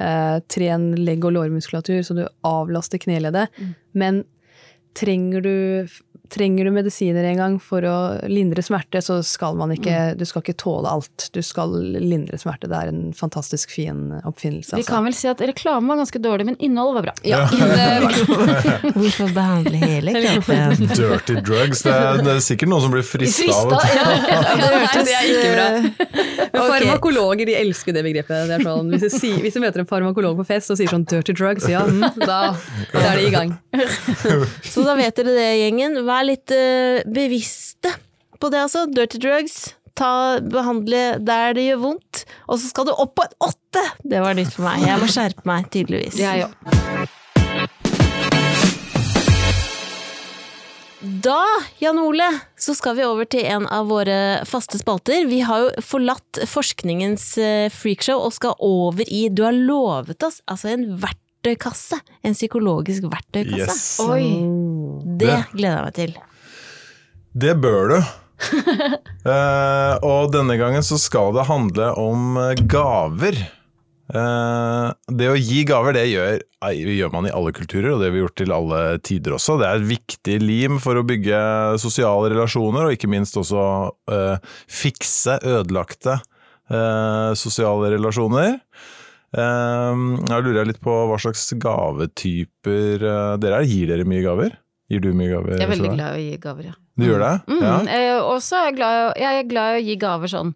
Eh, 0.00 0.38
tren 0.50 0.90
legg- 0.98 1.24
og 1.24 1.32
lårmuskulatur 1.36 2.02
så 2.04 2.14
du 2.18 2.24
avlaster 2.44 2.98
kneleddet. 2.98 3.48
Men 3.94 4.24
trenger 4.94 5.42
du, 5.42 5.88
trenger 6.34 6.66
du 6.68 6.72
medisiner 6.74 7.24
en 7.30 7.38
gang 7.40 7.54
for 7.62 7.84
å 7.86 7.94
lindre 8.30 8.62
smerte, 8.66 9.00
så 9.04 9.20
skal 9.24 9.54
man 9.58 9.70
ikke 9.74 10.14
Du 10.18 10.24
skal 10.28 10.42
ikke 10.44 10.56
tåle 10.60 10.90
alt. 10.90 11.28
Du 11.34 11.40
skal 11.46 11.72
lindre 11.94 12.38
smerte. 12.40 12.68
Det 12.70 12.76
er 12.80 12.90
en 12.92 13.12
fantastisk 13.16 13.70
fin 13.74 14.10
oppfinnelse. 14.24 14.74
Vi 14.76 14.82
Altså. 14.82 14.90
kan 14.92 15.04
vel 15.06 15.14
si 15.16 15.28
at 15.30 15.40
reklame 15.40 15.88
var 15.92 16.02
ganske 16.02 16.20
dårlig, 16.22 16.46
men 16.50 16.56
innholdet 16.58 16.94
var 16.98 17.06
bra. 17.08 17.14
Ja, 17.22 17.44
var 17.46 18.92
Hvorfor 18.98 19.32
behandle 19.34 19.78
hele 19.80 20.14
kroppen? 20.18 20.88
Dirty 20.94 21.38
drugs. 21.46 21.82
Det 21.86 21.92
er, 21.94 22.20
det 22.24 22.34
er 22.36 22.42
sikkert 22.44 22.70
noen 22.72 22.84
som 22.84 22.94
blir 22.94 23.06
frista 23.06 23.48
av 23.54 23.72
det. 23.72 23.80
ja. 23.94 24.42
Nei, 24.64 25.04
det 25.04 25.14
er 25.14 25.30
ikke 25.30 25.54
bra. 25.54 25.68
Men 25.78 26.60
Ok. 26.64 26.70
Farmakologer 26.70 27.46
de 27.48 27.54
elsker 27.58 27.92
det 27.96 28.02
begrepet. 28.06 28.46
Det 28.48 28.54
er 28.58 28.62
sånn, 28.64 28.88
hvis, 28.92 29.02
du 29.04 29.10
sier, 29.12 29.38
hvis 29.42 29.56
du 29.56 29.60
møter 29.62 29.82
en 29.82 29.88
farmakolog 29.90 30.36
på 30.38 30.44
fest 30.48 30.70
og 30.72 30.78
sier 30.78 30.90
sånn 30.90 31.04
'dirty 31.06 31.34
drugs', 31.36 31.66
ja, 31.70 31.82
mm, 31.86 32.04
da, 32.22 32.38
da 32.92 33.02
er 33.10 33.18
det 33.18 33.24
i 33.26 33.32
gang. 33.34 33.50
Så 34.72 34.84
da 34.86 34.94
vet 34.98 35.16
dere 35.18 35.34
det, 35.34 35.48
gjengen. 35.60 35.98
Vær 36.06 36.23
litt 36.28 36.54
eh, 36.54 37.04
bevisste 37.06 37.92
på 38.40 38.50
det, 38.52 38.64
altså. 38.66 38.86
Dirty 38.90 39.20
drugs. 39.22 39.74
Ta, 39.94 40.40
behandle 40.42 41.20
der 41.22 41.54
det 41.54 41.68
gjør 41.68 41.82
vondt, 41.84 42.24
og 42.48 42.58
så 42.58 42.66
skal 42.66 42.88
du 42.88 42.96
opp 42.96 43.14
på 43.14 43.28
et 43.28 43.36
åtte! 43.46 43.84
Det 44.02 44.22
var 44.24 44.34
nytt 44.34 44.50
for 44.56 44.66
meg. 44.66 44.82
Jeg 44.88 44.98
må 44.98 45.06
skjerpe 45.06 45.46
meg, 45.46 45.68
tydeligvis. 45.70 46.18
Ja, 46.18 46.34
ja. 46.34 46.50
Da, 51.04 51.40
Jan 51.78 51.98
Ole, 52.00 52.26
så 52.56 52.74
skal 52.74 52.96
vi 52.96 53.04
over 53.04 53.28
til 53.28 53.44
en 53.44 53.66
av 53.68 53.90
våre 53.92 54.16
faste 54.48 54.80
spalter. 54.80 55.26
Vi 55.28 55.42
har 55.44 55.66
jo 55.66 55.84
forlatt 55.84 56.40
forskningens 56.48 57.26
eh, 57.38 57.66
freakshow 57.72 58.24
og 58.24 58.32
skal 58.36 58.56
over 58.64 59.04
i 59.04 59.26
Du 59.28 59.44
har 59.44 59.52
lovet 59.52 60.24
oss 60.24 60.40
altså 60.48 60.72
en 60.72 60.86
verktøykasse. 61.02 62.00
En 62.24 62.36
psykologisk 62.36 63.06
verktøykasse. 63.12 63.68
Yes. 63.68 64.00
Oi. 64.00 64.73
Det 65.04 65.26
Det- 65.28 65.42
gleder 65.54 65.76
jeg 65.76 65.84
meg 65.84 65.94
til. 66.00 66.14
Det 67.44 67.56
bør 67.64 67.88
du. 67.94 67.98
Eh, 69.24 69.94
og 70.04 70.32
denne 70.34 70.58
gangen 70.60 70.82
så 70.84 70.98
skal 71.00 71.30
det 71.32 71.46
handle 71.48 71.86
om 71.96 72.34
eh, 72.36 72.58
gaver. 72.68 73.38
Eh, 74.12 74.88
det 75.16 75.28
å 75.32 75.36
gi 75.38 75.62
gaver, 75.64 75.96
det 75.96 76.02
gjør, 76.10 76.42
gjør 76.76 77.12
man 77.14 77.24
i 77.24 77.32
alle 77.32 77.54
kulturer, 77.56 77.94
og 77.94 78.02
det 78.02 78.10
har 78.10 78.12
vi 78.12 78.20
gjort 78.20 78.36
til 78.42 78.52
alle 78.52 78.80
tider 79.00 79.32
også. 79.38 79.56
Det 79.62 79.68
er 79.70 79.78
et 79.80 79.88
viktig 79.94 80.36
lim 80.44 80.76
for 80.84 81.00
å 81.00 81.06
bygge 81.08 81.40
sosiale 81.80 82.28
relasjoner, 82.34 82.84
og 82.90 82.92
ikke 82.98 83.08
minst 83.14 83.38
også 83.40 83.64
eh, 84.12 84.36
fikse 84.68 85.38
ødelagte 85.40 86.18
eh, 86.68 87.30
sosiale 87.40 87.94
relasjoner. 87.96 88.58
Jeg 89.34 90.44
lurer 90.46 90.68
litt 90.68 90.78
på 90.84 90.92
hva 91.08 91.16
slags 91.18 91.48
gavetyper 91.58 93.00
dere 93.42 93.56
er. 93.56 93.64
Gir 93.66 93.88
dere 93.90 94.04
mye 94.06 94.22
gaver? 94.22 94.52
Gir 94.92 95.00
du 95.00 95.12
mye 95.16 95.30
gaver? 95.32 95.54
Jeg 95.56 95.64
er 95.64 95.70
veldig 95.72 95.92
glad 95.94 96.16
i 96.18 96.18
å 96.18 96.24
gi 96.30 96.38
gaver, 96.44 96.64
ja. 96.68 96.74
Du 97.00 97.04
gjør 97.08 97.22
det? 97.24 97.32
Mm, 97.48 97.62
Ja. 97.64 97.76
eh, 97.94 98.18
og 98.22 98.42
så 98.44 98.58
er 98.60 98.66
jeg 98.68 98.76
glad, 98.76 99.16
jeg 99.16 99.38
er 99.40 99.48
glad 99.48 99.70
i 99.72 99.78
å 99.80 99.84
gi 99.86 99.96
gaver 100.02 100.28
sånn 100.28 100.54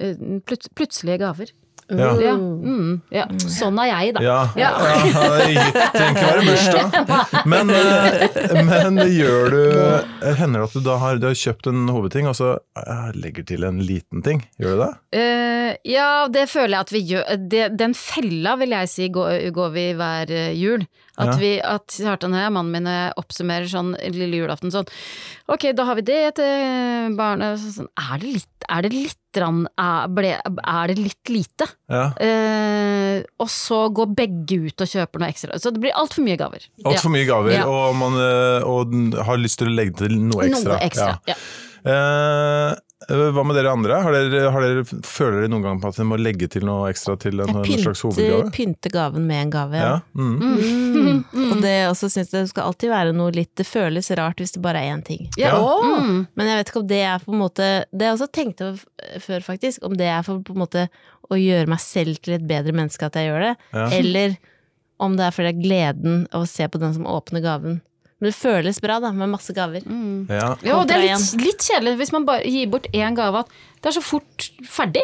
eh, 0.00 0.16
plut, 0.46 0.68
Plutselige 0.74 1.18
gaver. 1.22 1.52
Ja. 1.92 2.14
Ja. 2.22 2.32
Mm, 2.34 3.02
ja. 3.12 3.24
Sånn 3.44 3.76
er 3.82 3.90
jeg, 3.90 4.14
da. 4.16 4.22
Ja, 4.24 4.38
ja. 4.56 4.70
Ja. 5.12 5.24
det 5.44 5.82
trenger 5.92 6.14
ikke 6.14 6.28
være 6.30 6.44
bursdag. 6.48 7.44
Men, 7.52 7.70
eh, 7.76 8.62
men 8.64 9.00
gjør 9.12 9.50
du 9.52 9.60
Hender 10.38 10.64
det 10.64 10.68
at 10.70 10.76
du 10.78 10.80
da 10.86 10.96
har, 11.02 11.20
du 11.20 11.26
har 11.28 11.36
kjøpt 11.36 11.68
en 11.70 11.84
hovedting, 11.92 12.28
og 12.30 12.36
så 12.38 12.54
eh, 12.80 13.10
legger 13.20 13.44
til 13.50 13.66
en 13.68 13.82
liten 13.84 14.24
ting? 14.24 14.40
Gjør 14.60 14.78
du 14.78 14.82
det? 14.84 14.90
Uh, 15.14 15.70
ja, 15.88 16.08
det 16.32 16.46
føler 16.52 16.78
jeg 16.78 16.86
at 16.86 16.94
vi 16.94 17.02
gjør. 17.12 17.28
Det, 17.52 17.64
den 17.78 17.94
fella 17.98 18.56
vil 18.60 18.74
jeg 18.78 18.92
si 18.92 19.10
går, 19.12 19.36
går 19.54 19.74
vi 19.76 19.86
hver 20.00 20.34
jul. 20.56 20.86
At 21.14 21.28
Ja. 21.30 21.34
vi, 21.38 21.50
at 21.62 21.94
Kjartan 21.94 22.32
og 22.34 22.40
jeg, 22.42 22.52
mannen 22.56 22.74
min, 22.74 22.88
oppsummerer 23.20 23.68
sånn 23.70 23.92
lille 24.16 24.40
julaften 24.40 24.72
sånn 24.74 24.88
Ok, 25.52 25.68
da 25.76 25.84
har 25.86 25.94
vi 26.00 26.02
det 26.08 26.22
til 26.40 27.14
barnet. 27.14 27.60
Sånn, 27.60 27.86
er 28.00 28.18
det 28.18 28.30
litt, 28.40 28.48
er 28.68 28.86
det 28.86 28.92
litt 28.94 29.20
er, 29.34 30.86
det 30.86 30.94
litt 30.94 31.30
lite? 31.32 31.66
Ja. 31.90 32.04
Eh, 32.22 33.24
og 33.42 33.48
så 33.50 33.80
går 33.90 34.12
begge 34.14 34.60
ut 34.68 34.84
og 34.84 34.90
kjøper 34.92 35.22
noe 35.22 35.30
ekstra. 35.32 35.58
Så 35.58 35.72
det 35.74 35.82
blir 35.82 35.96
altfor 35.98 36.22
mye 36.22 36.38
gaver. 36.38 36.68
Altfor 36.86 37.10
mye 37.10 37.26
gaver, 37.26 37.56
Ja. 37.56 37.64
og 37.66 37.96
man 37.98 38.14
eh, 38.14 38.62
og 38.62 38.94
har 39.26 39.40
lyst 39.42 39.58
til 39.58 39.72
å 39.72 39.74
legge 39.74 39.98
til 40.04 40.14
noe 40.20 40.46
ekstra. 40.46 40.76
Noe 40.76 40.86
ekstra. 40.86 41.18
Ja. 41.26 41.34
Eh, 41.84 42.76
hva 43.08 43.44
med 43.46 43.56
dere 43.56 43.72
andre? 43.74 43.98
Har 44.04 44.14
dere, 44.14 44.50
har 44.54 44.64
dere, 44.64 44.84
føler 45.06 45.42
dere 45.42 45.50
noen 45.52 45.64
gang 45.64 45.80
på 45.82 45.90
at 45.90 45.98
dere 45.98 46.08
må 46.08 46.18
legge 46.20 46.48
til 46.52 46.64
noe 46.68 46.88
ekstra 46.90 47.16
til 47.20 47.42
en, 47.42 47.50
pynte, 47.50 47.76
en 47.76 47.82
slags 47.84 48.02
hovedgave? 48.06 48.30
hovedgave? 48.32 48.54
pynter 48.56 48.94
gaven 48.94 49.26
med 49.28 49.42
en 49.42 49.52
gave. 49.54 49.80
Ja. 49.80 49.90
Ja. 49.90 49.98
Mm. 50.14 51.24
Mm. 51.34 51.50
Og 51.50 51.62
det 51.62 51.74
også 51.88 52.08
synes 52.08 52.32
jeg 52.32 52.46
det 52.46 52.52
skal 52.52 52.70
alltid 52.70 52.92
være 52.92 53.14
noe 53.16 53.32
litt 53.34 53.50
Det 53.58 53.66
føles 53.66 54.10
rart 54.18 54.40
hvis 54.40 54.54
det 54.54 54.62
bare 54.64 54.82
er 54.82 54.94
én 54.94 55.04
ting. 55.06 55.28
Ja. 55.40 55.54
Ja. 55.54 56.00
Mm. 56.04 56.24
Men 56.34 56.50
jeg 56.50 56.60
vet 56.60 56.72
ikke 56.72 56.82
om 56.82 56.88
det 56.94 57.02
er 57.04 57.24
på 57.24 57.34
en 57.34 57.42
måte 57.42 57.68
Det 57.90 58.06
har 58.06 58.12
jeg 58.12 58.18
også 58.20 58.30
tenkt 58.34 58.64
over 58.64 59.20
før, 59.26 59.46
faktisk. 59.46 59.84
Om 59.86 59.98
det 60.00 60.08
er 60.10 60.24
for 60.26 60.42
på 60.44 60.56
en 60.56 60.64
måte 60.64 60.88
å 61.32 61.38
gjøre 61.40 61.70
meg 61.70 61.80
selv 61.82 62.20
til 62.24 62.36
et 62.36 62.46
bedre 62.48 62.74
menneske 62.76 63.06
at 63.06 63.16
jeg 63.18 63.30
gjør 63.30 63.48
det. 63.48 63.54
Ja. 63.72 63.88
Eller 63.98 64.36
om 65.02 65.16
det 65.18 65.26
er 65.26 65.34
fordi 65.34 65.50
det 65.50 65.56
er 65.56 65.64
gleden 65.64 66.22
av 66.30 66.44
å 66.44 66.48
se 66.48 66.68
på 66.70 66.80
den 66.80 66.94
som 66.96 67.08
åpner 67.10 67.42
gaven. 67.44 67.80
Men 68.24 68.30
det 68.32 68.38
føles 68.40 68.78
bra, 68.80 68.96
da, 69.04 69.10
med 69.12 69.28
masse 69.34 69.52
gaver. 69.52 69.84
Mm. 69.84 70.24
Ja, 70.32 70.54
Jo, 70.64 70.78
det 70.88 70.96
er 70.96 71.02
litt, 71.04 71.34
litt 71.44 71.60
kjedelig 71.68 71.98
hvis 72.00 72.14
man 72.16 72.24
bare 72.24 72.48
gir 72.48 72.70
bort 72.72 72.88
én 72.96 73.12
gave, 73.18 73.44
at 73.44 73.52
det 73.84 73.90
er 73.92 73.98
så 73.98 74.02
fort 74.04 74.46
ferdig. 74.64 75.02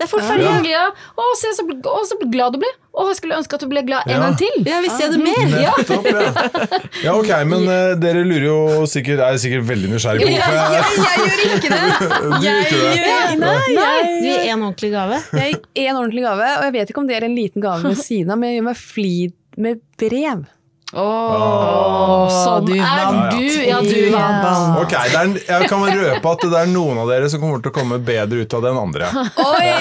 Det 0.00 0.06
er 0.06 0.08
fort 0.08 0.24
Ferdig, 0.24 0.46
Ja. 0.48 0.62
ja. 0.66 0.84
Å, 1.20 1.24
se 1.36 1.50
så, 1.54 1.62
å, 1.68 1.98
så 2.08 2.16
glad 2.32 2.54
du 2.56 2.62
ble. 2.62 2.70
Å, 2.96 3.04
jeg 3.10 3.18
skulle 3.20 3.36
ønske 3.36 3.58
at 3.58 3.62
du 3.62 3.68
ble 3.70 3.82
glad 3.84 4.08
en 4.08 4.14
Ja. 4.16 4.22
gang 4.24 4.38
til. 4.40 4.54
Ja, 4.66 4.78
hvis 4.80 4.96
jeg 4.98 5.12
det 5.12 5.20
mer? 5.20 5.52
Nettopp, 5.52 6.08
ja. 6.08 6.80
ja, 7.04 7.12
ok, 7.20 7.28
men 7.46 7.68
uh, 7.68 7.92
dere 8.00 8.24
lurer 8.24 8.46
jo 8.48 8.56
sikkert 8.90 9.20
Er 9.22 9.36
sikkert 9.38 9.68
veldig 9.68 9.92
nysgjerrig 9.92 10.24
på 10.24 10.32
hvorfor 10.32 10.56
jeg 10.56 10.72
Jeg 10.96 11.28
gjør 11.28 11.44
ikke 11.58 11.70
det! 11.76 11.84
Du 12.40 12.48
jeg 12.48 12.64
ikke 12.64 12.80
det? 12.80 12.96
gjør, 13.04 13.36
nei, 13.44 13.54
Nei, 13.76 14.00
du 14.08 14.26
gir 14.30 14.42
én 14.48 14.56
ordentlig 14.64 14.90
gave. 14.96 15.20
Jeg 15.44 15.52
gir 15.60 15.84
én 15.84 16.00
ordentlig 16.00 16.24
gave, 16.26 16.48
og 16.56 16.66
jeg 16.70 16.76
vet 16.80 16.90
ikke 16.94 17.04
om 17.04 17.12
det 17.12 17.20
er 17.20 17.28
en 17.28 17.36
liten 17.38 17.68
gave 17.68 17.84
ved 17.92 18.00
siden 18.00 18.32
av, 18.32 18.40
men 18.40 18.48
jeg 18.54 18.58
gjør 18.62 18.68
meg 18.72 18.80
flid 18.80 19.36
med 19.68 19.84
brev. 20.00 20.42
Åh, 20.92 22.28
sånn 22.32 22.66
du 22.68 22.74
er 22.76 23.30
du. 23.32 23.46
Ja, 23.64 23.78
du 23.80 24.10
vant. 24.12 24.76
Ok, 24.82 24.92
det 24.92 25.16
er, 25.22 25.26
Jeg 25.48 25.68
kan 25.72 25.80
røpe 25.88 26.26
at 26.36 26.42
det 26.52 26.58
er 26.62 26.68
noen 26.72 27.00
av 27.02 27.08
dere 27.12 27.26
som 27.32 27.40
kommer 27.42 27.58
til 27.64 27.72
å 27.72 27.76
komme 27.80 27.96
bedre 28.04 28.36
ut 28.44 28.52
av 28.58 28.64
det 28.66 28.70
enn 28.74 28.82
andre. 28.86 29.06
Oi! 29.48 29.72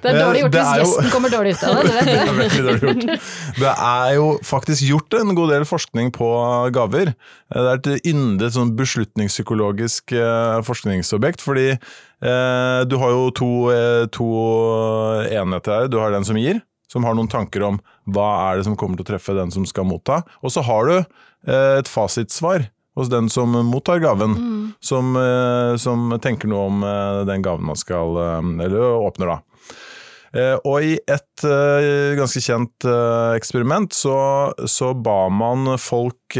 Det 0.00 0.08
er 0.08 0.14
dårlig 0.16 0.38
gjort 0.40 0.54
hvis 0.54 0.64
er 0.64 0.78
jo- 0.80 0.84
gjesten 0.86 1.10
kommer 1.12 1.28
dårlig 1.28 1.50
ut 1.52 1.60
av 1.68 1.74
det. 1.76 1.82
Det 1.92 2.04
det. 2.08 2.12
er 2.20 2.36
veldig 2.38 2.62
dårlig 2.64 2.80
gjort. 2.80 3.02
Det 3.60 3.72
er 3.84 4.14
jo 4.16 4.28
faktisk 4.48 4.80
gjort 4.88 5.12
en 5.18 5.34
god 5.36 5.50
del 5.52 5.64
forskning 5.68 6.08
på 6.16 6.28
gaver. 6.72 7.10
Det 7.52 7.64
er 7.66 7.76
et 7.82 8.06
yndet 8.08 8.54
sånn 8.56 8.70
beslutningspsykologisk 8.78 10.14
eh, 10.16 10.56
forskningsobjekt, 10.64 11.44
fordi 11.44 11.66
eh, 11.74 12.80
du 12.88 12.96
har 13.02 13.12
jo 13.12 13.28
to, 13.42 13.50
eh, 13.76 14.06
to 14.16 14.24
enheter 15.36 15.76
her. 15.82 15.92
Du 15.92 16.00
har 16.00 16.16
den 16.16 16.24
som 16.24 16.40
gir, 16.40 16.64
som 16.88 17.04
har 17.04 17.12
noen 17.20 17.28
tanker 17.30 17.60
om 17.68 17.76
hva 18.14 18.28
er 18.50 18.60
det 18.60 18.66
som 18.68 18.76
kommer 18.78 18.98
til 18.98 19.06
å 19.06 19.12
treffe 19.12 19.36
den 19.36 19.52
som 19.54 19.64
skal 19.68 19.88
motta. 19.88 20.20
Og 20.44 20.52
så 20.54 20.64
har 20.66 20.90
du 20.90 20.96
eh, 20.98 21.78
et 21.80 21.90
fasitsvar 21.90 22.68
hos 22.98 23.10
den 23.10 23.28
som 23.30 23.54
mottar 23.66 24.00
gaven, 24.02 24.34
som, 24.80 25.14
eh, 25.16 25.76
som 25.76 26.10
tenker 26.22 26.50
noe 26.50 26.66
om 26.70 26.82
eh, 26.84 27.22
den 27.28 27.44
gaven 27.44 27.66
man 27.66 27.78
skal 27.78 28.18
Eller 28.62 28.80
åpner, 28.80 29.34
da. 29.34 29.38
Eh, 30.30 30.56
og 30.62 30.84
i 30.86 30.92
et 31.10 31.46
ganske 32.18 32.42
kjent 32.44 32.86
eksperiment 33.34 33.94
så, 33.96 34.52
så 34.68 34.92
ba 34.94 35.24
man 35.32 35.74
folk 35.80 36.36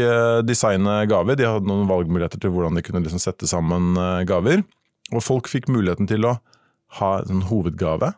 designe 0.47 1.01
gaver. 1.11 1.35
De 1.35 1.49
hadde 1.49 1.67
noen 1.67 1.89
valgmuligheter 1.89 2.39
til 2.39 2.53
hvordan 2.53 2.77
de 2.77 2.85
kunne 2.85 3.03
liksom 3.03 3.19
sette 3.19 3.49
sammen 3.49 3.97
gaver. 4.29 4.63
Og 5.11 5.25
folk 5.25 5.51
fikk 5.51 5.67
muligheten 5.67 6.07
til 6.07 6.29
å 6.29 6.37
ha 7.01 7.11
en 7.25 7.43
hovedgave, 7.49 8.13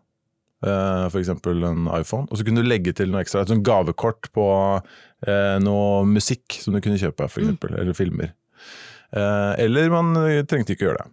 eh, 0.66 1.06
f.eks. 1.10 1.32
en 1.34 1.90
iPhone. 1.94 2.28
Og 2.30 2.40
så 2.40 2.46
kunne 2.48 2.64
du 2.64 2.70
legge 2.70 2.96
til 2.98 3.12
noe 3.12 3.24
ekstra, 3.24 3.44
et 3.44 3.52
sånt 3.54 3.66
gavekort 3.68 4.32
på 4.36 4.48
eh, 5.28 5.58
noe 5.64 6.04
musikk 6.10 6.60
som 6.62 6.76
du 6.76 6.82
kunne 6.84 7.00
kjøpe, 7.02 7.28
f.eks., 7.28 7.44
eksempel 7.44 7.78
eller 7.80 7.98
filmer. 7.98 8.34
Eh, 9.14 9.52
eller 9.66 9.94
man 9.94 10.16
trengte 10.50 10.76
ikke 10.76 10.90
gjøre 10.90 11.04
det. 11.04 11.12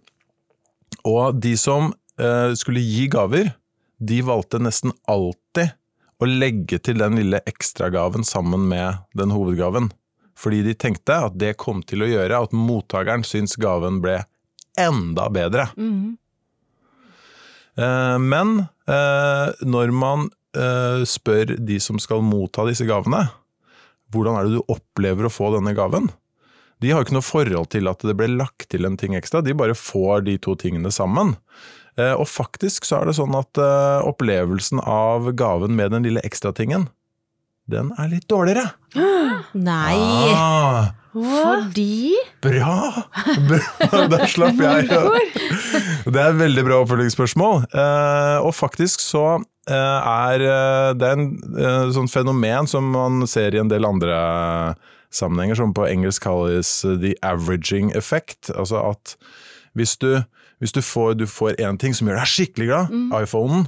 Og 1.07 1.37
de 1.41 1.55
som 1.57 1.91
eh, 2.21 2.51
skulle 2.57 2.83
gi 2.83 3.07
gaver, 3.11 3.53
de 4.01 4.19
valgte 4.25 4.61
nesten 4.61 4.93
alltid 5.09 5.75
å 6.21 6.27
legge 6.29 6.77
til 6.85 6.99
den 7.01 7.17
lille 7.17 7.41
ekstragaven 7.49 8.25
sammen 8.27 8.67
med 8.69 9.01
den 9.17 9.33
hovedgaven. 9.33 9.89
Fordi 10.37 10.61
de 10.65 10.75
tenkte 10.77 11.17
at 11.27 11.37
det 11.41 11.55
kom 11.61 11.81
til 11.85 12.05
å 12.05 12.09
gjøre 12.09 12.43
at 12.45 12.53
mottakeren 12.55 13.25
syns 13.27 13.57
gaven 13.61 13.99
ble 14.03 14.19
enda 14.79 15.27
bedre. 15.33 15.67
Eh, 15.77 16.17
Men 17.79 18.65
eh, 18.91 19.51
når 19.63 19.91
man 19.95 20.25
eh, 20.57 21.03
spør 21.07 21.53
de 21.63 21.77
som 21.81 21.99
skal 22.03 22.23
motta 22.25 22.65
disse 22.67 22.83
gavene, 22.89 23.23
hvordan 24.11 24.35
er 24.35 24.47
det 24.49 24.57
du 24.59 24.73
opplever 24.73 25.27
å 25.29 25.31
få 25.31 25.53
denne 25.55 25.71
gaven? 25.77 26.09
De 26.81 26.89
har 26.91 26.99
jo 26.99 27.05
ikke 27.07 27.15
noe 27.19 27.23
forhold 27.25 27.69
til 27.71 27.87
at 27.91 28.01
det 28.03 28.15
ble 28.17 28.27
lagt 28.33 28.67
til 28.73 28.87
en 28.89 28.97
ting 28.99 29.13
ekstra, 29.15 29.43
de 29.45 29.53
bare 29.55 29.75
får 29.77 30.25
de 30.25 30.35
to 30.41 30.55
tingene 30.59 30.91
sammen. 30.91 31.35
Eh, 31.99 32.11
Og 32.17 32.25
faktisk 32.27 32.87
så 32.89 32.99
er 33.01 33.11
det 33.11 33.17
sånn 33.19 33.35
at 33.37 33.59
eh, 33.61 34.01
opplevelsen 34.09 34.81
av 34.83 35.29
gaven 35.37 35.75
med 35.77 35.93
den 35.95 36.03
lille 36.09 36.23
ekstratingen, 36.27 36.89
den 37.71 37.93
er 38.01 38.09
litt 38.11 38.25
dårligere. 38.27 38.65
Nei. 39.53 39.95
Ah, 40.35 40.89
Fordi 41.13 42.15
bra! 42.43 43.05
bra! 43.47 44.01
Der 44.11 44.25
slapp 44.31 44.59
jeg. 44.59 44.89
Det 46.05 46.17
er 46.17 46.31
et 46.31 46.39
veldig 46.39 46.63
bra 46.67 46.79
oppfølgingsspørsmål. 46.83 47.65
Eh, 47.71 48.37
og 48.45 48.53
faktisk 48.55 49.03
så 49.03 49.25
eh, 49.69 49.75
er 49.75 50.45
eh, 50.45 50.89
det 50.97 51.11
en 51.11 51.27
sånn 51.95 52.11
fenomen 52.11 52.69
som 52.69 52.91
man 52.93 53.25
ser 53.29 53.55
i 53.55 53.61
en 53.61 53.71
del 53.71 53.87
andre 53.87 54.17
sammenhenger, 55.11 55.59
som 55.59 55.75
på 55.75 55.87
engelsk 55.89 56.23
kalles 56.23 56.81
the 57.03 57.15
averaging 57.27 57.91
effect. 57.97 58.51
Altså 58.55 58.81
at 58.93 59.15
hvis 59.77 59.97
du, 59.99 60.23
hvis 60.63 60.75
du 60.75 60.81
får 60.85 61.15
du 61.19 61.27
får 61.27 61.59
én 61.59 61.79
ting 61.79 61.95
som 61.97 62.09
gjør 62.09 62.21
deg 62.21 62.31
skikkelig 62.31 62.69
glad, 62.71 62.97
iPhonen, 63.21 63.67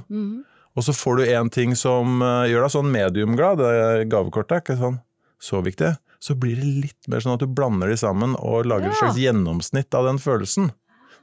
og 0.74 0.82
så 0.82 0.94
får 0.96 1.20
du 1.20 1.28
én 1.30 1.50
ting 1.52 1.76
som 1.78 2.22
gjør 2.48 2.64
deg 2.64 2.72
sånn 2.74 2.90
medium 2.92 3.36
glad, 3.38 3.60
det 3.60 4.08
gavekortet 4.12 4.56
er 4.56 4.64
ikke 4.64 4.80
sånn 4.80 4.98
så 5.44 5.60
viktig, 5.64 5.92
så 6.24 6.34
blir 6.40 6.56
det 6.56 6.70
litt 6.86 7.08
mer 7.12 7.20
sånn 7.20 7.36
at 7.36 7.42
du 7.44 7.50
blander 7.52 7.90
de 7.92 7.98
sammen 8.00 8.32
og 8.40 8.64
lager 8.68 8.88
et 8.88 9.00
slags 9.00 9.20
gjennomsnitt 9.20 9.96
av 9.96 10.08
den 10.08 10.20
følelsen. 10.22 10.70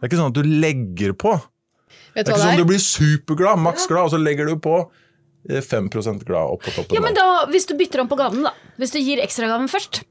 Det 0.02 0.08
er 0.08 0.10
ikke 0.10 0.18
sånn 0.24 0.32
at 0.34 0.38
du 0.40 0.44
legger 0.44 1.14
på. 1.14 1.36
Vet 2.16 2.26
Det 2.26 2.26
du 2.26 2.32
er 2.32 2.34
ikke 2.34 2.42
sånn 2.42 2.52
at 2.52 2.58
du 2.58 2.64
er? 2.66 2.72
blir 2.74 2.82
superglad, 2.82 3.60
maks 3.62 3.86
glad, 3.88 4.04
og 4.10 4.12
så 4.12 4.18
legger 4.20 4.48
du 4.50 4.56
på 4.58 4.90
eh, 5.50 5.62
5 5.62 5.90
glad 6.26 6.42
opp 6.58 6.64
på 6.66 6.72
toppen. 6.74 6.96
Ja, 6.98 7.02
men 7.02 7.14
da, 7.14 7.46
hvis 7.54 7.66
du 7.70 7.76
bytter 7.78 8.02
om 8.02 8.10
på 8.10 8.18
gaven, 8.18 8.44
da. 8.44 8.52
Hvis 8.82 8.92
du 8.92 9.00
gir 9.00 9.22
ekstragaven 9.22 9.70
først. 9.70 10.02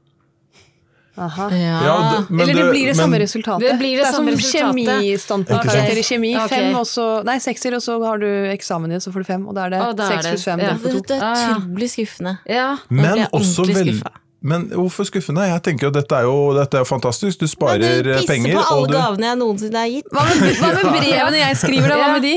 Aha. 1.17 1.49
Ja. 1.51 1.79
Ja, 1.83 1.95
det- 2.21 2.29
men 2.31 2.39
Eller 2.49 2.53
det 2.63 2.71
blir 2.71 2.85
det 2.87 2.95
men- 2.95 3.03
samme 3.03 3.19
resultatet. 3.19 3.59
Det 3.67 3.77
blir 3.79 3.97
det 3.99 4.05
er 4.07 4.11
samme 4.13 4.31
som 4.31 4.39
resultatet. 4.39 4.85
kjemistandpunktkarakter 4.95 5.97
i 5.99 6.03
kjemi. 6.07 6.35
Okay. 6.37 6.47
Fem, 6.47 6.75
og 6.79 6.85
så, 6.87 7.23
nei, 7.25 7.37
sekser, 7.37 7.75
og 7.75 7.81
så 7.83 7.99
har 8.05 8.17
du 8.17 8.25
eksamen 8.55 8.89
din, 8.89 8.99
så 8.99 9.11
får 9.11 9.19
du 9.19 9.23
fem. 9.25 9.45
Og 9.47 9.53
da 9.55 9.65
er 9.65 9.69
det 9.69 9.79
er 9.81 10.07
seks 10.07 10.23
det- 10.23 10.31
pluss 10.31 10.43
fem 10.45 10.59
ja. 10.59 10.73
Dette 10.73 11.11
er 11.11 11.19
ja. 11.19 11.55
utrolig 11.59 11.89
skuffende. 11.91 12.37
Ja. 12.47 12.77
Men 12.89 13.27
også 13.33 13.59
ordentlig 13.65 13.75
vel... 13.75 13.93
skuffa. 13.99 14.11
Men 14.41 14.65
hvorfor 14.73 15.05
skuffende? 15.05 15.43
Jeg 15.45 15.61
tenker 15.67 15.87
jo 15.87 15.91
dette 15.93 16.17
er 16.17 16.25
jo 16.25 16.37
dette 16.57 16.79
er 16.81 16.87
fantastisk. 16.89 17.39
Du 17.43 17.47
sparer 17.49 17.77
Men 17.83 18.03
du 18.03 18.09
eh, 18.09 18.19
pisser 18.23 18.33
penger. 18.33 18.57
på 18.57 18.63
alle 18.73 18.87
du, 18.89 18.95
gavene 18.97 19.27
jeg 19.29 19.37
noensinne 19.43 19.83
har 19.83 19.91
gitt. 19.93 20.07
Hva 20.09 20.23
med, 20.31 20.55
hva 20.57 20.71
med 20.79 20.89
brevene 20.97 21.41
jeg 21.45 21.59
skriver, 21.61 21.87
da? 21.93 21.99
Hva 22.01 22.11
med 22.15 22.25
de? 22.25 22.35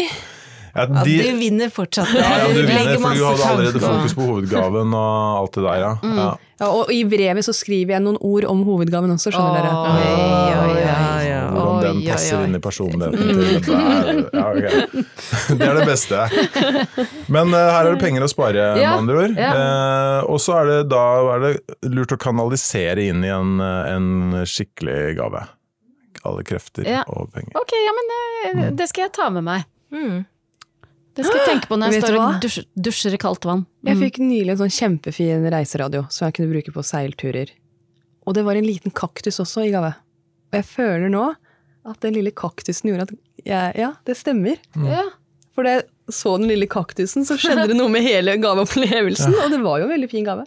ja, 0.74 0.84
Ja, 0.84 0.86
du 1.06 1.36
vinner 1.38 1.70
fortsatt. 1.70 2.10
ja, 2.12 2.30
ja, 2.42 2.48
du 2.50 2.60
vinner, 2.66 2.98
for 2.98 3.14
du 3.14 3.24
hadde 3.24 3.50
allerede 3.52 3.80
fokus 3.80 4.14
på 4.18 4.26
hovedgaven 4.26 4.94
og 4.98 5.38
alt 5.40 5.54
det 5.54 5.62
der, 5.68 5.76
ja. 5.84 5.92
Mm. 6.02 6.16
ja. 6.18 6.32
Og 6.66 6.90
i 6.92 7.04
brevet 7.08 7.46
så 7.46 7.54
skriver 7.54 7.94
jeg 7.96 8.02
noen 8.04 8.18
ord 8.20 8.44
om 8.50 8.64
hovedgaven 8.66 9.14
også, 9.14 9.30
skjønner 9.30 9.62
dere. 9.62 9.70
Oi, 9.70 10.08
oi, 10.58 10.82
oi. 10.82 11.13
Den 11.94 12.02
oi, 12.02 12.10
passer 12.10 12.36
oi. 12.40 12.44
inn 12.48 12.58
i 12.58 12.60
personligheten 12.62 13.30
til 13.30 13.42
dette. 13.46 13.78
Ja, 14.34 14.44
okay. 14.50 15.04
Det 15.58 15.68
er 15.70 15.78
det 15.78 15.86
beste. 15.88 16.20
Men 17.32 17.54
uh, 17.54 17.60
her 17.70 17.86
er 17.86 17.94
det 17.94 18.02
penger 18.02 18.26
å 18.26 18.30
spare, 18.30 18.68
med 18.76 18.86
andre 18.90 19.18
ord. 19.24 19.38
ja. 19.38 19.52
Uh, 19.54 20.20
og 20.34 20.38
så 20.42 20.58
er 20.60 20.70
det 20.70 20.78
da 20.92 21.02
er 21.34 21.42
det 21.44 21.52
lurt 21.94 22.14
å 22.14 22.18
kanalisere 22.20 23.08
inn 23.10 23.24
i 23.26 23.30
en, 23.32 23.56
eh, 23.62 23.94
en 23.94 24.44
skikkelig 24.48 25.14
gave. 25.18 25.42
Alle 26.24 26.44
krefter 26.46 26.86
Ja. 26.88 27.02
og 27.12 27.28
penger. 27.34 27.52
Ok, 27.60 27.74
ja, 27.76 27.92
men 27.98 28.14
eh, 28.14 28.70
det 28.76 28.86
skal 28.90 29.06
jeg 29.06 29.12
ta 29.16 29.26
med 29.34 29.44
meg. 29.44 29.66
Mm. 29.94 30.22
Det 31.14 31.26
skal 31.26 31.38
jeg 31.38 31.46
tenke 31.52 31.68
på 31.70 31.76
når 31.78 31.92
jeg 31.94 32.02
står 32.02 32.16
og 32.18 32.38
dusjer, 32.42 32.64
dusjer 32.88 33.14
i 33.14 33.20
kaldt 33.22 33.44
vann. 33.46 33.66
Jeg 33.86 34.00
fikk 34.00 34.16
nylig 34.24 34.54
en 34.56 34.62
sånn 34.64 34.72
kjempefin 34.74 35.44
reiseradio 35.52 36.06
som 36.10 36.26
jeg 36.26 36.38
kunne 36.40 36.50
bruke 36.50 36.72
på 36.74 36.82
seilturer. 36.86 37.52
Og 38.24 38.34
det 38.34 38.42
var 38.46 38.58
en 38.58 38.66
liten 38.66 38.94
kaktus 38.96 39.38
også 39.44 39.66
i 39.68 39.70
gave. 39.74 39.92
Og 40.50 40.58
jeg 40.58 40.66
føler 40.66 41.12
nå 41.12 41.28
at 41.84 42.00
den 42.04 42.16
lille 42.16 42.32
kaktusen 42.32 42.90
gjorde 42.90 43.08
at 43.10 43.14
jeg, 43.44 43.76
Ja, 43.76 43.92
det 44.08 44.16
stemmer. 44.16 44.60
Ja. 44.80 45.04
For 45.54 45.66
da 45.66 45.76
jeg 45.78 45.84
så 46.10 46.34
den 46.40 46.48
lille 46.50 46.66
kaktusen, 46.70 47.24
så 47.28 47.36
skjedde 47.40 47.68
det 47.70 47.76
noe 47.78 47.92
med 47.92 48.04
hele 48.04 48.34
gaveopplevelsen. 48.42 49.34
Og 49.44 49.50
det 49.52 49.60
var 49.62 49.80
jo 49.82 49.86
en 49.88 49.92
veldig 49.94 50.10
fin 50.10 50.26
gave. 50.26 50.44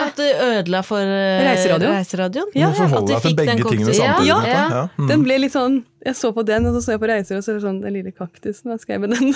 At 0.00 0.14
du 0.16 0.22
ødela 0.22 0.84
for 0.86 1.02
eh, 1.02 1.40
Reiseradioen? 1.42 1.96
reiseradioen? 1.98 2.50
Du 2.54 2.60
må 2.62 2.68
forholde 2.78 3.00
At 3.00 3.06
du 3.06 3.10
deg 3.10 3.20
til 3.20 3.26
fikk 3.26 3.38
den 3.40 3.48
begge 3.50 3.70
tingene 3.72 3.94
samtidig. 3.98 4.28
Ja, 4.28 4.36
ja. 4.46 4.60
Ja. 4.70 4.82
Mm. 4.96 5.08
Den 5.10 5.24
ble 5.26 5.38
litt 5.42 5.54
sånn 5.56 5.80
Jeg 6.06 6.14
så 6.16 6.30
på 6.36 6.44
den, 6.46 6.68
og 6.70 6.76
så 6.76 6.82
så 6.84 6.94
jeg 6.94 7.02
på 7.02 7.08
reiser, 7.10 7.40
og 7.40 7.42
så 7.44 7.50
er 7.50 7.58
det 7.58 7.64
sånn 7.64 7.80
Den 7.82 7.96
lille 7.98 8.12
kaktusen, 8.14 8.70
hva 8.70 8.78
skal 8.80 8.94
jeg 8.96 9.02
med 9.02 9.16
den? 9.16 9.34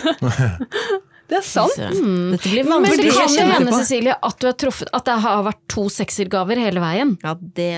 det 1.32 1.40
er 1.40 1.44
sant. 1.48 1.74
Mm. 1.74 2.36
Dette 2.36 2.52
blir 2.52 2.68
Men 2.70 2.86
vanskelig. 2.86 3.08
det 3.10 3.16
kan 3.18 3.34
jo 3.34 3.48
hende. 3.50 3.74
Cecilie, 3.82 4.14
at 4.30 4.38
du 4.38 4.46
har 4.46 4.56
truffet 4.62 4.94
At 4.94 5.10
det 5.10 5.18
har 5.26 5.42
vært 5.50 5.60
to 5.74 5.88
seksergaver 5.92 6.62
hele 6.62 6.86
veien. 6.86 7.16
Ja, 7.26 7.34
det 7.58 7.72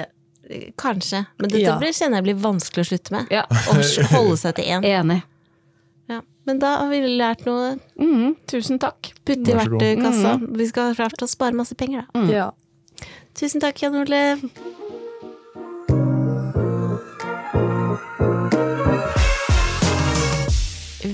Kanskje. 0.78 1.24
Men 1.38 1.48
dette 1.50 1.62
Ja. 1.62 1.78
blir, 1.78 1.92
kjenner 1.92 2.20
jeg 2.22 2.24
blir 2.28 2.42
vanskelig 2.42 2.84
å 2.84 2.88
slutte 2.90 3.10
med. 3.16 3.26
Ja. 3.34 3.44
Å 3.50 4.06
holde 4.12 4.36
seg 4.38 4.54
til 4.58 4.64
én. 4.64 4.84
Enig. 4.86 5.22
Ja. 6.08 6.20
Men 6.46 6.58
da 6.62 6.76
har 6.78 6.88
vi 6.88 7.00
lært 7.18 7.44
noe. 7.46 7.78
Mm, 7.98 8.36
tusen 8.46 8.78
takk. 8.78 9.12
Putte 9.26 9.50
i 9.50 9.56
verktøykassa. 9.58 10.36
Mm. 10.38 10.56
Vi 10.56 10.66
skal 10.70 10.94
klart 10.94 11.22
å 11.24 11.28
spare 11.28 11.52
masse 11.58 11.74
penger, 11.74 12.06
da. 12.14 12.22
Ja. 12.30 12.50
Tusen 13.34 13.60
takk, 13.60 13.82
Jan 13.82 13.96
Ole. 13.96 14.38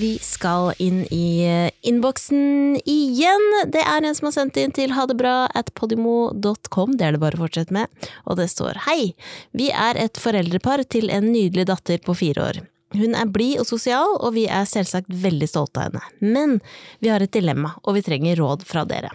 Vi 0.02 0.18
skal 0.18 0.72
inn 0.82 1.04
i 1.14 1.44
eh, 1.46 1.70
innboksen 1.86 2.80
igjen. 2.84 3.44
Det 3.70 3.84
er 3.86 4.02
en 4.02 4.16
som 4.18 4.26
har 4.28 4.34
sendt 4.34 4.58
inn 4.58 4.74
til 4.74 4.94
hadebra 4.96 5.46
at 5.54 5.70
podimo.com, 5.78 6.96
det 6.98 7.06
er 7.06 7.14
det 7.14 7.22
bare 7.22 7.38
å 7.38 7.44
fortsette 7.44 7.74
med. 7.76 7.86
Og 8.26 8.40
det 8.40 8.48
står 8.50 8.82
Hei! 8.88 9.12
Vi 9.54 9.70
er 9.70 10.00
et 10.00 10.18
foreldrepar 10.18 10.82
til 10.90 11.06
en 11.14 11.30
nydelig 11.30 11.68
datter 11.70 12.02
på 12.02 12.16
fire 12.18 12.48
år. 12.48 12.60
Hun 12.98 13.14
er 13.16 13.30
blid 13.30 13.62
og 13.62 13.68
sosial, 13.70 14.18
og 14.18 14.34
vi 14.34 14.48
er 14.50 14.66
selvsagt 14.68 15.12
veldig 15.22 15.48
stolte 15.48 15.84
av 15.84 15.92
henne. 15.92 16.02
Men 16.34 16.58
vi 16.98 17.12
har 17.12 17.22
et 17.22 17.32
dilemma, 17.32 17.76
og 17.86 17.96
vi 17.96 18.04
trenger 18.04 18.42
råd 18.42 18.66
fra 18.68 18.82
dere. 18.88 19.14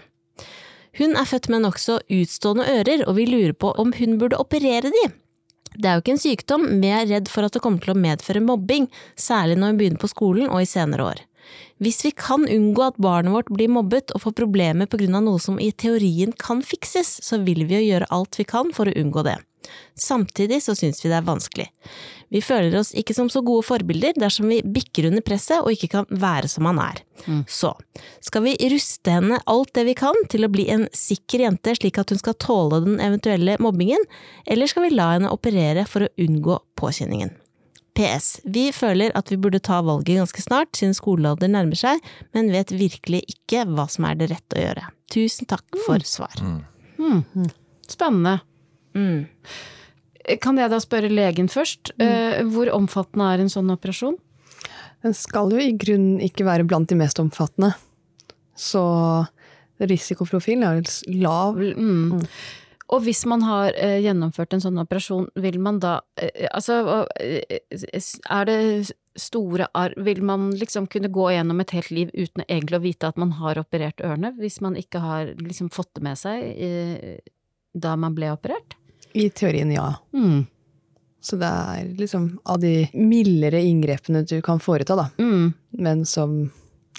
Hun 0.98 1.20
er 1.20 1.28
født 1.30 1.52
med 1.52 1.68
nokså 1.68 2.00
utstående 2.08 2.66
ører, 2.80 3.04
og 3.06 3.20
vi 3.20 3.28
lurer 3.28 3.54
på 3.54 3.76
om 3.76 3.92
hun 4.00 4.16
burde 4.22 4.40
operere 4.40 4.90
de. 4.96 5.08
Det 5.76 5.88
er 5.88 5.98
jo 5.98 6.04
ikke 6.04 6.16
en 6.16 6.22
sykdom, 6.22 6.68
jeg 6.84 7.00
er 7.02 7.10
redd 7.12 7.32
for 7.32 7.48
at 7.48 7.56
det 7.56 7.64
kommer 7.64 7.84
til 7.84 7.94
å 7.94 8.00
medføre 8.00 8.44
mobbing, 8.44 8.88
særlig 9.20 9.58
når 9.60 9.74
vi 9.74 9.82
begynner 9.82 10.04
på 10.04 10.12
skolen 10.12 10.52
og 10.52 10.64
i 10.64 10.70
senere 10.70 11.10
år. 11.14 11.24
Hvis 11.84 12.02
vi 12.06 12.12
kan 12.18 12.48
unngå 12.50 12.88
at 12.88 13.02
barnet 13.02 13.34
vårt 13.34 13.52
blir 13.54 13.70
mobbet 13.72 14.12
og 14.16 14.24
får 14.24 14.36
problemer 14.40 14.88
av 14.90 15.24
noe 15.24 15.40
som 15.40 15.60
i 15.60 15.72
teorien 15.72 16.34
kan 16.34 16.64
fikses, 16.66 17.20
så 17.24 17.40
vil 17.46 17.68
vi 17.68 17.78
jo 17.78 17.86
gjøre 17.86 18.10
alt 18.12 18.40
vi 18.40 18.48
kan 18.50 18.74
for 18.74 18.90
å 18.90 18.98
unngå 18.98 19.24
det. 19.28 19.38
Samtidig 20.00 20.62
så 20.64 20.76
syns 20.78 21.04
vi 21.04 21.12
det 21.12 21.18
er 21.20 21.28
vanskelig. 21.28 21.68
Vi 22.34 22.42
føler 22.44 22.76
oss 22.80 22.92
ikke 22.98 23.16
som 23.16 23.30
så 23.32 23.42
gode 23.46 23.64
forbilder 23.64 24.18
dersom 24.20 24.50
vi 24.52 24.60
bikker 24.62 25.08
under 25.10 25.24
presset 25.24 25.62
og 25.62 25.72
ikke 25.72 25.90
kan 25.94 26.08
være 26.12 26.50
som 26.52 26.68
han 26.68 26.82
er. 26.84 27.02
Så, 27.48 27.72
skal 28.24 28.44
vi 28.46 28.56
ruste 28.74 29.14
henne 29.16 29.40
alt 29.48 29.74
det 29.78 29.86
vi 29.88 29.96
kan 29.98 30.18
til 30.32 30.46
å 30.46 30.52
bli 30.52 30.68
en 30.74 30.88
sikker 30.96 31.46
jente 31.46 31.76
slik 31.80 32.00
at 32.02 32.12
hun 32.12 32.20
skal 32.20 32.38
tåle 32.44 32.82
den 32.84 33.02
eventuelle 33.04 33.58
mobbingen, 33.64 34.04
eller 34.46 34.70
skal 34.70 34.88
vi 34.88 34.96
la 34.96 35.14
henne 35.16 35.32
operere 35.32 35.88
for 35.88 36.06
å 36.06 36.14
unngå 36.24 36.60
påkjenningen? 36.80 37.32
PS. 37.98 38.28
Vi 38.46 38.68
føler 38.76 39.16
at 39.18 39.32
vi 39.32 39.40
burde 39.42 39.62
ta 39.64 39.80
valget 39.82 40.20
ganske 40.20 40.44
snart, 40.44 40.76
siden 40.78 40.94
skolealder 40.94 41.50
nærmer 41.50 41.80
seg, 41.80 42.04
men 42.36 42.52
vet 42.54 42.76
virkelig 42.76 43.24
ikke 43.32 43.64
hva 43.72 43.88
som 43.90 44.06
er 44.06 44.20
det 44.20 44.30
rette 44.36 44.60
å 44.60 44.68
gjøre. 44.68 44.84
Tusen 45.14 45.50
takk 45.50 45.80
for 45.88 46.06
svar. 46.06 46.38
Spennende. 47.90 48.36
Mm. 48.94 49.26
Kan 50.44 50.60
jeg 50.60 50.72
da 50.74 50.80
spørre 50.84 51.12
legen 51.12 51.48
først? 51.52 51.94
Mm. 52.02 52.52
Hvor 52.52 52.72
omfattende 52.76 53.30
er 53.32 53.44
en 53.44 53.52
sånn 53.52 53.72
operasjon? 53.72 54.18
Den 55.06 55.16
skal 55.16 55.54
jo 55.54 55.62
i 55.62 55.76
grunnen 55.78 56.22
ikke 56.24 56.48
være 56.48 56.66
blant 56.68 56.90
de 56.92 56.98
mest 57.00 57.20
omfattende. 57.22 57.72
Så 58.58 58.84
risikoprofilen 59.78 60.66
er 60.66 60.80
vel 60.80 61.20
lav. 61.22 61.60
Mm. 61.62 62.24
Og 62.88 63.04
hvis 63.04 63.26
man 63.28 63.44
har 63.44 63.76
eh, 63.76 64.00
gjennomført 64.06 64.56
en 64.56 64.64
sånn 64.64 64.80
operasjon, 64.82 65.28
vil 65.36 65.60
man 65.60 65.82
da 65.84 66.00
eh, 66.16 66.48
Altså, 66.56 67.04
eh, 67.20 67.60
er 67.68 68.48
det 68.48 68.94
store 69.20 69.68
arr 69.76 69.96
Vil 70.08 70.22
man 70.24 70.52
liksom 70.56 70.88
kunne 70.88 71.12
gå 71.12 71.26
gjennom 71.34 71.60
et 71.60 71.74
helt 71.76 71.92
liv 71.92 72.14
uten 72.14 72.46
egentlig 72.48 72.80
å 72.80 72.86
vite 72.86 73.10
at 73.12 73.20
man 73.20 73.34
har 73.42 73.60
operert 73.60 74.04
ørene, 74.06 74.32
hvis 74.40 74.62
man 74.64 74.78
ikke 74.80 75.02
har 75.04 75.34
liksom 75.42 75.72
fått 75.74 75.92
det 75.98 76.06
med 76.08 76.20
seg 76.22 76.48
eh, 76.54 77.18
da 77.76 77.98
man 78.00 78.16
ble 78.18 78.32
operert? 78.32 78.78
I 79.18 79.30
teorien, 79.34 79.72
ja. 79.74 79.90
Mm. 80.14 80.46
Så 81.24 81.40
det 81.42 81.48
er 81.50 81.88
liksom 81.98 82.30
av 82.48 82.62
de 82.62 82.88
mildere 82.96 83.60
inngrepene 83.66 84.24
du 84.28 84.38
kan 84.46 84.62
foreta, 84.64 84.96
da. 84.96 85.10
Mm. 85.20 85.54
Men 85.84 86.06
som 86.08 86.40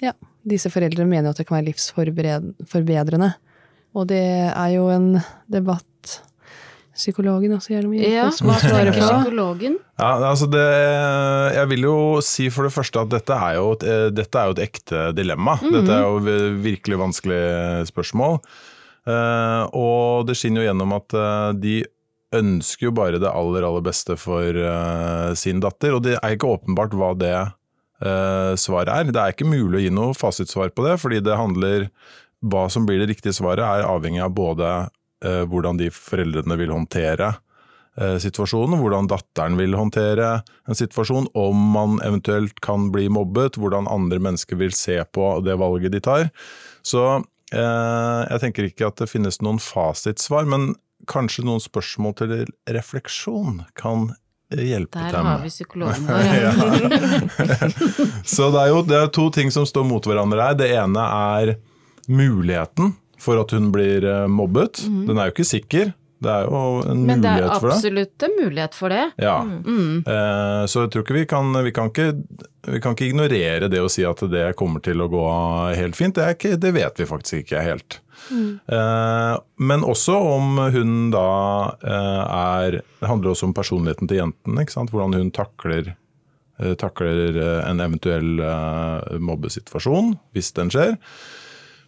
ja, 0.03 0.13
disse 0.47 0.71
foreldrene 0.73 1.09
mener 1.09 1.31
at 1.31 1.39
det 1.39 1.47
kan 1.49 1.59
være 1.59 1.71
livsforbedrende. 1.71 3.33
Og 3.97 4.09
det 4.11 4.25
er 4.51 4.73
jo 4.75 4.89
en 4.93 5.15
debatt 5.49 5.85
psykologen 6.99 7.55
også 7.55 7.73
gjerne 7.73 7.91
mye. 7.91 8.07
Ja, 8.11 8.25
hva 8.43 8.57
tenker 8.59 8.91
psykologen? 8.97 9.77
Ja, 9.99 10.09
altså 10.29 10.49
det, 10.51 10.65
jeg 11.55 11.69
vil 11.71 11.87
jo 11.87 11.95
si 12.25 12.49
for 12.53 12.67
det 12.67 12.73
første 12.75 13.05
at 13.05 13.13
dette 13.13 13.37
er 13.37 13.55
jo 13.59 13.71
et, 13.77 13.85
eh, 13.87 14.07
dette 14.11 14.41
er 14.41 14.49
jo 14.49 14.57
et 14.57 14.65
ekte 14.67 15.05
dilemma. 15.15 15.55
Dette 15.63 15.95
er 15.95 16.03
jo 16.03 16.19
virkelig 16.65 16.99
vanskelig 16.99 17.39
spørsmål. 17.89 18.39
Eh, 19.09 19.63
og 19.79 20.27
det 20.27 20.35
skinner 20.37 20.63
jo 20.63 20.69
gjennom 20.69 20.97
at 20.99 21.15
eh, 21.15 21.47
de 21.63 21.77
ønsker 22.35 22.89
jo 22.89 22.95
bare 22.95 23.19
det 23.21 23.29
aller, 23.29 23.65
aller 23.65 23.83
beste 23.85 24.15
for 24.19 24.55
uh, 24.55 25.33
sin 25.37 25.61
datter. 25.63 25.95
Og 25.95 26.03
det 26.05 26.17
er 26.19 26.35
ikke 26.35 26.53
åpenbart 26.53 26.95
hva 26.97 27.11
det 27.17 27.35
uh, 27.35 28.53
svaret 28.59 28.93
er. 28.93 29.11
Det 29.11 29.21
er 29.21 29.35
ikke 29.35 29.49
mulig 29.49 29.79
å 29.79 29.83
gi 29.83 29.91
noe 29.93 30.17
fasitsvar 30.17 30.73
på 30.75 30.87
det, 30.87 30.97
fordi 31.01 31.23
det 31.25 31.39
handler 31.39 31.91
Hva 32.39 32.69
som 32.71 32.85
blir 32.87 33.01
det 33.01 33.09
riktige 33.09 33.35
svaret, 33.35 33.59
er 33.59 33.83
avhengig 33.83 34.21
av 34.23 34.31
både 34.31 34.67
uh, 34.87 35.43
hvordan 35.51 35.75
de 35.75 35.89
foreldrene 35.91 36.55
vil 36.61 36.75
håndtere 36.75 37.35
situasjonen, 37.99 38.77
hvordan 38.79 39.09
datteren 39.11 39.57
vil 39.59 39.73
håndtere 39.75 40.27
en 40.39 40.77
situasjon, 40.77 41.25
om 41.35 41.63
man 41.73 41.97
eventuelt 42.05 42.61
kan 42.63 42.85
bli 42.93 43.09
mobbet, 43.11 43.57
hvordan 43.59 43.89
andre 43.91 44.21
mennesker 44.23 44.55
vil 44.55 44.71
se 44.71 44.95
på 45.11 45.33
det 45.43 45.57
valget 45.59 45.91
de 45.91 45.99
tar. 46.05 46.29
Så 46.79 47.01
jeg 47.51 48.39
tenker 48.39 48.69
ikke 48.69 48.87
at 48.87 49.01
det 49.01 49.09
finnes 49.11 49.41
noen 49.43 49.59
fasitsvar, 49.59 50.47
men 50.47 50.69
kanskje 51.09 51.45
noen 51.47 51.61
spørsmål 51.63 52.15
til 52.21 52.33
refleksjon 52.69 53.63
kan 53.79 54.09
eh, 54.53 54.63
hjelpe 54.71 54.99
Der 55.01 55.11
dem. 55.17 55.25
har 55.29 55.43
vi 55.43 55.51
psykologen 55.53 56.05
vår. 56.09 56.89
Så 58.37 58.49
det 58.53 58.63
er 58.63 58.71
jo 58.73 58.81
det 58.87 58.97
er 59.01 59.11
to 59.15 59.29
ting 59.35 59.51
som 59.53 59.65
står 59.69 59.87
mot 59.89 60.05
hverandre 60.09 60.49
her. 60.51 60.57
Det 60.59 60.69
ene 60.77 61.05
er 61.37 61.55
muligheten 62.09 62.93
for 63.19 63.39
at 63.41 63.51
hun 63.55 63.71
blir 63.75 64.05
eh, 64.07 64.27
mobbet. 64.31 64.83
Den 64.87 65.17
er 65.19 65.29
jo 65.29 65.35
ikke 65.37 65.49
sikker. 65.49 65.91
Det 66.19 66.27
er 66.33 66.47
jo 66.49 66.61
en. 66.83 67.05
Men 67.07 67.21
det 67.23 67.29
er 67.31 67.37
mulighet 67.39 67.61
for 67.61 67.69
det. 67.69 67.75
absolutt 67.77 68.23
en 68.27 68.33
mulighet 68.41 68.73
for 68.75 68.91
det. 68.91 69.03
Ja. 69.23 69.37
Mm. 69.45 70.01
Eh, 70.03 70.63
Så 70.67 70.81
jeg 70.85 70.91
tror 70.95 71.05
ikke 71.05 71.15
vi 71.19 71.25
kan 71.31 71.53
vi 71.63 71.71
kan 71.75 71.91
ikke, 71.93 72.07
vi 72.67 72.81
kan 72.83 72.95
ikke 72.97 73.07
ignorere 73.11 73.69
det 73.71 73.79
å 73.83 73.91
si 73.91 74.03
at 74.07 74.19
det 74.31 74.49
kommer 74.59 74.83
til 74.83 74.99
å 74.99 75.07
gå 75.11 75.23
helt 75.79 75.95
fint. 75.99 76.15
Det, 76.17 76.25
er 76.25 76.35
ikke, 76.35 76.57
det 76.59 76.73
vet 76.75 76.99
vi 76.99 77.07
faktisk 77.07 77.43
ikke 77.45 77.63
helt. 77.63 77.99
Eh, 78.31 79.35
Men 79.55 79.83
også 79.85 80.15
om 80.35 80.59
hun 80.73 80.93
da 81.13 81.25
eh, 81.81 82.23
er 82.29 82.79
Det 82.81 83.09
handler 83.09 83.33
også 83.33 83.49
om 83.49 83.55
personligheten 83.57 84.09
til 84.09 84.21
jenten. 84.21 84.59
Hvordan 84.91 85.17
hun 85.17 85.31
takler, 85.35 85.93
eh, 86.59 86.75
takler 86.79 87.39
en 87.65 87.83
eventuell 87.83 88.39
mobbesituasjon, 89.19 90.17
hvis 90.33 90.53
den 90.57 90.73
skjer. 90.73 90.97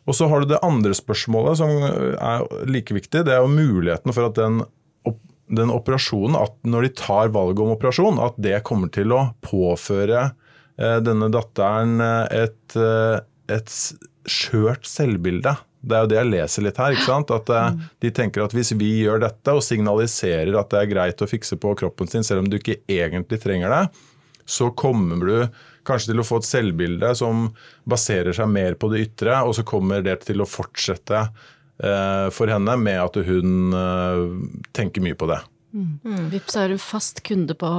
Og 0.10 0.18
så 0.18 0.28
har 0.28 0.42
du 0.42 0.50
det 0.50 0.64
andre 0.66 0.96
spørsmålet 0.98 1.60
som 1.60 1.70
er 1.86 2.46
like 2.66 2.94
viktig. 2.94 3.24
Det 3.26 3.36
er 3.36 3.44
jo 3.44 3.52
muligheten 3.54 4.14
for 4.16 4.32
at 4.32 4.40
den, 4.40 4.64
den 5.52 5.70
operasjonen, 5.70 6.40
at 6.40 6.56
når 6.66 6.88
de 6.88 6.96
tar 6.98 7.30
valget 7.36 7.62
om 7.62 7.76
operasjon, 7.76 8.18
at 8.20 8.40
det 8.42 8.64
kommer 8.66 8.90
til 8.90 9.14
å 9.14 9.28
påføre 9.46 10.32
denne 11.06 11.28
datteren 11.30 12.02
et, 12.02 12.74
et 13.54 13.76
skjørt 14.26 14.90
selvbilde. 14.90 15.54
Det 15.82 15.98
er 15.98 16.06
jo 16.06 16.10
det 16.12 16.20
jeg 16.20 16.30
leser 16.30 16.66
litt 16.68 16.80
her. 16.82 16.96
ikke 16.96 17.10
sant? 17.10 17.34
At 17.34 17.50
eh, 17.50 17.82
De 18.04 18.14
tenker 18.14 18.46
at 18.46 18.54
hvis 18.56 18.74
vi 18.78 18.92
gjør 19.02 19.24
dette 19.24 19.56
og 19.58 19.64
signaliserer 19.66 20.54
at 20.60 20.72
det 20.74 20.82
er 20.82 20.92
greit 20.94 21.24
å 21.24 21.30
fikse 21.30 21.58
på 21.62 21.74
kroppen 21.80 22.10
sin, 22.12 22.26
selv 22.28 22.44
om 22.44 22.50
du 22.52 22.60
ikke 22.60 22.80
egentlig 22.86 23.42
trenger 23.42 23.74
det, 23.74 23.84
så 24.46 24.70
kommer 24.78 25.26
du 25.26 25.62
kanskje 25.88 26.12
til 26.12 26.22
å 26.22 26.26
få 26.28 26.42
et 26.42 26.50
selvbilde 26.50 27.14
som 27.18 27.48
baserer 27.90 28.36
seg 28.38 28.50
mer 28.52 28.78
på 28.78 28.92
det 28.92 29.08
ytre, 29.08 29.40
og 29.42 29.56
så 29.58 29.66
kommer 29.66 30.04
det 30.06 30.20
til 30.28 30.44
å 30.44 30.50
fortsette 30.50 31.24
eh, 31.24 32.28
for 32.34 32.52
henne 32.52 32.78
med 32.78 33.00
at 33.02 33.18
hun 33.26 33.74
eh, 33.78 34.26
tenker 34.78 35.06
mye 35.06 35.18
på 35.18 35.30
det. 35.32 35.42
Vips 36.34 36.58
er 36.60 36.74
en 36.74 36.84
fast 36.84 37.24
kunde 37.24 37.56
på 37.58 37.70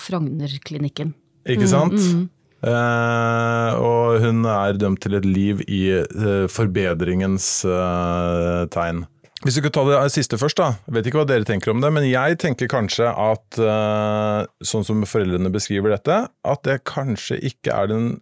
Frognerklinikken. 0.00 1.12
Ikke 1.44 1.68
sant? 1.68 1.98
Eh, 1.98 2.24
og 2.70 4.22
hun 4.22 4.44
er 4.48 4.78
dømt 4.80 5.02
til 5.04 5.18
et 5.18 5.26
liv 5.28 5.60
i 5.68 5.82
eh, 5.98 6.46
forbedringens 6.48 7.48
eh, 7.68 8.64
tegn. 8.72 9.04
Hvis 9.44 9.58
vi 9.58 9.66
kan 9.66 9.74
ta 9.76 9.82
det 9.84 9.98
siste 10.14 10.38
først, 10.40 10.56
da. 10.56 10.70
Jeg 10.86 10.96
vet 10.96 11.08
ikke 11.10 11.20
hva 11.20 11.26
dere 11.28 11.44
tenker 11.44 11.74
om 11.74 11.82
det, 11.84 11.90
men 11.92 12.06
jeg 12.08 12.38
tenker 12.40 12.70
kanskje 12.72 13.10
at, 13.10 13.58
eh, 13.60 14.46
sånn 14.64 14.86
som 14.88 15.04
foreldrene 15.04 15.52
beskriver 15.52 15.92
dette, 15.92 16.22
at 16.32 16.62
det 16.64 16.80
kanskje 16.88 17.42
ikke 17.52 17.74
er 17.74 17.92
den 17.92 18.14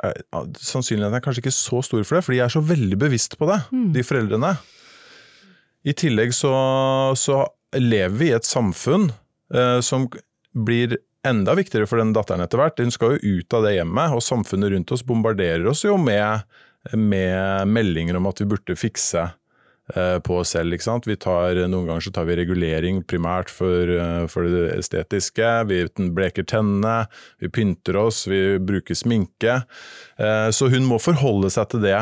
Sannsynligheten 0.00 1.18
er 1.18 1.20
kanskje 1.20 1.42
ikke 1.42 1.52
så 1.52 1.82
stor 1.84 2.06
for 2.08 2.16
det, 2.16 2.24
for 2.24 2.32
de 2.32 2.38
er 2.40 2.48
så 2.48 2.62
veldig 2.64 2.96
bevisst 2.96 3.34
på 3.36 3.44
det, 3.50 3.58
de 3.92 4.00
foreldrene. 4.00 4.54
I 5.84 5.92
tillegg 5.92 6.32
så, 6.32 6.52
så 7.20 7.42
lever 7.76 8.16
vi 8.16 8.30
i 8.30 8.36
et 8.38 8.48
samfunn 8.48 9.10
eh, 9.52 9.78
som 9.84 10.08
blir 10.56 10.96
enda 11.26 11.54
viktigere 11.54 11.88
for 11.88 12.00
den 12.00 12.14
datteren 12.16 12.42
etter 12.44 12.60
hvert. 12.60 12.80
Hun 12.80 12.94
skal 12.94 13.16
jo 13.16 13.40
ut 13.40 13.56
av 13.56 13.66
det 13.66 13.74
hjemmet, 13.76 14.14
og 14.16 14.24
samfunnet 14.24 14.72
rundt 14.72 14.94
oss 14.94 15.04
bombarderer 15.06 15.66
oss 15.70 15.84
jo 15.84 15.98
med, 16.00 16.46
med 16.96 17.68
meldinger 17.68 18.16
om 18.16 18.28
at 18.30 18.40
vi 18.40 18.48
burde 18.48 18.76
fikse 18.78 19.26
eh, 19.26 20.16
på 20.24 20.38
oss 20.40 20.54
selv. 20.56 20.76
Tar, 21.20 21.60
noen 21.66 21.90
ganger 21.90 22.06
så 22.06 22.14
tar 22.16 22.28
vi 22.30 22.38
regulering 22.40 23.02
primært 23.04 23.52
for, 23.52 23.92
eh, 23.96 24.24
for 24.32 24.48
det 24.48 24.78
estetiske. 24.78 25.50
Vi 25.68 25.82
bleker 26.16 26.48
tennene, 26.48 27.04
vi 27.42 27.52
pynter 27.52 28.00
oss, 28.00 28.24
vi 28.30 28.58
bruker 28.58 28.96
sminke. 28.96 29.60
Eh, 30.16 30.48
Så 30.56 30.70
hun 30.72 30.88
må 30.88 31.00
forholde 31.02 31.52
seg 31.52 31.68
til 31.74 31.84
det 31.84 31.98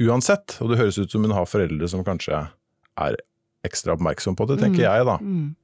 uansett. 0.00 0.60
Og 0.62 0.70
det 0.70 0.78
høres 0.80 1.00
ut 1.00 1.10
som 1.10 1.26
hun 1.26 1.34
har 1.34 1.50
foreldre 1.50 1.90
som 1.90 2.06
kanskje 2.06 2.46
er 3.00 3.18
ekstra 3.66 3.92
oppmerksom 3.96 4.38
på 4.38 4.46
det, 4.48 4.60
tenker 4.62 4.86
jeg 4.86 5.04
da. 5.04 5.18
Mm. 5.20 5.56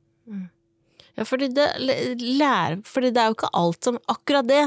Ja, 1.16 1.24
fordi 1.24 1.48
det, 1.56 1.66
lærer, 2.20 2.80
fordi 2.84 3.10
det 3.14 3.22
er 3.22 3.30
jo 3.30 3.36
ikke 3.38 3.52
alt 3.56 3.84
som 3.88 3.98
Akkurat 4.12 4.46
det 4.50 4.64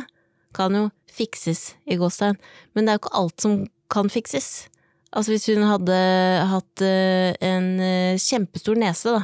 kan 0.57 0.73
jo 0.73 0.87
fikses, 1.13 1.75
i 1.85 1.95
gåstegn. 1.99 2.37
Men 2.73 2.85
det 2.85 2.91
er 2.93 2.97
jo 2.97 3.03
ikke 3.03 3.17
alt 3.19 3.41
som 3.43 3.57
kan 3.93 4.09
fikses. 4.09 4.67
Altså 5.13 5.33
hvis 5.33 5.45
hun 5.49 5.65
hadde 5.65 5.97
hatt 6.49 6.81
eh, 6.85 7.35
en 7.45 7.67
eh, 7.81 8.17
kjempestor 8.21 8.77
nese, 8.77 9.13
da, 9.13 9.23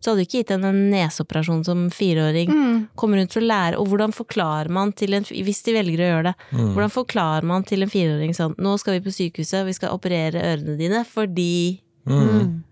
så 0.00 0.12
hadde 0.12 0.20
du 0.22 0.26
ikke 0.26 0.40
gitt 0.42 0.52
henne 0.52 0.68
en 0.72 0.82
neseoperasjon 0.92 1.64
som 1.66 1.86
fireåring. 1.92 2.52
Mm. 2.52 2.76
Kommer 2.96 3.20
hun 3.20 3.28
til 3.32 3.42
å 3.44 3.48
lære, 3.48 3.80
og 3.80 3.88
hvordan 3.90 4.12
forklarer 4.16 4.68
man 4.72 4.92
til 4.96 5.16
en 5.16 5.24
Hvis 5.28 5.62
de 5.66 5.74
velger 5.76 6.04
å 6.04 6.10
gjøre 6.12 6.28
det, 6.30 6.34
Mm. 6.52 6.70
hvordan 6.76 6.92
forklarer 6.94 7.42
man 7.48 7.64
til 7.64 7.82
en 7.82 7.90
fireåring 7.92 8.36
sånn 8.36 8.54
Nå 8.60 8.76
skal 8.78 8.98
vi 8.98 9.04
på 9.08 9.12
sykehuset, 9.16 9.64
vi 9.66 9.72
skal 9.76 9.96
operere 9.96 10.44
ørene 10.52 10.76
dine 10.78 11.04
fordi 11.08 11.80
Mm. 12.06 12.62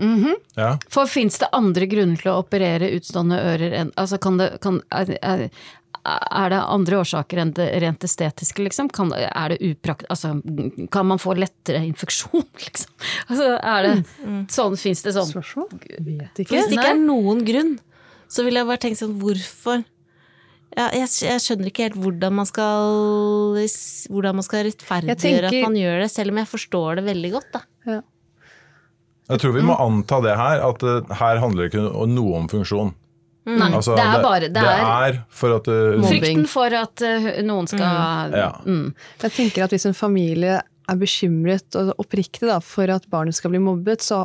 Mhm. 0.00 0.34
Ja. 0.56 0.72
For 0.90 1.06
fins 1.06 1.38
det 1.38 1.48
andre 1.54 1.86
grunner 1.86 2.18
til 2.18 2.32
å 2.32 2.40
operere 2.42 2.88
utstående 2.96 3.36
ører 3.38 3.72
enn 3.78 3.92
Altså 3.96 4.18
kan 4.18 4.36
det 4.40 4.48
kan, 4.64 4.80
er, 4.90 5.12
er, 5.22 5.44
er 6.04 6.48
det 6.50 6.58
andre 6.68 6.98
årsaker 7.00 7.38
enn 7.40 7.52
det 7.56 7.68
rent 7.80 8.02
estetiske, 8.04 8.60
liksom? 8.66 8.90
Kan, 8.92 9.12
er 9.14 9.54
det 9.54 9.60
uprakt... 9.62 10.04
Altså, 10.10 10.34
kan 10.92 11.06
man 11.06 11.18
få 11.22 11.36
lettere 11.38 11.80
infeksjon, 11.86 12.44
liksom? 12.66 12.90
Altså, 13.28 13.46
er 13.62 13.86
det 13.86 13.94
sånn, 14.52 14.76
fins 14.76 15.02
det 15.06 15.14
sånn 15.16 15.30
Spørsmål? 15.30 15.70
Vet 16.00 16.42
ikke. 16.44 16.56
Hvis 16.58 16.68
det 16.72 16.78
ikke 16.80 16.90
er 16.96 17.00
noen 17.00 17.44
grunn, 17.46 17.76
så 18.28 18.44
vil 18.44 18.58
jeg 18.58 18.66
bare 18.66 18.82
tenke 18.82 18.98
sånn 19.00 19.14
Hvorfor? 19.22 19.84
Ja, 20.74 20.88
jeg, 20.90 21.06
jeg 21.22 21.38
skjønner 21.38 21.70
ikke 21.70 21.84
helt 21.86 21.96
hvordan 22.02 22.34
man 22.34 22.46
skal 22.50 23.54
Hvordan 24.10 24.34
man 24.40 24.42
skal 24.46 24.64
rettferdiggjøre 24.66 25.20
tenker- 25.22 25.46
at 25.52 25.68
man 25.68 25.76
gjør 25.78 26.00
det, 26.02 26.10
selv 26.10 26.34
om 26.34 26.40
jeg 26.42 26.50
forstår 26.50 26.96
det 26.98 27.04
veldig 27.06 27.30
godt. 27.36 27.52
Da. 27.54 27.62
Jeg 29.30 29.40
tror 29.40 29.54
vi 29.56 29.62
må 29.64 29.76
anta 29.80 30.18
det 30.24 30.34
her, 30.36 30.60
at 30.66 30.82
det, 30.84 30.98
her 31.16 31.40
handler 31.40 31.64
det 31.64 31.72
ikke 31.72 31.86
om 31.88 32.12
noe 32.12 32.42
om 32.42 32.48
funksjon. 32.50 32.92
Nei, 33.44 33.68
Altså, 33.76 33.92
det 33.96 34.04
er 34.04 34.22
bare 34.24 34.48
Det 34.48 34.60
er 34.64 34.84
er 34.88 35.16
for 35.28 35.52
at 35.58 35.66
uh, 35.68 36.00
frykten 36.08 36.46
for 36.48 36.72
at 36.72 37.02
uh, 37.04 37.26
noen 37.44 37.66
skal 37.68 38.32
Ja. 38.32 38.52
mm. 38.64 38.94
Jeg 39.20 39.34
tenker 39.36 39.66
at 39.66 39.74
hvis 39.74 39.84
en 39.88 39.96
familie 39.96 40.62
er 40.64 41.00
bekymret 41.00 41.76
og 41.76 41.92
oppriktig 42.00 42.48
da, 42.48 42.58
for 42.64 42.88
at 42.92 43.04
barnet 43.12 43.36
skal 43.36 43.52
bli 43.52 43.60
mobbet, 43.60 44.04
så, 44.04 44.24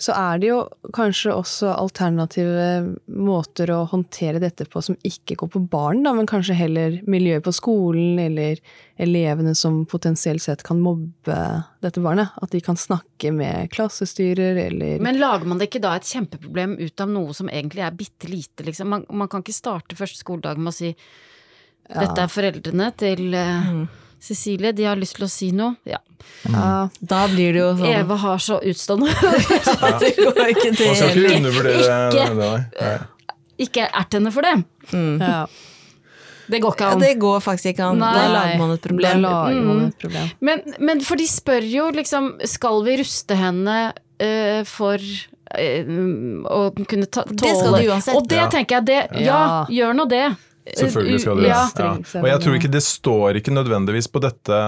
så 0.00 0.14
er 0.16 0.38
det 0.40 0.48
jo 0.48 0.58
kanskje 0.96 1.34
også 1.36 1.74
alternative 1.74 2.68
måter 3.12 3.68
å 3.74 3.82
håndtere 3.90 4.40
dette 4.40 4.64
på 4.72 4.80
som 4.84 4.96
ikke 5.04 5.36
går 5.42 5.50
på 5.52 5.60
barn, 5.72 6.00
da, 6.06 6.14
men 6.16 6.28
kanskje 6.30 6.56
heller 6.56 6.96
miljøet 7.10 7.44
på 7.44 7.52
skolen 7.52 8.16
eller 8.22 8.62
elevene 9.00 9.52
som 9.56 9.82
potensielt 9.88 10.40
sett 10.44 10.64
kan 10.64 10.80
mobbe 10.80 11.36
dette 11.84 12.00
barnet. 12.00 12.32
At 12.40 12.54
de 12.54 12.62
kan 12.64 12.80
snakke 12.80 13.32
med 13.36 13.68
klassestyrer 13.74 14.56
eller 14.64 15.04
Men 15.04 15.20
lager 15.20 15.48
man 15.48 15.60
det 15.60 15.68
ikke 15.68 15.84
da 15.84 15.98
et 15.98 16.08
kjempeproblem 16.08 16.78
ut 16.80 17.04
av 17.04 17.12
noe 17.12 17.36
som 17.36 17.52
egentlig 17.52 17.84
er 17.84 17.96
bitte 18.00 18.32
lite, 18.32 18.64
liksom? 18.70 18.88
Man, 18.92 19.04
man 19.12 19.28
kan 19.28 19.44
ikke 19.44 19.56
starte 19.56 20.00
første 20.00 20.24
skoledag 20.24 20.60
med 20.60 20.72
å 20.72 20.78
si 20.80 20.94
dette 21.90 22.22
er 22.22 22.30
foreldrene 22.30 22.92
til 23.00 23.34
eh, 23.34 23.70
Cecilie, 24.20 24.72
de 24.76 24.84
har 24.84 24.98
lyst 25.00 25.16
til 25.16 25.24
å 25.24 25.30
si 25.32 25.50
noe. 25.56 25.76
Ja. 25.88 25.98
Mm. 26.44 26.90
Da 27.00 27.22
blir 27.32 27.54
det 27.56 27.60
jo 27.62 27.70
sånn 27.78 27.88
Eva 27.94 28.16
har 28.20 28.38
så 28.44 28.58
utstående 28.60 29.08
Det 30.02 30.10
går 30.18 30.50
ikke 30.52 30.72
til 30.76 30.90
Man 30.90 30.98
skal 30.98 31.16
ikke 31.16 31.38
undervurdere 31.38 31.80
det. 31.80 31.96
Ikke. 32.12 32.26
det 32.28 32.36
nei. 32.36 32.58
Nei. 32.76 33.34
Ikke 33.64 33.86
ert 33.88 34.16
henne 34.16 34.32
for 34.34 34.44
det. 34.46 34.54
ja. 34.92 35.40
Det 36.50 36.58
går 36.64 36.74
ikke 36.74 36.86
Ja, 36.90 36.98
det 36.98 37.10
går 37.22 37.40
faktisk 37.44 37.72
ikke 37.72 37.88
an. 37.92 38.00
Da 38.02 38.26
lager 38.34 38.58
man 38.58 38.72
et 38.74 38.82
problem. 38.82 39.20
man 39.22 39.82
et 39.86 39.98
problem. 40.02 40.30
Men, 40.40 40.62
men 40.82 41.00
for 41.06 41.20
de 41.20 41.28
spør 41.30 41.62
jo 41.70 41.88
liksom 41.94 42.32
Skal 42.50 42.80
vi 42.88 42.96
ruste 43.00 43.36
henne 43.38 43.76
uh, 43.94 44.62
for 44.66 44.98
uh, 44.98 45.92
å 46.50 46.60
kunne 46.84 47.06
ta, 47.06 47.22
tåle 47.28 47.38
Det 47.44 47.52
skal 47.56 47.76
du 47.78 47.90
uansett. 47.92 48.16
Og 48.18 48.26
det 48.28 48.40
Ja. 48.42 48.48
tenker 48.50 48.80
jeg 48.80 48.88
det, 48.90 49.00
ja, 49.24 49.40
Ja. 49.40 49.66
gjør 49.70 49.94
nå 50.00 50.08
det. 50.10 50.24
Selvfølgelig 50.66 51.20
skal 51.22 51.38
du 51.38 51.44
det. 51.44 51.52
Ja. 51.52 51.94
Og 52.20 52.28
jeg 52.28 52.42
tror 52.42 52.58
ikke 52.58 52.72
det 52.72 52.82
står 52.84 53.38
ikke 53.40 53.54
nødvendigvis 53.54 54.10
på 54.12 54.22
dette, 54.22 54.58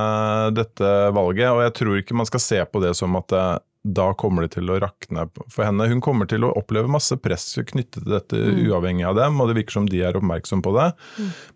dette 0.57 0.95
valget, 1.15 1.51
og 1.53 1.61
jeg 1.67 1.75
tror 1.79 2.01
ikke 2.01 2.17
man 2.19 2.29
skal 2.29 2.43
se 2.43 2.63
på 2.65 2.83
det 2.85 2.95
som 2.99 3.19
at 3.21 3.37
eh, 3.37 3.53
da 3.83 4.13
kommer 4.15 4.47
det 4.47 4.55
til 4.55 4.71
å 4.71 4.79
rakne 4.83 5.27
for 5.51 5.67
henne. 5.67 5.89
Hun 5.91 6.03
kommer 6.05 6.29
til 6.31 6.47
å 6.47 6.53
oppleve 6.59 6.91
masse 6.91 7.17
press 7.19 7.49
knyttet 7.59 8.05
til 8.05 8.15
dette 8.15 8.39
uavhengig 8.39 9.09
av 9.09 9.19
dem, 9.19 9.41
og 9.43 9.51
det 9.51 9.59
virker 9.59 9.81
som 9.81 9.89
de 9.91 10.05
er 10.07 10.19
oppmerksom 10.19 10.63
på 10.63 10.75
det. 10.79 10.89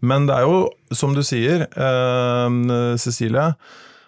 Men 0.03 0.27
det 0.27 0.35
er 0.41 0.49
jo, 0.49 0.65
som 0.91 1.15
du 1.15 1.23
sier, 1.27 1.69
eh, 1.71 2.97
Cecilie, 2.99 3.53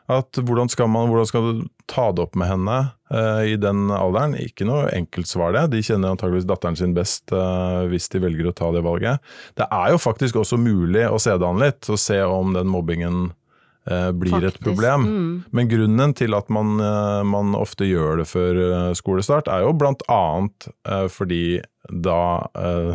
at 0.08 0.40
hvordan 0.40 0.70
skal 0.72 0.88
man 0.88 1.10
hvordan 1.10 1.28
skal 1.28 1.46
du 1.46 1.64
ta 1.88 2.08
det 2.16 2.24
opp 2.24 2.36
med 2.40 2.48
henne 2.48 2.76
uh, 3.12 3.42
i 3.44 3.56
den 3.60 3.88
alderen? 3.92 4.36
Ikke 4.40 4.66
noe 4.68 4.88
enkelt 4.96 5.28
svar 5.28 5.52
det. 5.56 5.66
De 5.74 5.82
kjenner 5.84 6.14
antageligvis 6.14 6.48
datteren 6.48 6.78
sin 6.80 6.94
best 6.96 7.28
uh, 7.34 7.84
hvis 7.92 8.08
de 8.12 8.22
velger 8.24 8.48
å 8.48 8.54
ta 8.56 8.70
det 8.72 8.84
valget. 8.86 9.20
Det 9.60 9.68
er 9.68 9.92
jo 9.92 10.00
faktisk 10.00 10.40
også 10.40 10.60
mulig 10.60 11.04
å 11.08 11.20
se 11.20 11.36
det 11.36 11.48
an 11.48 11.60
litt, 11.60 11.82
og 11.92 12.00
se 12.00 12.22
om 12.24 12.56
den 12.56 12.72
mobbingen 12.72 13.28
eh, 13.90 14.11
blir 14.12 14.44
et 14.48 14.61
problem. 14.61 15.07
mm. 15.07 15.33
Men 15.53 15.70
grunnen 15.70 16.14
til 16.14 16.37
at 16.37 16.48
man, 16.53 16.77
eh, 16.81 17.22
man 17.24 17.57
ofte 17.59 17.88
gjør 17.88 18.22
det 18.22 18.29
før 18.31 18.61
eh, 18.66 18.92
skolestart, 18.98 19.48
er 19.48 19.66
jo 19.66 19.74
blant 19.77 20.05
annet 20.12 20.70
fordi 21.12 21.61
da, 21.88 22.44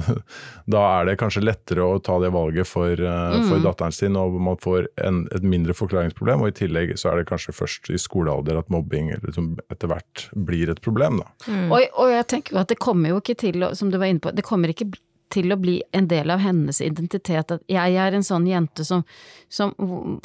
da 0.74 0.82
er 1.00 1.08
det 1.08 1.16
kanskje 1.18 1.42
lettere 1.42 1.86
å 1.86 2.02
ta 2.04 2.20
det 2.22 2.30
valget 2.36 2.68
for, 2.70 2.94
mm. 2.94 3.48
for 3.48 3.58
Mm. 3.58 3.64
datteren 3.66 3.96
sin, 3.96 4.18
og 4.20 4.36
man 4.38 4.60
får 4.62 4.86
en, 5.02 5.24
et 5.34 5.46
mindre 5.46 5.74
forklaringsproblem. 5.74 6.44
Og 6.44 6.52
i 6.52 6.58
tillegg 6.60 6.94
så 7.00 7.10
er 7.10 7.22
det 7.22 7.30
kanskje 7.32 7.56
først 7.58 7.90
i 7.90 7.98
skolealder 7.98 8.60
at 8.60 8.70
mobbing 8.74 9.10
liksom 9.24 9.56
etter 9.74 9.90
hvert 9.90 10.28
blir 10.36 10.70
et 10.70 10.82
problem. 10.86 11.24
Da. 11.24 11.58
Og, 11.72 11.88
og 12.04 12.14
jeg 12.14 12.28
tenker 12.36 12.54
jo 12.54 12.62
at 12.62 12.70
det 12.70 12.82
kommer 12.84 13.16
jo 13.16 13.24
ikke 13.24 13.40
til 13.46 13.66
som 13.74 13.90
du 13.90 13.98
var 13.98 14.12
inne 14.12 14.22
på, 14.22 14.36
det 14.36 14.46
kommer 14.46 14.70
ikke 14.74 14.92
til 15.34 15.54
å 15.54 15.58
bli 15.60 15.80
en 15.96 16.08
del 16.12 16.30
av 16.34 16.42
hennes 16.44 16.80
identitet 16.86 17.54
at 17.56 17.64
jeg 17.72 17.98
er 18.00 18.16
en 18.18 18.26
sånn 18.26 18.46
jente 18.50 18.86
som, 18.88 19.04
som, 19.50 19.74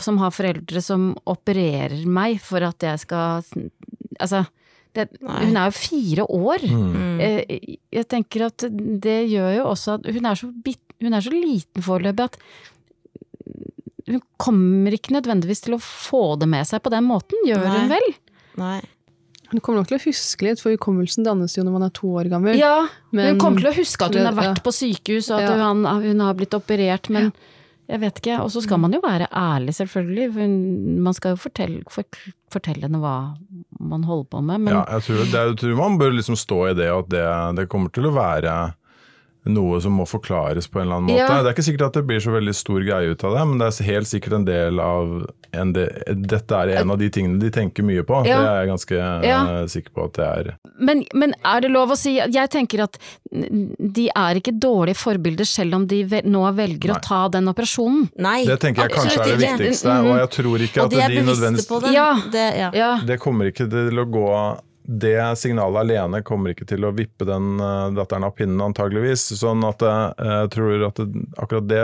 som 0.00 0.20
har 0.22 0.34
foreldre 0.36 0.82
som 0.84 1.10
opererer 1.28 2.04
meg 2.06 2.38
for 2.44 2.64
at 2.68 2.84
jeg 2.86 3.04
skal 3.06 3.42
Altså, 4.18 4.40
det, 4.96 5.04
hun 5.22 5.54
er 5.54 5.68
jo 5.68 5.74
fire 5.78 6.24
år. 6.26 6.64
Mm. 6.66 7.20
Eh, 7.22 7.76
Jeg 7.94 8.08
tenker 8.10 8.48
at 8.48 8.64
det 8.98 9.20
gjør 9.30 9.52
jo 9.60 9.66
også 9.70 9.94
at 9.94 10.08
hun 10.10 10.26
er 10.26 10.40
så, 10.40 10.48
bit, 10.64 10.80
hun 11.04 11.14
er 11.14 11.22
så 11.22 11.30
liten 11.30 11.84
foreløpig 11.86 12.24
at 12.26 12.38
hun 14.08 14.22
kommer 14.40 14.96
ikke 14.96 15.14
nødvendigvis 15.14 15.62
til 15.66 15.76
å 15.76 15.82
få 15.82 16.22
det 16.40 16.48
med 16.50 16.66
seg 16.66 16.82
på 16.82 16.90
den 16.90 17.06
måten, 17.06 17.38
gjør 17.46 17.62
Nei. 17.62 17.76
hun 17.76 17.92
vel? 17.92 18.08
Nei. 18.58 18.78
Hun 19.50 19.60
kommer 19.64 19.80
nok 19.80 19.88
til 19.88 19.96
å 19.98 20.04
huske 20.04 20.44
litt, 20.44 20.60
for 20.60 20.74
hukommelsen 20.76 21.24
dannes 21.24 21.54
jo 21.56 21.62
når 21.64 21.72
man 21.78 21.86
er 21.86 21.92
to 21.96 22.08
år 22.20 22.28
gammel. 22.28 22.58
Ja, 22.58 22.86
Men- 23.12 23.30
hun 23.34 23.38
kommer 23.40 23.60
til 23.64 23.70
å 23.70 23.76
huske 23.78 24.04
at 24.04 24.14
hun 24.14 24.26
har 24.26 24.34
vært 24.36 24.62
på 24.62 24.72
sykehus 24.76 25.30
og 25.32 25.40
at 25.40 25.48
Ja. 25.48 25.68
hun, 25.72 25.84
hun 25.84 26.20
har 26.20 26.34
blitt 26.34 26.50
operert, 26.52 27.08
men 27.08 27.32
jeg 27.88 28.00
vet 28.00 28.14
ikke. 28.20 28.40
Og 28.44 28.50
så 28.52 28.60
skal 28.62 28.76
man 28.78 28.92
jo 28.92 29.00
være 29.00 29.26
ærlig, 29.32 29.72
selvfølgelig. 29.72 30.32
Hun, 30.34 31.00
man 31.02 31.14
skal 31.14 31.32
jo 31.32 31.36
fortelle, 31.48 31.82
for, 31.88 32.04
fortelle 32.52 32.82
henne 32.82 33.00
hva 33.00 33.36
man 33.80 34.02
holder 34.02 34.28
på 34.28 34.42
med, 34.44 34.60
men 34.60 34.74
Ja, 34.74 34.84
jeg 34.98 35.02
tror, 35.02 35.24
det, 35.24 35.32
jeg 35.32 35.56
tror 35.56 35.76
man 35.76 35.98
bør 35.98 36.12
liksom 36.12 36.36
stå 36.36 36.70
i 36.70 36.74
det, 36.74 36.90
og 36.92 37.04
at 37.04 37.08
det, 37.08 37.56
det 37.56 37.68
kommer 37.70 37.90
til 37.90 38.04
å 38.04 38.12
være 38.12 38.74
noe 39.48 39.80
som 39.80 39.92
må 39.96 40.04
forklares 40.08 40.66
på 40.68 40.80
en 40.80 40.86
eller 40.86 40.96
annen 40.98 41.10
måte. 41.12 41.24
Ja. 41.24 41.42
Det 41.42 41.50
er 41.52 41.56
ikke 41.56 41.66
sikkert 41.68 41.86
at 41.88 41.98
det 42.00 42.06
blir 42.08 42.20
så 42.20 42.34
veldig 42.34 42.54
stor 42.56 42.82
greie 42.84 43.12
ut 43.14 43.24
av 43.24 43.36
det, 43.36 43.44
men 43.48 43.58
det 43.62 43.68
er 43.70 43.86
helt 43.88 44.10
sikkert 44.10 44.32
en 44.40 44.44
del 44.48 44.80
av 44.82 45.12
en 45.56 45.72
de, 45.72 45.86
Dette 46.28 46.52
er 46.58 46.74
en 46.82 46.90
av 46.92 46.98
de 47.00 47.08
tingene 47.08 47.40
de 47.40 47.48
tenker 47.54 47.86
mye 47.86 48.02
på. 48.04 48.18
Ja. 48.28 48.36
Det 48.42 48.48
er 48.50 48.58
jeg 48.60 48.68
ganske 48.72 48.98
Ja. 49.24 49.38
eh, 49.62 49.66
sikker 49.72 49.94
på 49.96 50.04
at 50.04 50.12
det 50.18 50.26
er. 50.28 50.50
Men, 50.78 51.04
men 51.14 51.32
er 51.44 51.60
det 51.64 51.70
lov 51.72 51.90
å 51.90 51.96
si 51.96 52.16
Jeg 52.18 52.50
tenker 52.52 52.84
at 52.84 52.98
de 53.32 54.08
er 54.14 54.38
ikke 54.40 54.52
dårlige 54.60 54.96
forbilder 55.00 55.44
selv 55.48 55.74
om 55.74 55.86
de 55.88 56.02
nå 56.24 56.44
velger 56.54 56.92
Nei. 56.92 56.98
å 56.98 57.02
ta 57.02 57.22
den 57.32 57.48
operasjonen. 57.48 58.10
Nei. 58.18 58.44
Det 58.44 58.60
tenker 58.60 58.84
jeg 58.86 58.96
kanskje 58.98 59.20
er 59.22 59.32
det 59.32 59.40
viktigste, 59.42 59.96
og 60.04 60.14
jeg 60.18 60.30
tror 60.36 60.64
ikke 60.68 60.84
at 60.84 60.90
de 60.90 61.00
er 61.00 61.08
de 61.16 61.24
bevisste 61.24 61.68
på 61.68 61.80
det. 61.84 61.92
Ja. 61.96 62.08
det. 62.32 63.06
Det 63.08 63.18
kommer 63.20 63.48
ikke 63.50 63.68
til 63.70 63.98
å 63.98 64.04
gå 64.04 64.28
Det 64.88 65.14
signalet 65.36 65.82
alene 65.84 66.22
kommer 66.24 66.54
ikke 66.54 66.64
til 66.70 66.86
å 66.88 66.94
vippe 66.96 67.26
den 67.28 67.58
eh, 67.60 67.90
datteren 67.98 68.24
av 68.24 68.32
pinnen, 68.38 68.60
antageligvis. 68.64 69.26
Sånn 69.36 69.60
at 69.68 69.82
eh, 69.84 70.04
jeg 70.42 70.50
tror 70.56 70.86
at 70.88 70.96
det, 71.02 71.26
akkurat 71.36 71.68
det 71.68 71.82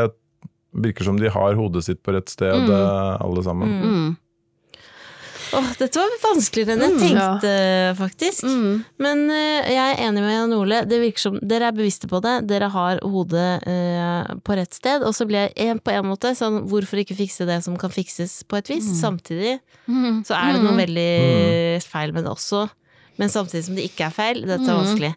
virker 0.74 1.04
som 1.04 1.18
de 1.20 1.28
har 1.30 1.54
hodet 1.54 1.84
sitt 1.84 2.00
på 2.02 2.14
rett 2.16 2.32
sted, 2.32 2.54
Mm. 2.64 2.70
eh, 2.72 3.16
alle 3.20 3.42
sammen. 3.44 3.74
Mm. 3.84 4.16
Åh, 5.54 5.66
dette 5.78 6.00
var 6.00 6.10
vanskeligere 6.24 6.74
enn 6.74 6.80
jeg 6.82 6.94
Mm, 6.94 7.02
tenkte, 7.04 7.50
faktisk. 8.00 8.42
Mm. 8.48 8.80
Men 8.98 9.20
uh, 9.30 9.68
jeg 9.70 9.78
er 9.92 10.00
enig 10.08 10.22
med 10.24 10.32
Jan 10.34 10.54
Ole. 10.56 10.80
Det 10.88 10.98
virker 10.98 11.22
som 11.22 11.36
dere 11.38 11.68
er 11.68 11.76
bevisste 11.76 12.08
på 12.10 12.18
det. 12.24 12.32
Dere 12.50 12.70
har 12.74 12.98
hodet 13.04 13.62
uh, 13.68 14.34
på 14.42 14.56
rett 14.58 14.74
sted. 14.74 15.04
Og 15.06 15.14
så 15.14 15.28
blir 15.28 15.44
jeg 15.52 15.68
en, 15.68 15.78
på 15.78 15.92
en 15.94 16.08
måte 16.08 16.32
sånn 16.34 16.64
Hvorfor 16.66 16.98
ikke 17.04 17.14
fikse 17.20 17.46
det 17.46 17.61
som 17.62 17.76
kan 17.78 17.92
fikses 17.94 18.40
på 18.50 18.59
et 18.59 18.72
vis? 18.72 18.88
Samtidig 18.98 19.61
Mm. 19.86 20.24
så 20.26 20.34
er 20.34 20.55
det 20.57 20.62
noe 20.64 20.72
Mm. 20.74 20.80
veldig 20.80 21.82
feil 21.84 22.12
med 22.16 22.24
det 22.24 22.32
også. 22.32 22.64
Men 23.18 23.28
samtidig 23.30 23.64
som 23.68 23.74
det 23.78 23.84
ikke 23.90 24.06
er 24.08 24.14
feil. 24.16 24.40
Dette 24.46 24.64
er 24.64 24.74
Mm. 24.74 24.84
vanskelig. 24.84 25.14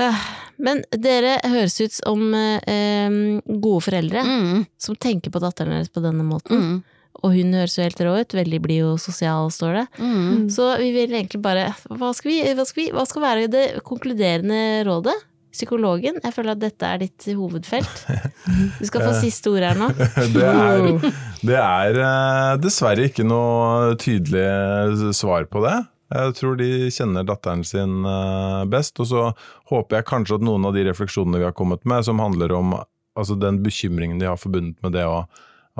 Ah, 0.00 0.16
Men 0.58 0.82
dere 0.90 1.38
høres 1.44 1.74
ut 1.80 1.92
som 1.92 2.34
eh, 2.34 3.40
gode 3.46 3.82
foreldre 3.84 4.22
Mm. 4.24 4.66
som 4.78 4.94
tenker 4.96 5.30
på 5.30 5.40
datteren 5.42 5.70
deres 5.76 5.88
på 5.92 6.00
denne 6.02 6.24
måten. 6.24 6.56
Mm. 6.58 6.82
Og 7.22 7.34
hun 7.34 7.52
høres 7.52 7.76
jo 7.76 7.82
helt 7.84 8.00
rå 8.00 8.14
ut. 8.20 8.32
Veldig 8.32 8.60
blid 8.62 8.84
og 8.84 8.98
sosial, 8.98 9.50
står 9.52 9.74
det. 9.74 9.86
Mm. 10.00 10.48
Så 10.50 10.78
vi 10.80 10.92
vil 10.92 11.10
egentlig 11.12 11.42
bare 11.42 11.74
Hva 11.90 12.14
skal, 12.14 12.30
vi, 12.30 12.54
hva 12.54 12.64
skal, 12.66 12.82
vi, 12.84 12.90
hva 12.90 13.04
skal 13.06 13.22
være 13.22 13.50
det 13.50 13.82
konkluderende 13.84 14.84
rådet? 14.88 15.14
psykologen. 15.52 16.14
Jeg 16.24 16.32
føler 16.32 16.52
at 16.52 16.60
dette 16.60 16.82
er 16.88 16.96
ditt 17.02 17.26
hovedfelt. 17.36 18.06
Du 18.80 18.86
skal 18.88 19.02
få 19.04 19.12
siste 19.20 19.50
ord 19.52 19.60
her 19.60 19.74
nå. 19.76 19.90
Det 20.32 20.46
er, 20.48 21.12
det 21.44 21.58
er 21.60 21.98
eh, 22.00 22.56
dessverre 22.56 23.04
ikke 23.10 23.26
noe 23.28 23.92
tydelig 24.00 25.12
svar 25.14 25.44
på 25.52 25.60
det. 25.66 25.74
Jeg 26.12 26.34
tror 26.36 26.58
de 26.60 26.70
kjenner 26.92 27.26
datteren 27.26 27.62
sin 27.64 28.02
eh, 28.08 28.64
best, 28.70 28.98
og 29.00 29.08
så 29.08 29.28
håper 29.70 30.00
jeg 30.00 30.08
kanskje 30.10 30.38
at 30.38 30.44
noen 30.44 30.68
av 30.68 30.76
de 30.76 30.84
refleksjonene 30.88 31.40
vi 31.40 31.48
har 31.48 31.56
kommet 31.56 31.86
med, 31.88 32.04
som 32.06 32.20
handler 32.22 32.52
om 32.56 32.76
altså 33.18 33.36
den 33.36 33.62
bekymringen 33.64 34.20
de 34.20 34.28
har 34.28 34.40
forbundet 34.40 34.76
med 34.84 34.94
det, 34.96 35.06
og 35.08 35.24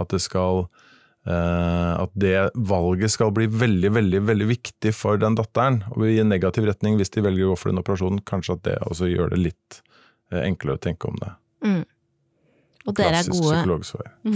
at 0.01 0.15
det 0.15 0.23
skal 0.25 0.67
Uh, 1.23 2.03
at 2.03 2.11
det 2.19 2.51
valget 2.67 3.13
skal 3.15 3.31
bli 3.31 3.45
veldig 3.47 3.93
veldig, 3.95 4.21
veldig 4.27 4.47
viktig 4.49 4.91
for 4.91 5.21
den 5.23 5.37
datteren, 5.39 5.77
og 5.95 6.03
i 6.11 6.17
en 6.19 6.33
negativ 6.33 6.67
retning 6.67 6.97
hvis 6.99 7.15
de 7.15 7.23
velger 7.23 7.47
å 7.47 7.53
gå 7.53 7.61
for 7.61 7.71
den 7.71 7.79
operasjonen. 7.79 8.25
Kanskje 8.27 8.57
at 8.57 8.65
det 8.67 8.75
også 8.89 9.07
gjør 9.07 9.31
det 9.31 9.39
litt 9.39 9.79
eh, 10.33 10.43
enklere 10.43 10.81
å 10.81 10.83
tenke 10.83 11.13
om 11.13 11.21
det. 11.23 11.31
Mm. 11.63 11.85
Og 12.89 12.99
dere 12.99 13.23
er 13.23 13.31
gode 13.31 13.79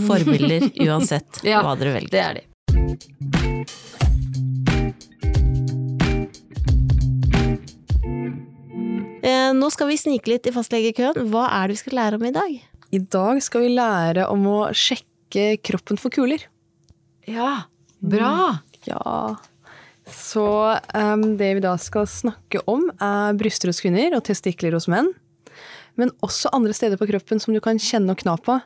forbilder 0.06 0.70
uansett 0.86 1.42
Ja, 1.42 1.64
hva 1.66 1.74
dere 1.80 1.96
velger. 1.98 2.14
Det 2.14 2.22
er 2.22 2.38
de. 2.38 2.46
Nå 9.56 9.70
skal 9.74 9.90
vi 9.90 9.98
snike 10.00 10.30
litt 10.30 10.46
i 10.46 10.54
fastlegekøen. 10.54 11.28
Hva 11.32 11.48
er 11.50 11.68
det 11.68 11.76
vi 11.76 11.82
skal 11.82 11.98
lære 11.98 12.20
om 12.20 12.26
i 12.28 12.34
dag? 12.34 12.56
I 12.94 13.02
dag 13.02 13.42
skal 13.42 13.66
vi 13.66 13.74
lære 13.74 14.28
om 14.30 14.46
å 14.50 14.58
sjekke 14.76 15.56
kroppen 15.66 15.98
for 16.00 16.14
kuler. 16.14 16.46
Ja, 17.26 17.66
bra! 17.98 18.62
Ja. 18.86 19.36
Så 20.06 20.46
um, 20.94 21.24
det 21.38 21.48
vi 21.58 21.64
da 21.64 21.74
skal 21.82 22.06
snakke 22.06 22.62
om, 22.70 22.86
er 23.02 23.34
bryster 23.38 23.72
hos 23.72 23.82
kvinner 23.82 24.14
og 24.14 24.22
testikler 24.28 24.76
hos 24.78 24.86
menn. 24.90 25.10
Men 25.98 26.12
også 26.24 26.52
andre 26.54 26.76
steder 26.76 27.00
på 27.00 27.08
kroppen 27.10 27.42
som 27.42 27.56
du 27.56 27.60
kan 27.64 27.80
kjenne 27.82 28.14
og 28.14 28.20
kna 28.22 28.36
på. 28.38 28.60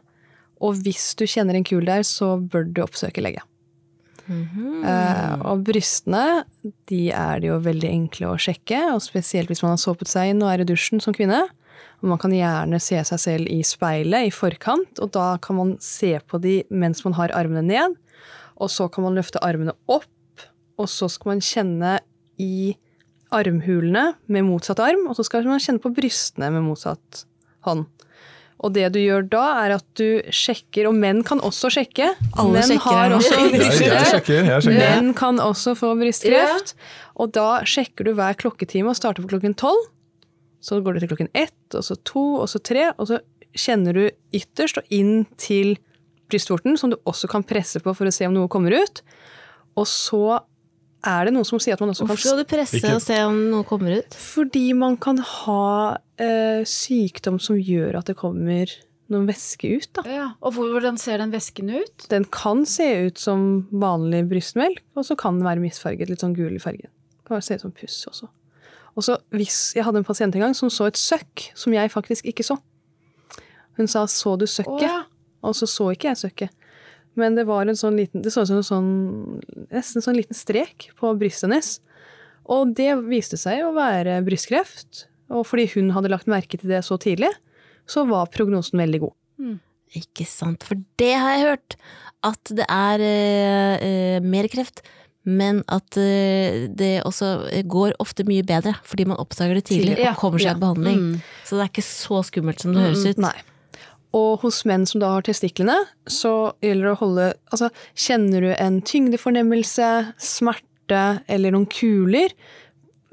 Og 0.60 0.82
hvis 0.84 1.14
du 1.16 1.24
kjenner 1.24 1.56
en 1.56 1.64
kul 1.64 1.86
der, 1.88 2.04
så 2.04 2.34
bør 2.36 2.68
du 2.68 2.82
oppsøke 2.84 3.24
lege. 3.24 3.40
Eh, 4.30 5.32
og 5.50 5.64
brystene 5.66 6.44
de 6.90 7.08
er 7.14 7.40
det 7.42 7.50
jo 7.50 7.58
veldig 7.64 7.88
enkle 7.90 8.30
å 8.30 8.38
sjekke, 8.40 8.82
og 8.94 9.02
spesielt 9.04 9.50
hvis 9.50 9.64
man 9.64 9.74
har 9.74 9.82
såpet 9.82 10.10
seg 10.10 10.32
inn 10.32 10.44
og 10.44 10.52
er 10.52 10.62
i 10.62 10.68
dusjen 10.68 11.02
som 11.02 11.16
kvinne. 11.16 11.42
Og 12.00 12.08
man 12.12 12.20
kan 12.20 12.32
gjerne 12.32 12.80
se 12.80 13.00
seg 13.10 13.20
selv 13.20 13.50
i 13.52 13.60
speilet 13.66 14.28
i 14.28 14.32
forkant, 14.32 15.02
og 15.02 15.12
da 15.16 15.34
kan 15.42 15.58
man 15.58 15.74
se 15.84 16.14
på 16.24 16.40
de 16.40 16.60
mens 16.70 17.02
man 17.04 17.16
har 17.18 17.34
armene 17.36 17.64
ned. 17.66 17.98
Og 18.60 18.72
så 18.72 18.88
kan 18.92 19.04
man 19.04 19.16
løfte 19.16 19.42
armene 19.44 19.74
opp, 19.90 20.46
og 20.80 20.88
så 20.88 21.10
skal 21.12 21.34
man 21.34 21.44
kjenne 21.44 21.98
i 22.40 22.76
armhulene 23.34 24.14
med 24.32 24.46
motsatt 24.48 24.80
arm, 24.82 25.04
og 25.08 25.18
så 25.18 25.26
skal 25.26 25.46
man 25.48 25.62
kjenne 25.62 25.82
på 25.82 25.92
brystene 25.94 26.48
med 26.54 26.64
motsatt 26.66 27.24
hånd. 27.66 27.86
Og 28.60 28.74
det 28.76 28.90
du 28.92 28.98
gjør 29.00 29.24
da, 29.32 29.44
er 29.62 29.74
at 29.78 29.86
du 29.96 30.20
sjekker, 30.34 30.84
og 30.90 30.96
menn 31.00 31.22
kan 31.26 31.40
også 31.44 31.70
sjekke. 31.72 32.10
Alle 32.36 32.58
menn 32.58 32.74
sjekker 32.74 32.98
har 32.98 33.14
også 33.16 33.38
brystkreft. 33.54 34.10
sjekker, 34.12 34.50
sjekker. 34.50 34.76
Menn 34.76 35.14
kan 35.16 35.40
også 35.40 35.72
få 35.78 35.94
brystkreft. 36.00 36.74
Og 37.20 37.32
da 37.36 37.62
sjekker 37.68 38.04
du 38.04 38.12
hver 38.18 38.36
klokketime 38.40 38.92
og 38.92 38.98
starter 38.98 39.24
på 39.24 39.32
klokken 39.32 39.56
tolv. 39.60 39.88
Så 40.60 40.82
går 40.84 40.96
du 40.96 41.00
til 41.00 41.12
klokken 41.14 41.30
ett, 41.32 41.56
og 41.72 41.86
så 41.86 41.96
to, 42.04 42.24
og 42.42 42.50
så 42.52 42.60
tre, 42.60 42.90
og 43.00 43.08
så 43.08 43.22
kjenner 43.56 43.96
du 43.96 44.02
ytterst 44.36 44.82
og 44.82 44.92
inn 44.92 45.24
til 45.40 45.78
brystvorten, 46.30 46.76
som 46.78 46.92
du 46.92 46.98
også 47.08 47.30
kan 47.32 47.46
presse 47.46 47.80
på 47.82 47.94
for 47.96 48.06
å 48.06 48.12
se 48.14 48.28
om 48.28 48.36
noe 48.36 48.50
kommer 48.52 48.76
ut. 48.76 49.00
Og 49.80 49.88
så 49.88 50.40
er 51.06 51.24
det 51.24 51.32
noen 51.34 51.46
som 51.48 51.60
sier 51.62 51.74
at 51.74 51.80
man 51.80 51.92
også 51.92 52.04
Hvorfor 52.06 52.20
kan 52.20 52.30
skal 52.30 52.38
du 52.42 52.48
presse 52.50 52.76
Ikke- 52.80 52.94
og 52.94 53.02
se 53.02 53.16
om 53.24 53.38
noe 53.50 53.64
kommer 53.64 53.98
ut? 53.98 54.14
Fordi 54.14 54.72
man 54.76 54.96
kan 55.00 55.18
ha 55.18 55.96
eh, 56.18 56.62
sykdom 56.68 57.38
som 57.40 57.56
gjør 57.56 57.98
at 57.98 58.06
det 58.06 58.16
kommer 58.16 58.68
noen 59.10 59.26
væske 59.26 59.66
ut, 59.76 59.88
da. 59.96 60.02
Ja, 60.06 60.26
og 60.40 60.54
hvordan 60.54 60.98
ser 61.00 61.18
den 61.18 61.32
væsken 61.32 61.70
ut? 61.72 62.06
Den 62.10 62.24
kan 62.30 62.64
se 62.66 63.06
ut 63.08 63.18
som 63.18 63.66
vanlig 63.72 64.28
brystmelk, 64.30 64.82
og 64.94 65.04
så 65.04 65.16
kan 65.18 65.40
den 65.40 65.44
være 65.48 65.60
misfarget, 65.64 66.08
litt 66.08 66.20
sånn 66.22 66.36
gul 66.36 66.54
i 66.54 66.62
fargen. 66.62 66.90
Kan 67.26 67.34
bare 67.36 67.42
se 67.42 67.54
ut 67.58 67.64
som 67.64 67.72
puss 67.72 68.04
også. 68.06 68.28
Og 68.96 69.02
så 69.06 69.16
hvis 69.30 69.74
Jeg 69.74 69.84
hadde 69.84 69.98
en 69.98 70.04
pasient 70.04 70.34
en 70.34 70.40
gang 70.40 70.54
som 70.54 70.68
så 70.70 70.86
et 70.86 70.98
søkk 70.98 71.50
som 71.54 71.72
jeg 71.72 71.90
faktisk 71.90 72.26
ikke 72.26 72.44
så. 72.44 72.58
Hun 73.76 73.86
sa 73.86 74.04
'så 74.04 74.36
du 74.38 74.44
søkket'? 74.46 74.82
ja. 74.82 75.02
Og 75.42 75.54
så 75.54 75.66
så 75.66 75.90
ikke 75.90 76.08
jeg 76.08 76.16
søkket. 76.16 76.50
Men 77.18 77.34
det 77.38 77.46
var 77.48 77.66
en 77.66 77.76
sånn 77.76 77.96
liten 77.98 78.22
Det 78.22 78.30
så 78.30 78.44
ut 78.44 78.48
som 78.48 78.60
en 78.60 78.66
sånn 78.66 78.90
Nesten 79.74 80.04
sånn 80.04 80.14
liten 80.14 80.36
strek 80.36 80.90
på 81.00 81.10
brystet 81.18 81.48
hennes. 81.48 81.72
Og 82.50 82.74
det 82.78 82.92
viste 83.06 83.38
seg 83.40 83.64
å 83.66 83.74
være 83.76 84.20
brystkreft. 84.26 85.06
Og 85.30 85.44
fordi 85.46 85.68
hun 85.76 85.92
hadde 85.94 86.10
lagt 86.10 86.30
merke 86.30 86.58
til 86.58 86.70
det 86.72 86.82
så 86.86 86.98
tidlig, 86.98 87.30
så 87.86 88.02
var 88.08 88.30
prognosen 88.34 88.80
veldig 88.80 89.02
god. 89.04 89.14
Ikke 89.98 90.26
sant, 90.28 90.64
for 90.66 90.78
det 91.00 91.12
har 91.18 91.34
jeg 91.34 91.46
hørt. 91.48 91.76
At 92.26 92.52
det 92.52 92.66
er 92.68 93.02
eh, 93.02 93.74
eh, 93.80 94.16
mer 94.22 94.46
kreft, 94.52 94.82
men 95.24 95.62
at 95.72 95.96
eh, 95.98 96.66
det 96.68 97.00
også 97.08 97.32
går 97.70 97.96
ofte 98.02 98.26
mye 98.28 98.44
bedre 98.46 98.74
fordi 98.88 99.06
man 99.08 99.20
oppdager 99.20 99.56
det 99.56 99.64
tidlig 99.70 99.94
Tidlig, 99.94 100.10
og 100.12 100.20
kommer 100.20 100.42
seg 100.42 100.52
ja. 100.52 100.56
i 100.56 100.62
behandling. 100.62 101.00
Mm. 101.00 101.46
Så 101.48 101.56
det 101.56 101.64
er 101.64 101.72
ikke 101.72 101.86
så 101.86 102.20
skummelt 102.28 102.62
som 102.62 102.76
det 102.76 102.84
høres 102.84 103.06
ut. 103.08 103.22
Nei. 103.24 103.36
Og 104.16 104.42
hos 104.42 104.64
menn 104.66 104.86
som 104.90 105.02
da 105.02 105.12
har 105.14 105.26
testiklene, 105.26 105.76
så 106.10 106.52
gjelder 106.64 106.88
det 106.88 106.94
å 106.96 107.02
holde 107.04 107.28
Altså, 107.52 107.70
kjenner 107.94 108.42
du 108.42 108.50
en 108.56 108.80
tyngdefornemmelse, 108.86 109.90
smerte 110.18 111.04
eller 111.30 111.54
noen 111.54 111.68
kuler 111.70 112.32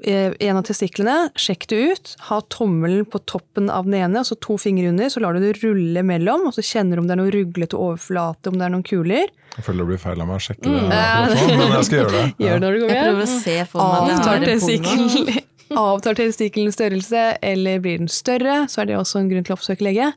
eh, 0.02 0.34
i 0.34 0.48
en 0.50 0.58
av 0.58 0.66
testiklene, 0.66 1.28
sjekk 1.38 1.68
det 1.70 1.78
ut. 1.92 2.14
Ha 2.30 2.40
tommelen 2.50 3.06
på 3.06 3.20
toppen 3.30 3.70
av 3.70 3.86
den 3.86 3.98
ene, 4.00 4.24
altså 4.24 4.38
to 4.42 4.58
fingre 4.58 4.90
under, 4.90 5.10
så 5.12 5.22
lar 5.22 5.38
du 5.38 5.44
det 5.44 5.60
rulle 5.60 6.02
mellom, 6.06 6.48
og 6.50 6.56
så 6.56 6.64
kjenner 6.66 6.98
du 6.98 7.04
om 7.04 7.10
det 7.10 7.14
er 7.14 7.22
noe 7.22 7.34
ruglete 7.34 7.78
overflate, 7.78 8.50
om 8.50 8.58
det 8.58 8.66
er 8.66 8.74
noen 8.74 8.86
kuler. 8.86 9.30
Jeg 9.54 9.66
føler 9.66 9.84
det 9.84 9.90
blir 9.92 10.02
feil 10.02 10.22
av 10.22 10.30
meg 10.30 10.40
å 10.40 10.46
sjekke 10.48 10.66
det, 10.66 10.82
mm. 10.82 11.54
men 11.58 11.76
jeg 11.76 11.86
skal 11.90 12.00
gjøre 12.00 12.14
det. 12.16 12.24
Gjør 12.44 12.58
det 12.58 12.64
når 12.64 12.74
du 12.74 12.80
Jeg 12.80 12.88
kommer 12.88 13.06
prøver 13.06 13.22
å 13.22 13.36
se 13.36 13.60
for 13.70 13.78
meg 13.78 14.10
jeg 15.38 15.44
Avtar 15.78 16.16
testikkelens 16.16 16.76
størrelse, 16.78 17.24
eller 17.44 17.82
blir 17.84 17.98
den 18.00 18.10
større, 18.10 18.62
så 18.72 18.82
er 18.82 18.90
det 18.90 18.98
også 18.98 19.20
en 19.20 19.30
grunn 19.30 19.44
til 19.44 19.54
å 19.54 19.58
oppsøke 19.58 19.84
lege. 19.84 20.12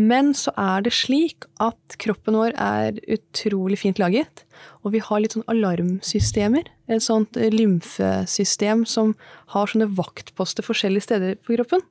Men 0.00 0.32
så 0.36 0.52
er 0.56 0.84
det 0.86 0.94
slik 0.96 1.44
at 1.60 1.96
kroppen 2.00 2.38
vår 2.38 2.54
er 2.56 2.96
utrolig 3.12 3.78
fint 3.82 4.00
laget. 4.00 4.44
Og 4.82 4.94
vi 4.94 5.02
har 5.04 5.20
litt 5.20 5.36
sånn 5.36 5.48
alarmsystemer. 5.52 6.70
Et 6.88 7.04
sånt 7.04 7.36
eh, 7.36 7.52
lymfesystem 7.52 8.86
som 8.88 9.12
har 9.52 9.68
sånne 9.68 9.90
vaktposter 9.98 10.64
forskjellige 10.64 11.08
steder 11.08 11.36
på 11.44 11.58
kroppen. 11.58 11.84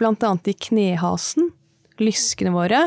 Blant 0.00 0.24
annet 0.24 0.52
i 0.52 0.56
knehasen, 0.68 1.50
lyskene 2.00 2.54
våre, 2.54 2.86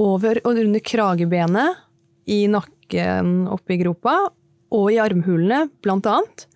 over 0.00 0.38
og 0.46 0.60
under 0.62 0.82
kragebenet, 0.84 1.82
i 2.30 2.44
nakken 2.46 3.48
oppe 3.50 3.74
i 3.74 3.80
gropa, 3.80 4.14
og 4.72 4.88
i 4.92 5.00
armhulene, 5.02 5.66
blant 5.82 6.06
annet. 6.08 6.46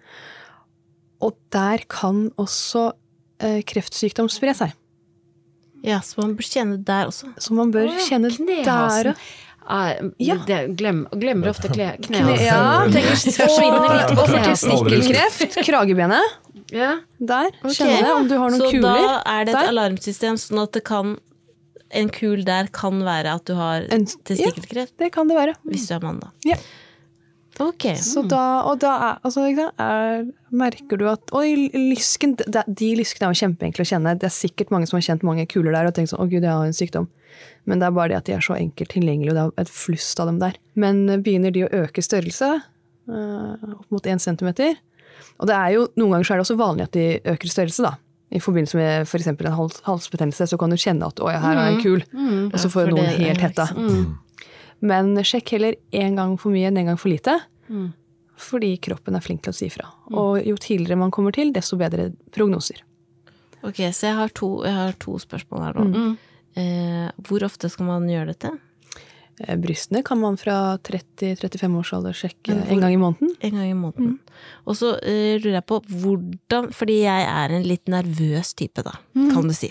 Og 1.24 1.34
der 1.52 1.82
kan 1.90 2.28
også 2.38 2.92
eh, 3.42 3.62
kreftsykdom 3.66 4.30
spre 4.32 4.54
seg. 4.56 4.76
Ja, 5.84 5.98
så 6.00 6.18
man 6.22 6.36
bør 6.36 6.46
kjenne 6.48 6.78
der 6.84 7.06
også. 7.10 7.28
Så 7.38 7.52
man 7.54 7.70
bør 7.74 7.86
oh, 7.88 7.92
ja, 7.92 8.06
kjenne 8.08 8.30
knehasen. 8.34 9.12
der 9.12 9.14
Ah, 9.68 9.96
Ja. 10.22 10.36
det, 10.46 10.76
glem, 10.78 11.06
glemmer 11.10 11.48
ofte 11.50 11.66
kle, 11.68 11.96
Kne, 11.98 12.20
knehasen. 12.22 12.44
ja, 12.46 12.84
tenker 12.86 13.16
forsvinner 13.34 13.96
litt 13.96 14.12
og 14.14 14.20
for 14.28 14.38
testikkelkreft, 14.46 15.56
kragebenet, 15.66 16.36
Ja. 16.70 16.92
der. 17.18 17.50
Ok. 17.64 17.74
Kjenne 17.74 17.96
det, 18.04 18.12
om 18.14 18.28
du 18.30 18.36
har 18.38 18.50
noen 18.54 18.60
så 18.62 18.70
kuler. 18.70 18.82
da 18.82 19.22
er 19.26 19.44
det 19.44 19.54
et 19.54 19.58
der. 19.58 19.68
alarmsystem, 19.74 20.38
sånn 20.38 20.62
at 20.62 20.72
det 20.72 20.84
kan 20.84 21.16
En 21.94 22.08
kul 22.10 22.42
der 22.42 22.66
kan 22.74 22.98
være 23.06 23.34
at 23.36 23.44
du 23.46 23.54
har 23.54 23.84
testikkelkreft? 23.86 24.94
Ja, 24.98 25.04
Det 25.04 25.12
kan 25.14 25.28
det 25.28 25.36
være. 25.36 25.52
hvis 25.70 25.86
du 25.86 25.94
er 25.94 26.00
mann, 26.02 26.18
da. 26.18 26.30
Ja. 26.44 26.56
Ok. 27.62 27.86
Så 27.96 28.22
da, 28.28 28.62
og 28.68 28.80
da 28.82 28.92
er, 28.94 29.20
altså, 29.24 29.46
ikke 29.48 29.64
sant, 29.68 29.80
er, 29.80 30.26
merker 30.56 31.00
du 31.00 31.06
at 31.08 31.32
Oi, 31.36 31.70
lysken 31.72 32.34
de, 32.36 32.62
de 32.68 32.88
lyskene 32.98 33.28
er 33.28 33.32
jo 33.34 33.40
kjempeenkle 33.46 33.84
å 33.86 33.88
kjenne. 33.88 34.12
Det 34.20 34.28
er 34.28 34.34
sikkert 34.34 34.72
mange 34.74 34.88
som 34.90 34.98
har 34.98 35.06
kjent 35.08 35.24
mange 35.26 35.46
kuler 35.48 35.72
der 35.72 35.88
og 35.88 35.94
tenkt 35.96 36.12
sånn 36.12 36.20
å 36.24 36.28
gud, 36.28 36.42
jeg 36.44 36.52
har 36.52 36.66
en 36.68 36.76
sykdom. 36.76 37.08
Men 37.66 37.80
det 37.80 37.88
er 37.88 37.96
bare 37.96 38.08
det 38.12 38.18
at 38.20 38.28
de 38.28 38.36
er 38.36 38.44
så 38.44 38.56
enkelt 38.56 38.92
tilgjengelige, 38.92 39.32
og 39.32 39.36
det 39.36 39.44
er 39.60 39.66
et 39.66 39.72
flust 39.72 40.20
av 40.22 40.28
dem 40.30 40.38
der. 40.40 40.56
Men 40.78 41.04
begynner 41.24 41.52
de 41.52 41.64
å 41.66 41.72
øke 41.84 42.04
størrelse, 42.04 42.50
øh, 43.08 43.70
opp 43.76 43.90
mot 43.92 44.02
én 44.08 44.20
centimeter 44.22 44.76
Og 45.40 45.46
det 45.48 45.54
er 45.56 45.70
jo, 45.74 45.86
noen 45.96 46.14
ganger 46.14 46.24
så 46.24 46.32
er 46.34 46.38
det 46.38 46.44
også 46.46 46.56
vanlig 46.60 46.84
at 46.86 46.92
de 46.96 47.06
øker 47.24 47.48
størrelse, 47.52 47.82
da. 47.84 47.96
I 48.32 48.40
forbindelse 48.42 48.76
med 48.76 49.06
f.eks. 49.06 49.26
en 49.28 49.52
hals, 49.54 49.80
halsbetennelse, 49.86 50.46
så 50.50 50.58
kan 50.58 50.70
du 50.72 50.76
kjenne 50.76 51.06
at 51.06 51.20
'å 51.20 51.28
ja, 51.30 51.38
her 51.40 51.56
er 51.56 51.68
en 51.72 51.80
kul', 51.82 52.04
Mm. 52.12 52.46
og 52.52 52.58
så 52.58 52.68
får 52.72 52.88
ja, 52.88 52.90
noen 52.94 53.04
det 53.06 53.18
helt 53.20 53.40
hetta. 53.40 53.66
Mm. 53.76 54.18
Men 54.84 55.14
sjekk 55.24 55.54
heller 55.56 55.76
én 55.96 56.18
gang 56.18 56.34
for 56.40 56.52
mye 56.52 56.68
enn 56.68 56.80
én 56.80 56.90
gang 56.90 56.98
for 57.00 57.12
lite. 57.12 57.38
Mm. 57.68 57.92
Fordi 58.36 58.74
kroppen 58.84 59.16
er 59.16 59.24
flink 59.24 59.42
til 59.46 59.54
å 59.54 59.56
si 59.56 59.70
fra. 59.72 59.88
Og 60.12 60.42
jo 60.44 60.58
tidligere 60.60 61.00
man 61.00 61.14
kommer 61.14 61.32
til, 61.32 61.54
desto 61.56 61.78
bedre 61.80 62.10
prognoser. 62.36 62.82
Ok, 63.64 63.80
så 63.96 64.10
jeg 64.10 64.16
har 64.18 64.32
to, 64.36 64.50
jeg 64.66 64.76
har 64.76 64.96
to 65.02 65.16
spørsmål 65.22 65.64
her 65.64 65.78
nå. 65.78 65.86
Mm. 65.90 66.16
Eh, 66.56 67.06
hvor 67.28 67.44
ofte 67.48 67.70
skal 67.72 67.88
man 67.88 68.08
gjøre 68.10 68.34
dette? 68.34 68.52
Eh, 69.40 69.56
Brystene 69.56 70.02
kan 70.02 70.18
man 70.18 70.36
fra 70.36 70.76
30-35 70.76 71.78
års 71.78 71.92
alder 71.92 72.14
sjekke 72.16 72.54
en 72.56 72.80
gang 72.80 72.94
i 72.94 73.00
måneden. 73.00 73.34
En 73.44 73.58
gang 73.58 73.70
i 73.70 73.74
måneden. 73.76 74.14
Og 74.68 74.76
så 74.78 74.94
uh, 74.96 75.36
lurer 75.40 75.58
jeg 75.58 75.64
på 75.64 75.78
hvordan 75.88 76.66
Fordi 76.76 76.96
jeg 77.00 77.24
er 77.24 77.54
en 77.56 77.64
litt 77.64 77.88
nervøs 77.88 78.52
type, 78.56 78.84
da, 78.84 78.92
kan 79.32 79.48
du 79.48 79.54
si. 79.56 79.70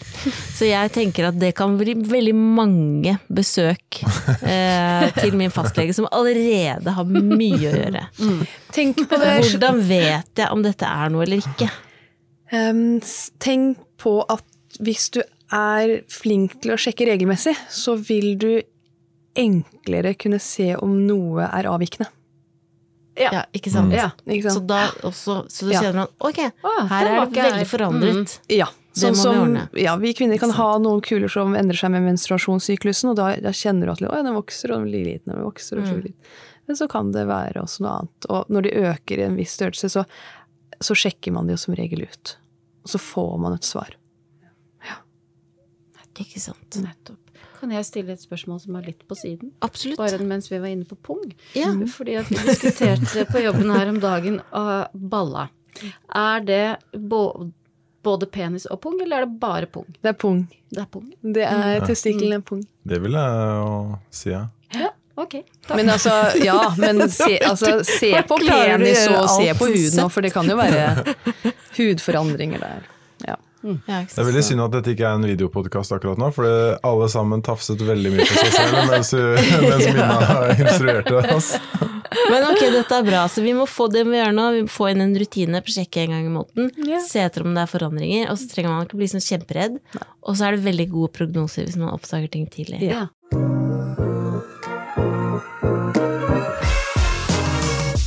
Så 0.56 0.70
jeg 0.70 0.94
tenker 0.96 1.30
at 1.30 1.40
det 1.42 1.54
kan 1.58 1.78
bli 1.80 1.96
veldig 1.98 2.36
mange 2.36 3.18
besøk 3.30 4.02
uh, 4.06 5.06
til 5.22 5.38
min 5.38 5.54
fastlege 5.54 5.96
som 5.98 6.10
allerede 6.12 6.96
har 6.98 7.10
mye 7.10 7.72
å 7.72 7.74
gjøre. 7.74 8.06
Det. 8.16 8.88
Hvordan 9.16 9.82
vet 9.90 10.44
jeg 10.44 10.52
om 10.52 10.66
dette 10.66 10.90
er 10.90 11.14
noe 11.14 11.26
eller 11.26 11.42
ikke? 11.42 11.70
Um, 12.54 13.00
tenk 13.42 13.82
på 14.02 14.20
at 14.30 14.46
hvis 14.84 15.10
du 15.16 15.24
er 15.54 16.00
flink 16.12 16.60
til 16.62 16.74
å 16.74 16.80
sjekke 16.80 17.08
regelmessig, 17.10 17.56
så 17.72 17.96
vil 17.98 18.34
du 18.42 18.50
enklere 19.36 20.14
kunne 20.18 20.40
se 20.42 20.72
om 20.76 20.96
noe 21.08 21.46
er 21.48 21.68
avvikende. 21.72 22.08
Ja, 23.16 23.46
ikke 23.56 23.72
sant? 23.72 23.94
Ja. 23.96 24.10
Ikke 24.28 24.52
Så 24.52 24.60
da 24.68 24.90
også, 25.08 25.46
så 25.48 25.68
da 25.70 25.72
Ja. 25.72 25.82
kjenner 25.86 25.96
man 25.96 26.08
ok, 26.20 26.40
her 26.90 27.06
er 27.08 27.26
det 27.30 27.44
veldig 27.44 27.68
forandret. 27.68 27.70
forandret. 27.70 28.40
Ja, 28.52 28.66
Det 28.96 29.12
må 29.14 29.16
som, 29.16 29.34
vi 29.36 29.40
ordne. 29.40 29.70
ja, 29.80 29.96
vi 29.96 30.14
kvinner 30.14 30.38
kan 30.40 30.50
ha 30.52 30.78
noen 30.80 31.02
kuler 31.02 31.30
som 31.32 31.56
endrer 31.56 31.78
seg 31.80 31.92
med 31.92 32.04
menstruasjonssyklusen, 32.04 33.10
og 33.12 33.16
da, 33.16 33.36
da 33.40 33.50
kjenner 33.56 33.86
du 33.88 33.92
at 33.92 34.00
å, 34.12 34.24
den 34.24 34.36
vokser 34.36 34.72
og 34.72 34.82
den 34.84 34.90
blir 34.92 35.06
liten, 35.06 35.32
og 35.32 35.38
den 35.40 35.46
vokser 35.48 35.78
og 35.80 35.88
Mm. 35.88 36.04
liten. 36.04 36.14
Men 36.68 36.76
så 36.76 36.90
kan 36.90 37.12
det 37.14 37.28
være 37.28 37.62
også 37.62 37.80
noe 37.82 37.92
annet. 38.00 38.26
Og 38.30 38.50
når 38.50 38.62
de 38.64 38.72
øker 38.84 39.20
i 39.20 39.24
en 39.30 39.36
viss 39.38 39.56
størrelse, 39.56 39.88
så, 39.92 40.06
så 40.82 40.94
sjekker 40.96 41.32
man 41.32 41.46
det 41.48 41.54
jo 41.54 41.58
som 41.66 41.76
regel 41.76 42.02
ut. 42.04 42.36
Og 42.84 42.90
så 42.90 42.98
får 43.00 43.40
man 43.40 43.54
et 43.54 43.62
svar. 43.64 43.96
Ikke 46.16 46.40
sant. 46.40 46.78
Nettopp. 46.80 47.20
Kan 47.60 47.72
jeg 47.72 47.88
stille 47.88 48.16
et 48.16 48.22
spørsmål 48.24 48.60
som 48.64 48.78
er 48.80 48.90
litt 48.92 49.04
på 49.08 49.18
siden? 49.18 49.52
Absolutt. 49.66 50.00
Bare 50.02 50.20
mens 50.24 50.50
vi 50.52 50.60
var 50.60 50.72
inne 50.72 50.88
på 50.88 50.98
pung. 51.00 51.24
Ja. 51.58 51.72
Fordi 51.92 52.18
at 52.20 52.32
vi 52.32 52.40
diskuterte 52.48 53.26
på 53.32 53.44
jobben 53.44 53.72
her 53.72 53.92
om 53.92 54.00
dagen 54.04 54.42
uh, 54.52 54.88
balla. 54.94 55.48
Er 56.16 56.44
det 56.46 56.64
både 58.06 58.30
penis 58.32 58.68
og 58.72 58.80
pung, 58.84 59.00
eller 59.02 59.24
er 59.24 59.26
det 59.26 59.40
bare 59.42 59.70
pung? 59.72 59.88
Det 60.02 60.12
er 60.12 60.20
pung. 60.20 60.44
Det 60.72 60.84
er 60.84 60.92
pung. 60.92 61.08
Det 61.22 61.48
er 61.48 61.72
ja. 61.80 61.88
testiklene 61.88 62.42
pung. 62.46 62.62
Det 62.84 63.02
vil 63.04 63.18
jeg 63.18 63.58
jo 63.60 63.98
si, 64.12 64.30
ja. 64.30 64.46
Ja, 64.76 64.92
ok. 65.16 65.36
Men 65.76 65.90
altså, 65.90 66.14
ja, 66.44 66.60
men 66.78 67.08
se, 67.10 67.40
altså, 67.40 67.80
se 67.88 68.12
på 68.28 68.40
penis 68.44 69.08
og 69.10 69.30
se 69.38 69.50
på 69.58 69.72
huden 69.72 70.00
nå, 70.00 70.06
òg, 70.08 70.14
for 70.14 70.26
det 70.26 70.34
kan 70.36 70.52
jo 70.52 70.60
være 70.60 71.16
hudforandringer 71.78 72.64
der. 72.64 72.88
Ja. 73.26 73.40
Ja, 73.66 74.04
Det 74.06 74.22
er 74.22 74.30
veldig 74.30 74.46
synd 74.46 74.66
at 74.66 74.78
dette 74.78 74.94
ikke 74.94 75.08
er 75.10 75.18
en 75.20 75.26
videopodkast 75.26 75.96
akkurat 75.98 76.22
nå, 76.22 76.30
for 76.36 76.46
alle 76.86 77.10
sammen 77.12 77.44
tafset 77.46 77.82
veldig 77.82 78.14
mye 78.14 78.28
på 78.30 78.38
seg 78.38 78.54
selv 78.56 78.80
mens, 78.92 79.12
mens 79.70 79.90
Minna 79.90 80.46
instruerte 80.56 81.22
oss. 81.36 81.56
Men 82.32 82.46
ok, 82.48 82.62
dette 82.72 82.96
er 82.96 83.04
bra. 83.06 83.26
Så 83.32 83.44
vi 83.46 83.54
må 83.58 83.66
få 83.70 83.88
det 83.92 84.06
vi 84.08 84.20
gjør 84.20 84.36
nå, 84.36 84.46
vi 84.56 84.64
må 84.68 84.72
få 84.72 84.90
inn 84.94 85.04
en 85.04 85.18
rutine 85.20 85.62
på 85.66 85.74
sjekke 85.76 86.06
en 86.06 86.16
gang 86.16 86.30
i 86.30 86.34
måneden. 86.38 86.72
Yeah. 86.86 87.04
Se 87.04 87.24
etter 87.26 87.46
om 87.46 87.58
det 87.58 87.66
er 87.66 87.74
forandringer, 87.74 88.30
og 88.32 88.40
så 88.42 88.50
trenger 88.52 88.72
man 88.72 88.88
ikke 88.88 89.02
bli 89.02 89.12
sånn 89.12 89.26
kjemperedd. 89.26 89.82
Og 90.26 90.38
så 90.38 90.48
er 90.48 90.56
det 90.56 90.66
veldig 90.70 90.90
gode 90.94 91.14
prognoser 91.20 91.68
hvis 91.68 91.80
man 91.82 91.94
oppdager 91.94 92.32
ting 92.32 92.50
tidlig. 92.52 92.82
Ja. 92.86 93.08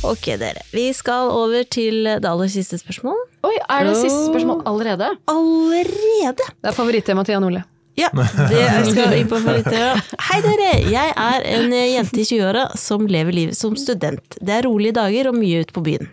Ok, 0.09 0.25
dere. 0.41 0.63
Vi 0.73 0.87
skal 0.97 1.29
over 1.29 1.65
til 1.69 2.07
det 2.07 2.25
aller 2.25 2.49
siste 2.49 2.79
spørsmål. 2.81 3.17
Oi, 3.45 3.55
er 3.61 3.85
det 3.85 3.97
siste 3.99 4.23
spørsmål 4.31 4.63
allerede? 4.69 5.11
Allerede! 5.29 6.47
Det 6.49 6.71
er 6.71 6.75
favorittemaet 6.75 7.29
til 7.29 7.37
Jan 7.37 7.45
Ole. 7.49 7.63
Ja, 7.99 8.09
det 8.51 8.63
skal 8.89 9.17
inn 9.19 9.29
på 9.29 9.37
favoritter. 9.43 9.99
Hei 10.29 10.39
dere! 10.45 10.69
Jeg 10.89 11.13
er 11.13 11.45
en 11.57 11.73
jente 11.75 12.23
i 12.23 12.25
20-åra 12.25 12.69
som 12.79 13.05
lever 13.11 13.35
livet 13.35 13.59
som 13.59 13.75
student. 13.77 14.39
Det 14.39 14.55
er 14.55 14.65
rolige 14.65 14.97
dager 14.97 15.29
og 15.29 15.37
mye 15.37 15.61
ute 15.65 15.75
på 15.75 15.83
byen. 15.85 16.09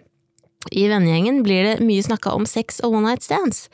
I 0.74 0.88
vennegjengen 0.90 1.44
blir 1.46 1.62
det 1.62 1.74
mye 1.86 2.02
snakka 2.02 2.32
om 2.34 2.46
sex 2.48 2.80
og 2.82 2.96
one 2.98 3.06
night 3.12 3.22
stands. 3.22 3.68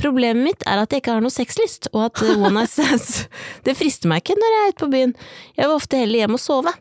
Problemet 0.00 0.44
mitt 0.44 0.64
er 0.68 0.82
at 0.82 0.92
jeg 0.92 1.00
ikke 1.00 1.14
har 1.16 1.24
noe 1.24 1.32
sexlyst, 1.32 1.88
og 1.94 2.10
at 2.10 2.20
one 2.36 2.52
night 2.58 2.72
stands 2.74 3.24
det 3.66 3.76
frister 3.78 4.10
meg 4.12 4.20
ikke 4.20 4.36
når 4.38 4.56
jeg 4.56 4.64
er 4.66 4.74
ute 4.74 4.82
på 4.84 4.90
byen. 4.92 5.14
Jeg 5.56 5.64
vil 5.70 5.78
ofte 5.78 6.02
heller 6.02 6.24
hjem 6.24 6.36
og 6.36 6.42
sove. 6.44 6.74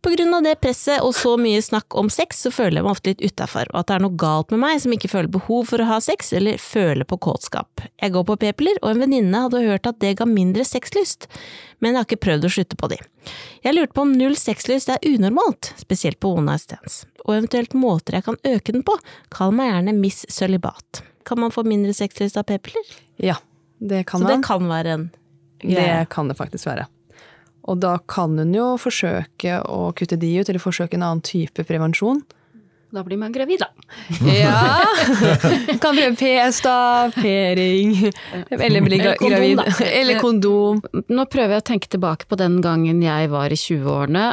Av 0.00 0.44
det 0.44 0.54
presset 0.62 1.02
og 1.04 1.12
så 1.12 1.34
mye 1.36 1.60
snakk 1.60 1.94
om 1.98 2.08
sex, 2.08 2.38
så 2.46 2.50
føler 2.50 2.78
jeg 2.78 2.84
meg 2.86 2.94
ofte 2.94 3.12
litt 3.12 3.20
utafor, 3.20 3.68
og 3.68 3.82
at 3.82 3.88
det 3.90 3.96
er 3.98 4.02
noe 4.06 4.16
galt 4.16 4.52
med 4.54 4.62
meg 4.62 4.78
som 4.80 4.94
ikke 4.94 5.10
føler 5.12 5.28
behov 5.32 5.66
for 5.68 5.82
å 5.82 5.88
ha 5.90 5.98
sex, 6.00 6.32
eller 6.32 6.56
føler 6.56 7.04
på 7.04 7.18
kåtskap. 7.20 7.82
Jeg 8.00 8.14
går 8.14 8.24
på 8.30 8.36
p-piller, 8.40 8.78
og 8.80 8.94
en 8.94 9.02
venninne 9.04 9.42
hadde 9.44 9.60
hørt 9.66 9.88
at 9.90 9.98
det 10.00 10.14
ga 10.16 10.24
mindre 10.28 10.64
sexlyst, 10.64 11.28
men 11.80 11.92
jeg 11.92 12.00
har 12.00 12.08
ikke 12.08 12.24
prøvd 12.24 12.48
å 12.48 12.52
slutte 12.54 12.78
på 12.80 12.88
de. 12.94 12.96
Jeg 13.66 13.76
lurte 13.76 13.96
på 13.98 14.06
om 14.06 14.14
null 14.16 14.38
sexlyst 14.40 14.88
er 14.94 15.04
unormalt, 15.04 15.74
spesielt 15.82 16.20
på 16.24 16.32
one 16.38 16.48
night 16.48 16.64
stands, 16.64 17.02
og 17.26 17.34
eventuelt 17.36 17.76
måter 17.76 18.16
jeg 18.16 18.28
kan 18.30 18.40
øke 18.54 18.72
den 18.72 18.86
på, 18.86 18.96
kall 19.36 19.52
meg 19.56 19.68
gjerne 19.68 19.96
Miss 19.98 20.22
Sølibat. 20.32 21.02
Kan 21.28 21.42
man 21.44 21.52
få 21.52 21.66
mindre 21.68 21.92
sexlyst 21.96 22.40
av 22.40 22.48
p-piller? 22.48 22.96
Ja, 23.20 23.36
det 23.84 24.06
kan 24.08 24.24
Så 24.24 24.32
det 24.32 24.40
kan 24.48 24.64
være 24.70 24.96
en 24.96 25.06
greie? 25.60 26.00
Det 26.00 26.08
kan 26.16 26.32
det 26.32 26.38
faktisk 26.40 26.70
være. 26.72 26.88
Og 27.68 27.80
da 27.82 27.96
kan 28.08 28.38
hun 28.40 28.52
jo 28.56 28.74
forsøke 28.80 29.60
å 29.68 29.90
kutte 29.96 30.18
de 30.20 30.34
ut, 30.40 30.48
eller 30.48 30.62
forsøke 30.62 30.96
en 30.96 31.06
annen 31.06 31.24
type 31.24 31.64
prevensjon. 31.68 32.22
Da 32.90 33.04
blir 33.06 33.20
man 33.20 33.32
gravid, 33.32 33.60
da. 33.62 33.68
Ja! 34.34 34.82
Kan 35.82 35.94
prøve 35.94 36.16
PS, 36.18 36.58
da. 36.64 37.10
p-ring, 37.14 37.94
eller 38.50 38.82
bli 38.82 38.98
gravid. 38.98 39.22
Eller 39.22 39.38
kondom, 39.38 39.60
da. 39.60 39.86
Eller 39.86 40.18
kondom. 40.18 40.80
Nå 41.06 41.26
prøver 41.30 41.54
jeg 41.54 41.62
å 41.62 41.68
tenke 41.70 41.90
tilbake 41.92 42.26
på 42.26 42.38
den 42.40 42.58
gangen 42.64 43.02
jeg 43.04 43.30
var 43.30 43.54
i 43.54 43.58
20-årene, 43.58 44.24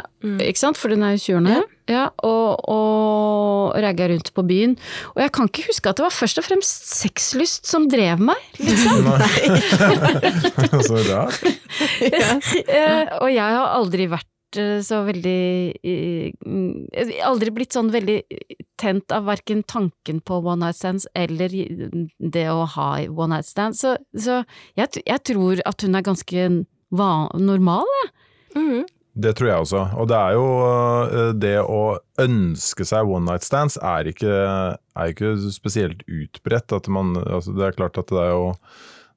ikke 0.42 0.64
sant, 0.64 0.80
for 0.80 0.90
den 0.90 1.06
er 1.06 1.14
jo 1.14 1.22
20-årene, 1.28 1.60
ja, 1.60 1.66
og, 1.88 2.64
og 2.68 3.76
ragga 3.82 4.08
rundt 4.12 4.32
på 4.36 4.44
byen. 4.46 4.74
Og 5.14 5.22
jeg 5.24 5.32
kan 5.34 5.48
ikke 5.50 5.68
huske 5.68 5.90
at 5.90 5.98
det 5.98 6.06
var 6.06 6.14
først 6.14 6.40
og 6.40 6.46
fremst 6.46 6.90
sexlyst 6.98 7.68
som 7.68 7.88
drev 7.90 8.20
meg, 8.30 8.40
liksom. 8.60 9.08
Så 10.88 11.04
rart. 11.10 11.44
Eh, 12.68 13.04
og 13.20 13.28
jeg 13.30 13.54
har 13.54 13.72
aldri 13.76 14.06
vært 14.10 14.56
eh, 14.58 14.78
så 14.84 15.00
veldig 15.06 15.78
mm, 15.78 16.88
Aldri 17.28 17.52
blitt 17.54 17.76
sånn 17.76 17.90
veldig 17.92 18.16
tent 18.80 19.14
av 19.14 19.26
verken 19.28 19.62
tanken 19.68 20.20
på 20.24 20.40
one 20.40 20.64
night 20.64 20.78
stands 20.78 21.06
eller 21.18 21.52
det 21.52 22.46
å 22.50 22.66
ha 22.74 22.88
one 23.08 23.36
night 23.36 23.48
stands. 23.48 23.82
Så, 23.84 23.96
så 24.16 24.42
jeg, 24.78 25.02
jeg 25.04 25.24
tror 25.30 25.62
at 25.68 25.84
hun 25.86 25.98
er 25.98 26.06
ganske 26.06 26.48
normal, 26.90 27.98
jeg. 28.02 28.14
Mhm. 28.58 28.86
Det 29.18 29.32
tror 29.34 29.48
jeg 29.50 29.64
også. 29.64 29.80
Og 29.98 30.06
det 30.10 30.18
er 30.18 30.36
jo 30.36 30.44
øh, 30.62 31.32
det 31.34 31.56
å 31.64 31.82
ønske 32.22 32.86
seg 32.86 33.08
one 33.10 33.26
night 33.26 33.46
stands 33.46 33.78
er 33.82 34.06
ikke, 34.12 34.36
er 34.78 35.10
ikke 35.10 35.32
spesielt 35.54 36.04
utbredt. 36.06 36.74
At 36.76 36.86
man, 36.92 37.16
altså 37.24 37.56
det 37.56 37.66
er 37.66 37.76
klart 37.80 37.98
at 37.98 38.14
det 38.14 38.22
er 38.22 38.30
jo 38.36 38.54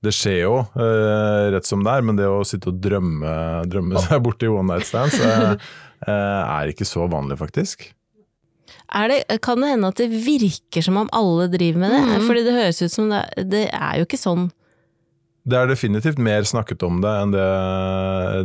det 0.01 0.13
skjer 0.17 0.39
jo 0.47 0.55
øh, 0.81 1.47
rett 1.53 1.67
som 1.67 1.83
det 1.85 1.93
er, 1.93 2.05
men 2.05 2.17
det 2.17 2.25
å 2.25 2.41
sitte 2.47 2.71
og 2.71 2.79
drømme, 2.81 3.33
drømme 3.69 4.01
seg 4.01 4.23
borti 4.25 4.47
i 4.47 4.53
one 4.53 4.73
night 4.73 4.89
stands 4.89 5.19
øh, 5.21 5.51
øh, 5.53 6.39
er 6.57 6.71
ikke 6.71 6.87
så 6.89 7.05
vanlig, 7.11 7.37
faktisk. 7.37 7.91
Er 8.91 9.11
det, 9.11 9.19
kan 9.45 9.61
det 9.61 9.69
hende 9.71 9.91
at 9.93 10.01
det 10.01 10.09
virker 10.09 10.83
som 10.83 10.97
om 10.99 11.11
alle 11.15 11.45
driver 11.53 11.83
med 11.83 11.93
det? 11.93 12.01
Mm. 12.07 12.25
Fordi 12.27 12.43
det 12.47 12.55
høres 12.57 12.81
ut 12.81 12.95
som 12.95 13.13
det, 13.13 13.21
det 13.51 13.67
er 13.69 13.99
jo 13.99 14.07
ikke 14.09 14.19
sånn. 14.19 14.49
Det 15.41 15.57
er 15.57 15.69
definitivt 15.71 16.19
mer 16.21 16.45
snakket 16.45 16.83
om 16.85 16.99
det 17.01 17.11
enn 17.17 17.31
det 17.33 17.45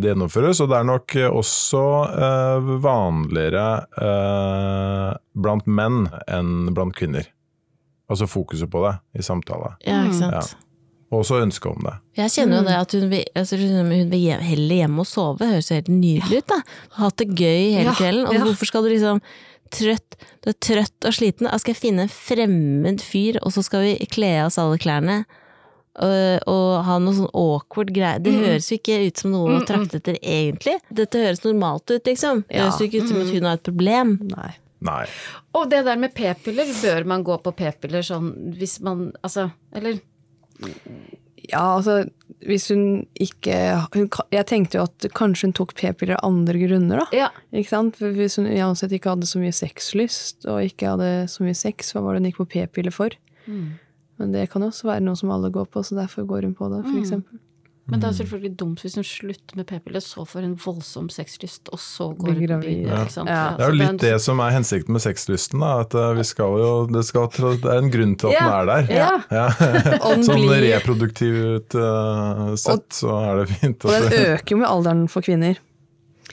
det 0.01 0.13
gjennomføres, 0.13 0.63
og 0.65 0.71
det 0.73 0.79
er 0.79 0.87
nok 0.89 1.17
også 1.29 1.83
eh, 2.27 2.69
vanligere 2.85 3.67
eh, 4.01 5.11
blant 5.37 5.67
menn 5.69 6.07
enn 6.25 6.71
blant 6.77 6.97
kvinner. 6.97 7.29
Altså 8.09 8.29
fokuset 8.31 8.71
på 8.73 8.81
det 8.87 8.95
i 9.19 9.27
samtale. 9.27 9.75
Ja, 9.85 10.05
ikke 10.07 10.21
sant. 10.23 10.39
sant? 10.41 10.63
Og 11.13 11.21
også 11.21 11.39
ønsket 11.39 11.69
om 11.71 11.85
det. 11.87 11.93
Jeg 12.19 12.33
kjenner 12.35 12.61
jo 12.61 12.67
det 12.67 12.77
at 12.81 12.95
hun 12.97 13.05
vil, 13.13 13.27
altså, 13.39 13.59
hun 13.61 13.93
vil 14.11 14.25
heller 14.43 14.81
hjemme 14.81 15.05
og 15.05 15.07
sove, 15.07 15.47
høres 15.47 15.71
helt 15.75 15.91
nydelig 15.93 16.41
ut 16.43 16.49
da. 16.51 16.59
Hatt 16.99 17.21
det 17.23 17.29
gøy 17.31 17.77
hele 17.77 17.93
Ja, 17.93 17.95
kvelden, 17.95 18.25
og 18.27 18.35
ja. 18.35 18.43
hvorfor 18.43 18.71
skal 18.73 18.87
du 18.87 18.91
liksom 18.91 19.21
trøtt, 19.75 20.17
du 20.43 20.51
er 20.51 20.57
trøtt 20.63 21.07
og 21.07 21.15
sliten, 21.15 21.47
da 21.51 21.59
skal 21.63 21.75
jeg 21.75 21.83
finne 21.83 22.07
en 22.07 22.13
fremmed 22.13 23.03
fyr, 23.03 23.39
og 23.43 23.55
så 23.55 23.63
skal 23.67 23.85
vi 23.87 24.09
kle 24.11 24.33
av 24.41 24.49
oss 24.51 24.59
alle 24.63 24.79
klærne, 24.83 25.21
og, 25.99 26.43
og 26.47 26.85
ha 26.85 26.99
noe 26.99 27.15
sånn 27.15 27.31
awkward 27.35 27.93
greie. 27.95 28.19
Det 28.23 28.33
Mm. 28.35 28.45
høres 28.45 28.71
jo 28.71 28.77
ikke 28.79 29.07
ut 29.07 29.17
som 29.19 29.31
noe 29.33 29.59
å 29.61 29.65
trakte 29.67 29.97
etter 30.01 30.19
egentlig. 30.23 30.77
Dette 30.93 31.19
høres 31.19 31.43
normalt 31.45 31.91
ut, 31.91 32.05
liksom. 32.05 32.45
Det 32.49 32.61
høres 32.61 32.79
jo 32.81 32.87
ikke 32.87 33.03
ut 33.03 33.09
som 33.09 33.21
at 33.21 33.27
Mm. 33.27 33.33
hun 33.35 33.45
har 33.45 33.55
et 33.55 33.63
problem. 33.63 34.19
Nei. 34.37 34.55
Nei. 34.83 35.07
Og 35.55 35.71
det 35.71 35.85
der 35.87 35.97
med 35.97 36.13
p-piller, 36.15 36.67
bør 36.83 37.07
man 37.07 37.25
gå 37.25 37.39
på 37.43 37.55
p-piller 37.57 38.03
sånn 38.05 38.55
hvis 38.59 38.81
man 38.81 39.13
Altså, 39.25 39.51
eller 39.75 39.99
Ja, 41.49 41.77
altså, 41.79 42.09
hvis 42.43 42.69
hun 42.73 43.07
ikke 43.23 43.55
hun, 43.95 44.09
Jeg 44.33 44.47
tenkte 44.47 44.79
jo 44.81 44.83
at 44.89 45.07
kanskje 45.15 45.47
hun 45.49 45.53
tok 45.53 45.75
p-piller 45.79 46.17
av 46.19 46.25
andre 46.33 46.59
grunner, 46.59 46.99
da. 47.05 47.07
Ja. 47.17 47.29
Ikke 47.55 47.69
sant? 47.71 47.97
For 47.97 48.11
Hvis 48.13 48.37
hun 48.37 48.47
uansett 48.51 48.93
ikke 48.93 49.13
hadde 49.15 49.29
så 49.31 49.39
mye 49.41 49.55
sexlyst, 49.55 50.45
og 50.47 50.61
ikke 50.67 50.91
hadde 50.97 51.11
så 51.31 51.45
mye 51.47 51.55
sex, 51.57 51.93
hva 51.93 52.03
var 52.03 52.15
det 52.15 52.23
hun 52.23 52.31
gikk 52.33 52.41
på 52.45 52.49
p-piller 52.57 52.93
for? 52.93 53.11
Mm. 53.47 53.79
Men 54.19 54.33
det 54.33 54.47
kan 54.51 54.63
jo 54.63 54.69
også 54.73 54.89
være 54.89 55.01
noe 55.05 55.17
som 55.17 55.31
alle 55.31 55.51
går 55.53 55.67
på, 55.69 55.83
så 55.85 55.95
derfor 55.99 56.25
går 56.27 56.43
hun 56.49 56.55
på 56.55 56.69
det, 56.73 56.85
for 56.85 56.93
Mm. 56.97 57.03
eksempel. 57.03 57.39
Men 57.89 58.01
det 58.01 58.09
er 58.09 58.15
selvfølgelig 58.19 58.57
dumt 58.59 58.81
hvis 58.83 58.95
hun 58.99 59.05
slutter 59.07 59.55
med 59.57 59.67
p-piller, 59.69 60.01
så 60.03 60.25
får 60.27 60.41
hun 60.43 60.57
voldsom 60.59 61.07
sexlyst, 61.09 61.69
og 61.71 61.79
så 61.79 62.09
går 62.19 62.33
hun 62.35 62.47
gravid. 62.47 62.81
Ja. 62.83 63.05
Ja. 63.15 63.55
Det 63.55 63.63
er 63.63 63.71
jo 63.71 63.77
litt 63.79 64.01
det 64.03 64.21
som 64.25 64.41
er 64.43 64.51
hensikten 64.51 64.91
med 64.97 65.03
sexlysten. 65.05 65.61
Da, 65.63 65.81
at 65.85 65.95
eh, 65.95 66.09
vi 66.19 66.25
skal 66.27 66.59
jo, 66.59 66.73
det, 66.91 67.05
skal, 67.07 67.29
det 67.31 67.63
er 67.71 67.79
en 67.79 67.91
grunn 67.95 68.17
til 68.19 68.33
at 68.33 68.41
den 68.41 68.49
Ja. 68.49 68.59
er 68.59 68.67
der. 68.67 68.91
Ja. 68.91 69.11
Ja. 69.31 69.47
Og 70.09 70.25
Sånn 70.27 70.49
reproduktivt 70.51 71.75
uh, 71.79 72.57
sett, 72.59 72.89
så 72.91 73.13
er 73.23 73.45
det 73.45 73.49
fint. 73.55 73.85
og 73.87 73.91
den 73.93 74.13
øker 74.35 74.51
jo 74.57 74.57
med 74.65 74.69
alderen 74.69 75.07
for 75.09 75.23
kvinner. 75.23 75.55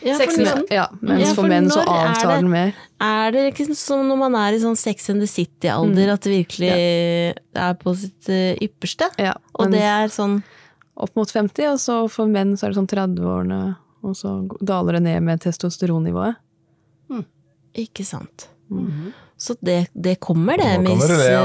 Ja, 0.04 0.16
for 0.18 0.24
Sexlysten? 0.26 0.66
Ja, 0.70 0.88
mens 1.01 1.22
Ja, 1.22 1.28
for 1.34 1.41
for 1.43 1.49
menn 1.49 1.70
så 1.72 1.84
avtar 1.86 2.28
det- 2.34 2.41
den 2.41 2.49
mer. 2.51 2.74
Er 3.01 3.32
det 3.32 3.43
ikke 3.54 3.76
som 3.76 4.08
når 4.10 4.18
man 4.18 4.36
er 4.36 4.54
i 4.54 4.60
sånn 4.60 4.78
Sex 4.78 5.10
and 5.10 5.22
the 5.22 5.28
City-alder, 5.28 6.14
at 6.14 6.22
det 6.22 6.45
virkelig 6.45 6.70
er 7.56 7.74
på 7.76 7.95
sitt 7.95 8.30
eh, 8.30 8.56
ypperste? 8.62 9.10
Ja, 9.18 9.34
Og 9.56 9.72
det 9.72 9.82
er 9.82 10.08
sånn 10.08 10.43
opp 10.97 11.16
mot 11.16 11.28
50, 11.32 11.66
og 11.72 11.80
så 11.80 12.10
for 12.10 12.28
menn 12.28 12.54
så 12.56 12.66
er 12.68 12.74
det 12.74 12.78
sånn 12.78 12.88
30-årene, 12.88 13.76
og 14.04 14.14
så 14.16 14.47
daler 14.64 14.93
det 14.93 15.04
ned 15.04 15.24
med 15.24 15.39
testosteronnivået. 15.41 16.36
Ikke 17.76 18.06
sant. 18.06 18.49
Så 19.43 19.55
det, 19.59 19.87
det 19.91 20.15
kommer, 20.23 20.55
det, 20.57 20.77
Miss 20.85 21.03
det, 21.09 21.31
ja. 21.33 21.43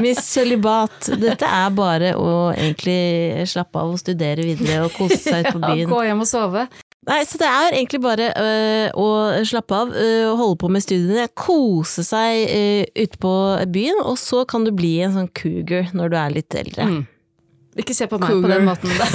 Miss 0.04 0.22
Sølibat. 0.24 1.10
Dette 1.20 1.44
er 1.44 1.74
bare 1.76 2.14
å 2.16 2.30
egentlig 2.54 3.44
slappe 3.50 3.76
av 3.82 3.92
og 3.92 4.00
studere 4.00 4.40
videre 4.46 4.86
og 4.86 4.94
kose 4.96 5.20
seg 5.20 5.44
ut 5.44 5.52
på 5.52 5.60
Ja, 5.64 5.74
byen. 5.74 5.90
gå 5.92 6.00
hjem 6.06 6.24
og 6.24 6.30
sove. 6.30 6.64
Nei, 7.04 7.20
så 7.28 7.36
det 7.42 7.48
er 7.50 7.74
egentlig 7.76 8.00
bare 8.00 8.30
øh, 8.40 8.86
å 8.96 9.08
slappe 9.44 9.76
av 9.76 9.92
øh, 9.92 10.30
holde 10.40 10.56
på 10.62 10.70
med 10.72 10.80
studiene, 10.86 11.26
kose 11.36 12.00
seg 12.08 12.46
øh, 12.48 12.84
ute 13.04 13.20
på 13.20 13.34
byen, 13.74 14.00
og 14.08 14.16
så 14.20 14.46
kan 14.48 14.64
du 14.64 14.72
bli 14.72 14.94
en 15.04 15.12
sånn 15.18 15.28
cougar 15.36 15.92
når 15.92 16.14
du 16.14 16.16
er 16.22 16.38
litt 16.38 16.56
eldre. 16.56 16.88
Mm. 16.88 17.02
Ikke 17.74 17.94
se 17.96 18.06
på 18.06 18.18
meg 18.22 18.30
Cougar. 18.30 18.44
på 18.44 18.48
den 18.54 18.64
måten. 18.68 18.90
Da. 18.98 19.06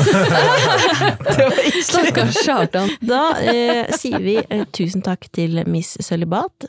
Stakkars 1.90 2.42
Kjartan. 2.44 2.92
Da 3.00 3.22
eh, 3.40 3.86
sier 4.00 4.20
vi 4.24 4.36
eh, 4.42 4.66
tusen 4.76 5.04
takk 5.06 5.30
til 5.36 5.64
Miss 5.70 5.96
Sølibat. 6.04 6.68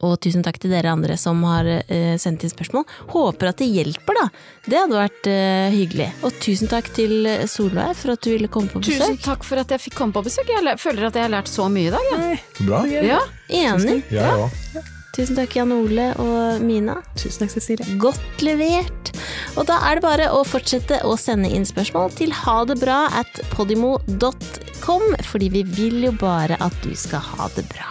Og 0.00 0.16
tusen 0.24 0.40
takk 0.44 0.56
til 0.62 0.72
dere 0.72 0.92
andre 0.94 1.16
som 1.20 1.42
har 1.44 1.66
eh, 1.68 2.14
sendt 2.20 2.44
inn 2.46 2.52
spørsmål. 2.52 2.86
Håper 3.12 3.50
at 3.50 3.60
det 3.60 3.68
hjelper, 3.68 4.16
da. 4.16 4.26
Det 4.64 4.80
hadde 4.80 4.96
vært 4.96 5.28
eh, 5.30 5.76
hyggelig. 5.76 6.08
Og 6.24 6.40
tusen 6.40 6.72
takk 6.72 6.88
til 6.96 7.28
øh, 7.28 7.44
Solveig 7.50 7.92
for 8.00 8.16
at 8.16 8.24
du 8.24 8.32
ville 8.32 8.48
komme 8.48 8.72
på 8.72 8.80
besøk. 8.80 9.04
Tusen 9.04 9.20
takk 9.26 9.44
for 9.46 9.60
at 9.60 9.76
jeg 9.76 9.84
fikk 9.84 9.98
komme 10.00 10.16
på 10.16 10.24
besøk. 10.24 10.50
Jeg 10.50 10.80
føler 10.80 11.10
at 11.10 11.20
jeg 11.20 11.28
har 11.28 11.36
lært 11.36 11.52
så 11.52 11.68
mye 11.72 11.92
i 11.92 11.94
dag. 11.94 12.10
Ja. 12.10 12.34
bra. 12.64 12.84
Ja. 12.90 13.22
Enig. 13.52 14.02
Jeg 14.14 14.44
òg. 14.48 14.92
Tusen 15.14 15.36
takk, 15.38 15.54
Jan 15.54 15.70
Ole 15.70 16.08
og 16.18 16.62
Mina. 16.64 16.96
Tusen 17.14 17.44
takk, 17.44 17.52
Cecilie. 17.54 17.98
Godt 18.02 18.42
levert. 18.42 19.12
Og 19.54 19.68
da 19.68 19.78
er 19.86 19.98
det 19.98 20.04
bare 20.04 20.30
å 20.34 20.42
fortsette 20.46 20.98
å 21.06 21.14
sende 21.20 21.50
inn 21.54 21.66
spørsmål 21.68 22.10
til 22.18 22.34
hadebra 22.34 23.04
at 23.20 23.38
podimo.com, 23.54 25.04
fordi 25.30 25.50
vi 25.54 25.62
vil 25.76 26.08
jo 26.08 26.14
bare 26.18 26.58
at 26.58 26.74
du 26.82 26.90
skal 26.98 27.22
ha 27.34 27.46
det 27.54 27.66
bra. 27.70 27.90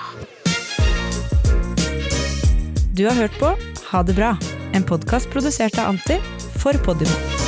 Du 2.94 3.08
har 3.08 3.16
hørt 3.18 3.40
på 3.42 3.56
Ha 3.94 4.02
det 4.02 4.16
bra, 4.18 4.32
en 4.74 4.86
podkast 4.90 5.30
produsert 5.30 5.78
av 5.78 5.94
Anti 5.94 6.18
for 6.58 6.74
Podimo. 6.82 7.43